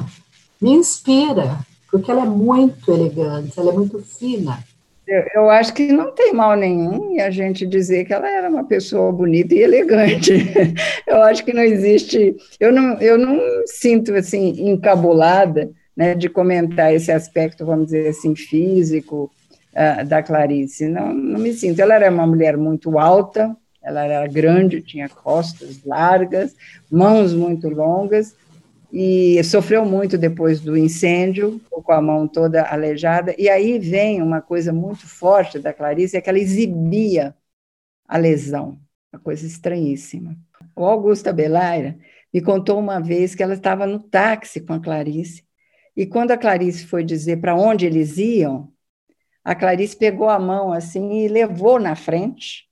me 0.61 0.72
inspira, 0.72 1.59
porque 1.91 2.11
ela 2.11 2.22
é 2.22 2.28
muito 2.28 2.93
elegante, 2.93 3.59
ela 3.59 3.70
é 3.70 3.74
muito 3.74 3.99
fina. 4.01 4.59
Eu, 5.07 5.24
eu, 5.35 5.51
acho 5.51 5.74
que 5.74 5.93
não 5.93 6.12
tem 6.12 6.33
mal 6.33 6.55
nenhum 6.55 7.14
em 7.14 7.20
a 7.20 7.31
gente 7.31 7.66
dizer 7.66 8.05
que 8.05 8.12
ela 8.12 8.31
era 8.31 8.49
uma 8.49 8.62
pessoa 8.62 9.11
bonita 9.11 9.55
e 9.55 9.59
elegante. 9.59 10.33
Eu 11.05 11.20
acho 11.22 11.45
que 11.45 11.53
não 11.53 11.62
existe. 11.62 12.37
Eu 12.61 12.72
não, 12.72 12.97
eu 13.01 13.18
não 13.18 13.41
sinto 13.66 14.14
assim 14.14 14.70
encabulada 14.70 15.68
né, 15.97 16.14
de 16.14 16.28
comentar 16.28 16.95
esse 16.95 17.11
aspecto, 17.11 17.66
vamos 17.66 17.87
dizer 17.87 18.07
assim, 18.09 18.37
físico 18.37 19.28
uh, 19.72 20.07
da 20.07 20.22
Clarice. 20.22 20.87
Não, 20.87 21.12
não 21.12 21.41
me 21.41 21.53
sinto. 21.55 21.81
Ela 21.81 21.95
era 21.95 22.11
uma 22.11 22.26
mulher 22.26 22.57
muito 22.57 22.97
alta, 22.97 23.57
ela 23.91 24.05
era 24.05 24.26
grande, 24.26 24.80
tinha 24.80 25.09
costas 25.09 25.84
largas, 25.84 26.55
mãos 26.91 27.34
muito 27.34 27.68
longas, 27.68 28.34
e 28.93 29.43
sofreu 29.45 29.84
muito 29.84 30.16
depois 30.16 30.61
do 30.61 30.76
incêndio, 30.76 31.61
com 31.70 31.93
a 31.93 32.01
mão 32.01 32.26
toda 32.26 32.62
aleijada. 32.62 33.34
E 33.38 33.49
aí 33.49 33.78
vem 33.78 34.22
uma 34.22 34.41
coisa 34.41 34.72
muito 34.72 35.07
forte 35.07 35.59
da 35.59 35.72
Clarice, 35.72 36.16
é 36.16 36.20
que 36.20 36.28
ela 36.28 36.38
exibia 36.38 37.34
a 38.09 38.16
lesão, 38.16 38.78
uma 39.12 39.20
coisa 39.20 39.47
estranhíssima. 39.47 40.36
O 40.74 40.84
Augusta 40.84 41.32
Belaira 41.32 41.99
me 42.32 42.41
contou 42.41 42.78
uma 42.78 43.01
vez 43.01 43.34
que 43.34 43.43
ela 43.43 43.55
estava 43.55 43.86
no 43.86 43.99
táxi 43.99 44.61
com 44.61 44.72
a 44.72 44.80
Clarice, 44.80 45.45
e 45.97 46.07
quando 46.07 46.30
a 46.30 46.36
Clarice 46.38 46.86
foi 46.86 47.05
dizer 47.05 47.41
para 47.41 47.57
onde 47.57 47.86
eles 47.86 48.16
iam, 48.18 48.72
a 49.45 49.55
Clarice 49.55 49.97
pegou 49.97 50.28
a 50.28 50.38
mão 50.38 50.72
assim 50.72 51.24
e 51.24 51.28
levou 51.28 51.80
na 51.80 51.97
frente 51.97 52.70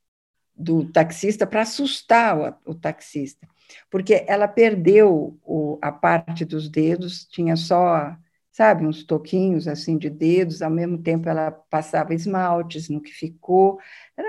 do 0.58 0.84
taxista 0.90 1.46
para 1.46 1.62
assustar 1.62 2.60
o, 2.66 2.72
o 2.72 2.74
taxista 2.74 3.46
porque 3.90 4.24
ela 4.26 4.48
perdeu 4.48 5.38
o, 5.44 5.78
a 5.82 5.92
parte 5.92 6.44
dos 6.44 6.68
dedos, 6.68 7.26
tinha 7.26 7.56
só, 7.56 8.16
sabe, 8.50 8.86
uns 8.86 9.04
toquinhos 9.04 9.68
assim 9.68 9.96
de 9.98 10.10
dedos, 10.10 10.62
ao 10.62 10.70
mesmo 10.70 10.98
tempo 10.98 11.28
ela 11.28 11.50
passava 11.50 12.14
esmaltes 12.14 12.88
no 12.88 13.00
que 13.00 13.10
ficou, 13.10 13.78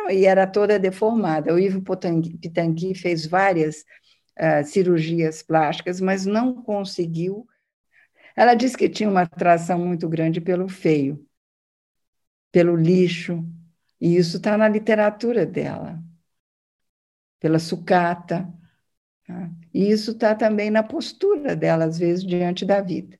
e 0.09 0.25
era 0.25 0.47
toda 0.47 0.80
deformada. 0.80 1.53
O 1.53 1.59
Ivo 1.59 1.82
Pitangui 1.82 2.95
fez 2.95 3.25
várias 3.25 3.86
uh, 4.39 4.63
cirurgias 4.65 5.41
plásticas, 5.43 5.99
mas 6.01 6.25
não 6.25 6.61
conseguiu. 6.61 7.47
Ela 8.36 8.55
disse 8.55 8.77
que 8.77 8.89
tinha 8.89 9.09
uma 9.09 9.21
atração 9.23 9.80
muito 9.80 10.07
grande 10.07 10.39
pelo 10.39 10.67
feio, 10.69 11.25
pelo 12.51 12.75
lixo, 12.75 13.43
e 13.99 14.15
isso 14.15 14.38
está 14.38 14.57
na 14.57 14.67
literatura 14.67 15.45
dela, 15.45 16.01
pela 17.39 17.59
sucata, 17.59 18.47
Tá? 19.29 19.47
E 19.71 19.91
isso 19.91 20.11
está 20.11 20.33
também 20.33 20.71
na 20.71 20.81
postura 20.81 21.55
dela, 21.55 21.85
às 21.85 21.99
vezes, 21.99 22.25
diante 22.25 22.65
da 22.65 22.81
vida. 22.81 23.15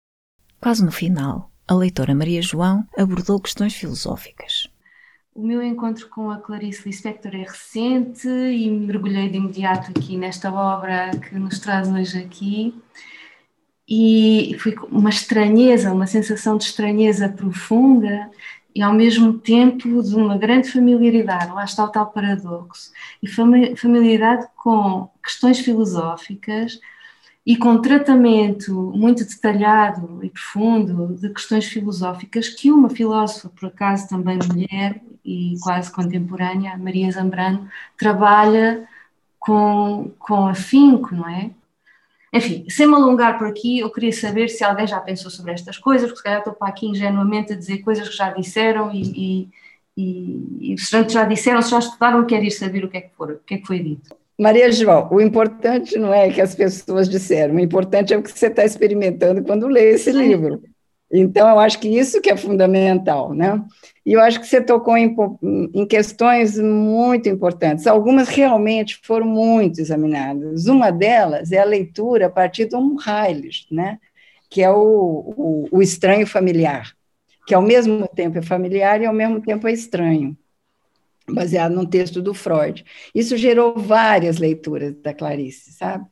Quase 0.60 0.84
no 0.84 0.92
final, 0.92 1.52
a 1.68 1.76
leitora 1.76 2.16
Maria 2.16 2.42
João 2.42 2.84
abordou 2.98 3.40
questões 3.40 3.76
filosóficas. 3.76 4.68
O 5.36 5.46
meu 5.46 5.62
encontro 5.62 6.10
com 6.10 6.32
a 6.32 6.40
Clarice 6.40 6.90
Lispector 6.90 7.36
é 7.36 7.44
recente 7.44 8.28
e 8.28 8.72
mergulhei 8.72 9.30
de 9.30 9.38
imediato 9.38 9.92
aqui 9.92 10.18
nesta 10.18 10.52
obra 10.52 11.12
que 11.12 11.38
nos 11.38 11.60
traz 11.60 11.88
hoje 11.88 12.18
aqui. 12.18 12.74
E 13.88 14.56
foi 14.60 14.76
uma 14.92 15.12
estranheza, 15.12 15.94
uma 15.94 16.08
sensação 16.08 16.58
de 16.58 16.64
estranheza 16.64 17.30
profunda 17.30 18.32
e 18.80 18.82
ao 18.82 18.94
mesmo 18.94 19.34
tempo 19.34 20.02
de 20.02 20.16
uma 20.16 20.38
grande 20.38 20.72
familiaridade, 20.72 21.52
lá 21.52 21.66
está 21.66 21.84
o 21.84 21.90
tal 21.90 22.08
paradoxo, 22.08 22.94
e 23.22 23.28
familiaridade 23.28 24.48
com 24.56 25.10
questões 25.22 25.60
filosóficas 25.60 26.80
e 27.46 27.58
com 27.58 27.82
tratamento 27.82 28.74
muito 28.96 29.26
detalhado 29.26 30.24
e 30.24 30.30
profundo 30.30 31.14
de 31.14 31.28
questões 31.28 31.66
filosóficas 31.66 32.48
que 32.48 32.72
uma 32.72 32.90
filósofa, 32.90 33.50
por 33.50 33.68
acaso 33.68 34.08
também 34.08 34.40
mulher 34.48 35.02
e 35.26 35.56
quase 35.62 35.92
contemporânea, 35.92 36.78
Maria 36.78 37.12
Zambrano, 37.12 37.70
trabalha 37.98 38.88
com, 39.38 40.10
com 40.18 40.48
afinco, 40.48 41.14
não 41.14 41.28
é? 41.28 41.52
Enfim, 42.32 42.66
sem 42.70 42.88
me 42.88 42.94
alongar 42.94 43.38
por 43.38 43.48
aqui, 43.48 43.80
eu 43.80 43.90
queria 43.90 44.14
saber 44.14 44.50
se 44.50 44.64
alguém 44.64 44.86
já 44.86 45.00
pensou 45.00 45.32
sobre 45.32 45.52
estas 45.52 45.78
coisas, 45.78 46.08
porque 46.08 46.18
se 46.18 46.24
calhar 46.24 46.40
estou 46.40 46.54
para 46.54 46.68
aqui 46.68 46.86
ingenuamente 46.86 47.54
a 47.54 47.56
dizer 47.56 47.80
coisas 47.80 48.08
que 48.08 48.16
já 48.16 48.32
disseram 48.32 48.92
e, 48.94 49.02
e, 49.02 49.50
e, 49.98 50.74
e 50.74 50.76
já 50.78 51.24
disseram, 51.24 51.62
se 51.62 51.72
já 51.72 51.80
estudaram, 51.80 52.26
quero 52.26 52.46
ir 52.46 52.52
saber 52.52 52.86
o 52.86 52.90
que 52.90 52.98
é 52.98 53.02
que, 53.02 53.16
for, 53.16 53.32
o 53.32 53.40
que, 53.46 53.56
é 53.56 53.58
que 53.58 53.66
foi 53.66 53.80
dito. 53.80 54.16
Maria 54.38 54.72
João, 54.72 55.10
o 55.12 55.20
importante 55.20 55.98
não 55.98 56.14
é 56.14 56.30
que 56.30 56.40
as 56.40 56.56
pessoas 56.56 57.10
disseram, 57.10 57.56
o 57.56 57.60
importante 57.60 58.14
é 58.14 58.18
o 58.18 58.24
que 58.24 58.32
você 58.32 58.48
está 58.48 58.64
experimentando 58.64 59.44
quando 59.44 59.68
lê 59.68 59.92
esse 59.92 60.12
livro. 60.12 60.62
Então, 61.12 61.50
eu 61.50 61.60
acho 61.60 61.80
que 61.80 61.88
isso 61.88 62.22
que 62.22 62.30
é 62.30 62.38
fundamental, 62.38 63.34
né? 63.34 63.64
E 64.06 64.14
eu 64.14 64.22
acho 64.22 64.40
que 64.40 64.46
você 64.46 64.62
tocou 64.62 64.96
em, 64.96 65.16
em, 65.74 65.86
questões 65.86 66.58
muito 66.60 67.28
importantes. 67.28 67.88
Algumas 67.88 68.30
realmente 68.30 69.00
foram 69.04 69.26
muito 69.26 69.82
examinadas. 69.82 70.68
Uma 70.68 70.92
delas 70.92 71.52
é 71.52 71.60
a 71.60 71.66
leitura 71.66 72.28
a 72.28 72.30
partir 72.30 72.66
do 72.66 72.96
Heilish, 73.02 73.66
né? 73.72 74.00
Que 74.50 74.62
é 74.62 74.70
o, 74.70 74.78
o, 74.78 75.68
o 75.72 75.82
estranho 75.82 76.28
familiar, 76.28 76.94
que 77.48 77.56
ao 77.56 77.62
mesmo 77.62 78.08
tempo 78.08 78.38
é 78.38 78.42
familiar 78.42 79.02
e 79.02 79.06
ao 79.06 79.14
mesmo 79.14 79.42
tempo 79.42 79.68
é 79.68 79.74
estranho. 79.74 80.38
baseado 81.28 81.74
num 81.74 81.86
texto 81.86 82.22
do 82.22 82.36
Freud. 82.36 82.86
Isso 83.16 83.36
gerou 83.36 83.80
várias 83.80 84.38
leituras 84.38 84.94
da 85.02 85.14
Clarice, 85.14 85.72
sabe? 85.72 86.06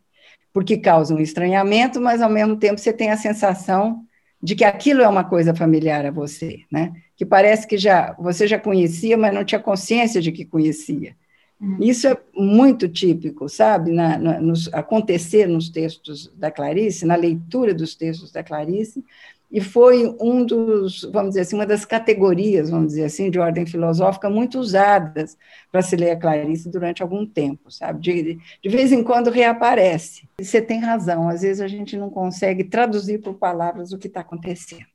Porque 0.52 0.78
causa 0.78 1.14
um 1.14 1.20
estranhamento, 1.20 2.02
mas 2.02 2.20
ao 2.20 2.30
mesmo 2.30 2.58
tempo 2.58 2.80
você 2.80 2.92
tem 2.92 3.12
a 3.12 3.18
sensação 3.18 4.07
de 4.42 4.56
que 4.56 4.64
aquilo 4.64 5.02
é 5.02 5.08
uma 5.08 5.24
coisa 5.24 5.54
familiar 5.54 6.06
a 6.06 6.12
você, 6.12 6.62
né? 6.72 6.94
Que 7.16 7.26
parece 7.26 7.68
que 7.68 7.78
já 7.78 8.16
você 8.20 8.48
já 8.48 8.60
conhecia, 8.60 9.18
mas 9.18 9.34
não 9.34 9.44
tinha 9.44 9.60
consciência 9.60 10.22
de 10.22 10.32
que 10.32 10.46
conhecia. 10.46 11.16
Uhum. 11.60 11.78
Isso 11.82 12.08
é 12.08 12.16
muito 12.36 12.88
típico, 12.88 13.50
sabe, 13.50 13.92
na, 13.92 14.18
na, 14.18 14.40
nos, 14.40 14.72
acontecer 14.72 15.48
nos 15.48 15.70
textos 15.70 16.32
da 16.36 16.52
Clarice, 16.52 17.06
na 17.06 17.16
leitura 17.16 17.74
dos 17.74 17.96
textos 17.96 18.32
da 18.32 18.44
Clarice, 18.44 19.04
e 19.50 19.62
foi 19.62 20.14
um 20.20 20.46
dos, 20.46 21.04
vamos 21.04 21.30
dizer 21.30 21.42
assim, 21.42 21.56
uma 21.56 21.66
das 21.66 21.86
categorias, 21.86 22.70
vamos 22.70 22.88
dizer 22.88 23.06
assim, 23.06 23.32
de 23.32 23.40
ordem 23.40 23.66
filosófica 23.66 24.30
muito 24.30 24.60
usadas 24.60 25.38
para 25.72 25.82
se 25.82 25.96
ler 25.96 26.12
a 26.12 26.20
Clarice 26.20 26.70
durante 26.70 27.02
algum 27.02 27.26
tempo, 27.26 27.72
sabe? 27.72 28.02
De, 28.02 28.38
de 28.62 28.70
vez 28.70 28.92
em 28.92 29.04
quando 29.04 29.30
reaparece. 29.30 30.28
E 30.40 30.44
você 30.44 30.62
tem 30.62 30.80
razão, 30.80 31.30
às 31.30 31.42
vezes 31.42 31.62
a 31.62 31.68
gente 31.68 31.96
não 31.96 32.10
consegue 32.10 32.66
traduzir 32.66 33.20
por 33.20 33.36
palavras 33.36 33.94
o 33.94 33.98
que 33.98 34.08
está 34.08 34.20
acontecendo. 34.20 34.86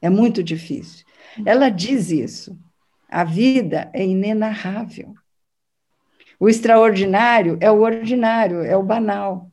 É 0.00 0.08
muito 0.08 0.42
difícil. 0.44 1.04
Ela 1.44 1.68
diz 1.68 2.10
isso. 2.10 2.56
A 3.08 3.24
vida 3.24 3.90
é 3.92 4.04
inenarrável. 4.04 5.14
O 6.38 6.48
extraordinário 6.48 7.56
é 7.60 7.70
o 7.70 7.80
ordinário, 7.80 8.60
é 8.60 8.76
o 8.76 8.82
banal. 8.82 9.50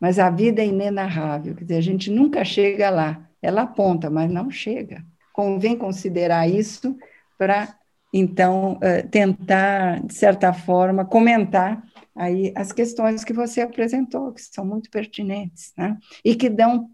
Mas 0.00 0.18
a 0.18 0.30
vida 0.30 0.62
é 0.62 0.66
inenarrável, 0.66 1.54
quer 1.54 1.64
dizer, 1.64 1.76
a 1.76 1.82
gente 1.82 2.10
nunca 2.10 2.44
chega 2.44 2.90
lá. 2.90 3.28
Ela 3.42 3.62
aponta, 3.62 4.10
mas 4.10 4.30
não 4.30 4.50
chega. 4.50 5.04
Convém 5.32 5.76
considerar 5.76 6.48
isso 6.48 6.96
para, 7.36 7.68
então, 8.12 8.78
eh, 8.82 9.02
tentar, 9.02 10.04
de 10.04 10.14
certa 10.14 10.52
forma, 10.52 11.04
comentar 11.04 11.82
aí 12.14 12.52
as 12.56 12.72
questões 12.72 13.22
que 13.24 13.32
você 13.32 13.60
apresentou, 13.60 14.32
que 14.32 14.42
são 14.42 14.64
muito 14.64 14.90
pertinentes, 14.90 15.72
né? 15.76 15.96
E 16.24 16.34
que 16.34 16.48
dão, 16.48 16.90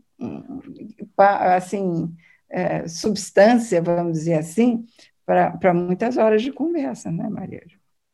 assim, 1.16 2.14
é, 2.50 2.86
substância, 2.86 3.80
vamos 3.80 4.18
dizer 4.18 4.34
assim, 4.34 4.84
para 5.24 5.72
muitas 5.72 6.16
horas 6.18 6.42
de 6.42 6.52
conversa, 6.52 7.10
né, 7.10 7.28
Maria? 7.28 7.62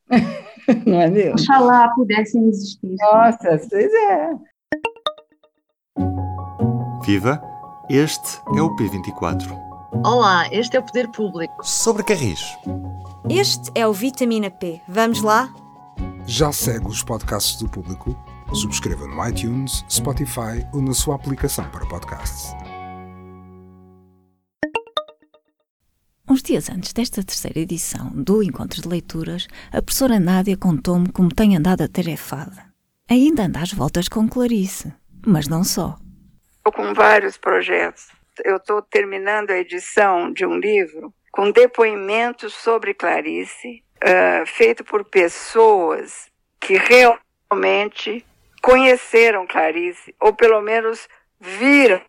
Não 0.87 1.01
é 1.01 1.09
mesmo? 1.09 1.33
Oxalá 1.33 1.89
pudessem 1.95 2.49
existir. 2.49 2.97
Nossa, 3.01 3.61
pois 3.69 3.93
é. 3.93 4.50
Viva! 7.13 7.43
Este 7.89 8.39
é 8.57 8.63
o 8.63 8.71
P24. 8.77 9.51
Olá, 10.07 10.47
este 10.53 10.77
é 10.77 10.79
o 10.79 10.83
Poder 10.85 11.09
Público. 11.09 11.53
Sobre 11.61 12.05
Carris. 12.05 12.41
Este 13.29 13.69
é 13.75 13.85
o 13.85 13.93
Vitamina 13.93 14.49
P. 14.49 14.81
Vamos 14.87 15.21
lá? 15.21 15.53
Já 16.25 16.53
segue 16.53 16.87
os 16.87 17.03
podcasts 17.03 17.61
do 17.61 17.69
Público? 17.69 18.17
Subscreva 18.55 19.09
no 19.09 19.29
iTunes, 19.29 19.85
Spotify 19.91 20.65
ou 20.73 20.81
na 20.81 20.95
sua 20.95 21.17
aplicação 21.17 21.69
para 21.71 21.85
podcasts. 21.85 22.53
Uns 26.29 26.45
dias 26.45 26.71
antes 26.71 26.93
desta 26.93 27.25
terceira 27.25 27.59
edição 27.59 28.09
do 28.15 28.41
Encontro 28.41 28.81
de 28.81 28.87
Leituras, 28.87 29.49
a 29.73 29.83
professora 29.83 30.21
Nádia 30.21 30.57
contou-me 30.57 31.09
como 31.09 31.35
tem 31.35 31.57
andado 31.57 31.83
atarefada. 31.83 32.67
Ainda 33.09 33.47
anda 33.47 33.59
às 33.59 33.73
voltas 33.73 34.07
com 34.07 34.29
Clarice, 34.29 34.93
mas 35.27 35.49
não 35.49 35.65
só. 35.65 35.99
Estou 36.71 36.85
com 36.85 36.95
vários 36.95 37.37
projetos. 37.37 38.13
Eu 38.45 38.57
estou 38.57 38.81
terminando 38.81 39.51
a 39.51 39.59
edição 39.59 40.33
de 40.33 40.47
um 40.47 40.57
livro 40.57 41.13
com 41.33 41.51
depoimentos 41.51 42.55
sobre 42.55 42.95
Clarice, 42.95 43.83
uh, 43.97 44.47
feito 44.47 44.85
por 44.85 45.05
pessoas 45.05 46.31
que 46.61 46.77
realmente 46.77 48.25
conheceram 48.63 49.49
Clarice, 49.49 50.15
ou 50.21 50.33
pelo 50.33 50.61
menos 50.61 51.09
viram 51.41 52.01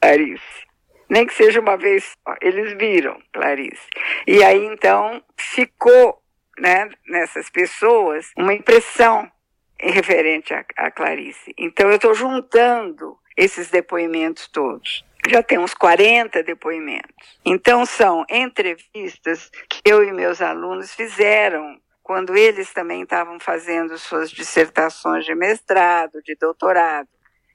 Clarice. 0.00 0.66
Nem 1.08 1.24
que 1.24 1.34
seja 1.34 1.60
uma 1.60 1.76
vez 1.76 2.16
só, 2.26 2.34
eles 2.40 2.76
viram 2.76 3.22
Clarice. 3.32 3.86
E 4.26 4.42
aí 4.42 4.66
então 4.66 5.22
ficou 5.36 6.20
né, 6.58 6.90
nessas 7.06 7.48
pessoas 7.48 8.32
uma 8.36 8.52
impressão 8.52 9.30
referente 9.78 10.52
a, 10.52 10.64
a 10.76 10.90
Clarice. 10.90 11.54
Então 11.56 11.88
eu 11.88 11.96
estou 11.96 12.14
juntando 12.14 13.21
esses 13.36 13.70
depoimentos 13.70 14.48
todos. 14.48 15.04
Já 15.28 15.42
tem 15.42 15.58
uns 15.58 15.72
40 15.74 16.42
depoimentos. 16.42 17.38
Então, 17.44 17.86
são 17.86 18.24
entrevistas 18.28 19.50
que 19.68 19.80
eu 19.84 20.02
e 20.02 20.12
meus 20.12 20.40
alunos 20.40 20.92
fizeram 20.92 21.80
quando 22.02 22.36
eles 22.36 22.72
também 22.72 23.02
estavam 23.02 23.38
fazendo 23.38 23.96
suas 23.96 24.30
dissertações 24.30 25.24
de 25.24 25.34
mestrado, 25.34 26.20
de 26.22 26.34
doutorado. 26.34 27.08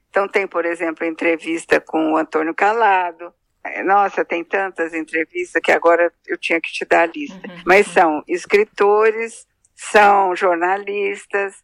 Então, 0.10 0.28
tem, 0.28 0.48
por 0.48 0.66
exemplo, 0.66 1.06
entrevista 1.06 1.82
com 1.82 2.14
o 2.14 2.18
Antônio 2.18 2.56
Calado. 2.56 3.34
Nossa, 3.84 4.24
tem 4.24 4.46
tantas 4.46 4.94
entrevistas 4.94 5.62
que 5.62 5.72
agora 5.72 6.12
eu 6.26 6.38
tinha 6.38 6.62
que 6.62 6.72
te 6.72 6.86
dar 6.86 7.02
a 7.02 7.06
lista. 7.06 7.36
Uhum. 7.36 7.64
Mas 7.66 7.88
são 7.88 8.24
escritores, 8.26 9.46
são 9.76 10.34
jornalistas, 10.34 11.56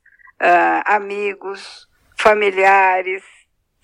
uh, 0.42 0.84
amigos, 0.86 1.88
familiares, 2.18 3.24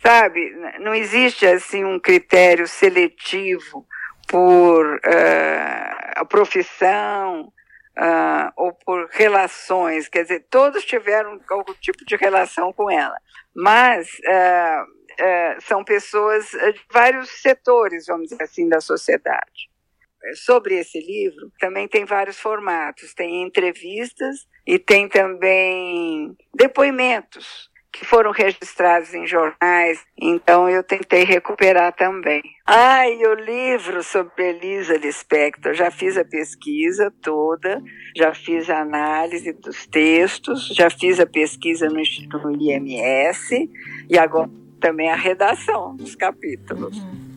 sabe? 0.01 0.51
Não 0.79 0.93
existe 0.93 1.45
assim 1.45 1.83
um 1.83 1.99
critério 1.99 2.67
seletivo 2.67 3.85
por 4.27 4.95
uh, 4.95 6.25
profissão 6.27 7.51
uh, 7.97 8.51
ou 8.55 8.73
por 8.73 9.07
relações, 9.11 10.07
quer 10.07 10.23
dizer, 10.23 10.45
todos 10.49 10.85
tiveram 10.85 11.39
algum 11.49 11.73
tipo 11.75 12.05
de 12.05 12.15
relação 12.15 12.71
com 12.71 12.89
ela, 12.89 13.15
mas 13.55 14.07
uh, 14.19 15.61
são 15.61 15.83
pessoas 15.83 16.49
de 16.51 16.81
vários 16.91 17.29
setores, 17.41 18.05
vamos 18.07 18.29
dizer 18.29 18.43
assim, 18.43 18.69
da 18.69 18.79
sociedade. 18.79 19.69
Sobre 20.35 20.75
esse 20.77 20.99
livro, 20.99 21.51
também 21.59 21.87
tem 21.87 22.03
vários 22.05 22.37
formatos. 22.37 23.13
Tem 23.13 23.41
entrevistas 23.41 24.45
e 24.67 24.77
tem 24.77 25.07
também 25.07 26.35
depoimentos 26.53 27.68
que 27.91 28.05
foram 28.05 28.31
registrados 28.31 29.13
em 29.13 29.25
jornais, 29.25 29.99
então 30.19 30.69
eu 30.69 30.83
tentei 30.83 31.23
recuperar 31.23 31.93
também. 31.93 32.41
Ah, 32.65 33.07
e 33.07 33.25
o 33.25 33.33
livro 33.33 34.03
sobre 34.03 34.49
Elisa 34.49 34.97
Lispector, 34.97 35.73
já 35.73 35.89
fiz 35.89 36.17
a 36.17 36.23
pesquisa 36.23 37.11
toda, 37.21 37.81
já 38.15 38.33
fiz 38.33 38.69
a 38.69 38.81
análise 38.81 39.53
dos 39.53 39.87
textos, 39.87 40.67
já 40.67 40.89
fiz 40.89 41.19
a 41.19 41.25
pesquisa 41.25 41.87
no 41.87 41.99
Instituto 41.99 42.51
IMS 42.51 43.69
e 44.09 44.17
agora 44.17 44.49
também 44.79 45.09
a 45.09 45.15
redação 45.15 45.95
dos 45.95 46.15
capítulos. 46.15 46.97
Uhum 46.97 47.28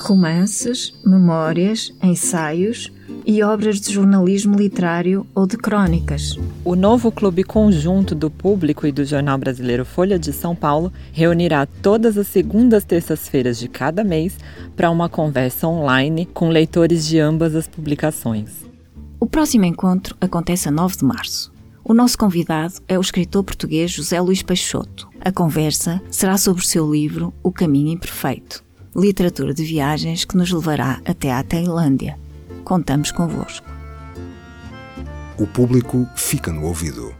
romances, 0.00 0.94
memórias, 1.04 1.92
ensaios 2.02 2.92
e 3.26 3.42
obras 3.42 3.80
de 3.80 3.92
jornalismo 3.92 4.56
literário 4.56 5.26
ou 5.34 5.46
de 5.46 5.56
crônicas. 5.56 6.38
O 6.64 6.74
novo 6.74 7.12
clube 7.12 7.44
conjunto 7.44 8.14
do 8.14 8.30
público 8.30 8.86
e 8.86 8.92
do 8.92 9.04
jornal 9.04 9.38
brasileiro 9.38 9.84
Folha 9.84 10.18
de 10.18 10.32
São 10.32 10.54
Paulo 10.54 10.92
reunirá 11.12 11.66
todas 11.66 12.16
as 12.16 12.26
segundas 12.26 12.84
terças-feiras 12.84 13.58
de 13.58 13.68
cada 13.68 14.02
mês 14.02 14.36
para 14.76 14.90
uma 14.90 15.08
conversa 15.08 15.68
online 15.68 16.26
com 16.26 16.48
leitores 16.48 17.06
de 17.06 17.18
ambas 17.18 17.54
as 17.54 17.68
publicações. 17.68 18.64
O 19.18 19.26
próximo 19.26 19.64
encontro 19.64 20.16
acontece 20.20 20.68
a 20.68 20.72
9 20.72 20.98
de 20.98 21.04
março. 21.04 21.52
O 21.84 21.92
nosso 21.92 22.16
convidado 22.16 22.74
é 22.86 22.96
o 22.96 23.00
escritor 23.00 23.42
português 23.42 23.90
José 23.90 24.20
Luís 24.20 24.42
Peixoto. 24.42 25.08
A 25.20 25.32
conversa 25.32 26.00
será 26.10 26.38
sobre 26.38 26.62
o 26.62 26.66
seu 26.66 26.90
livro 26.90 27.32
O 27.42 27.52
Caminho 27.52 27.88
Imperfeito 27.88 28.64
literatura 28.94 29.54
de 29.54 29.64
viagens 29.64 30.24
que 30.24 30.36
nos 30.36 30.50
levará 30.50 31.00
até 31.04 31.32
à 31.32 31.42
Tailândia. 31.42 32.18
Contamos 32.64 33.12
convosco. 33.12 33.66
O 35.38 35.46
público 35.46 36.06
fica 36.16 36.52
no 36.52 36.66
ouvido. 36.66 37.19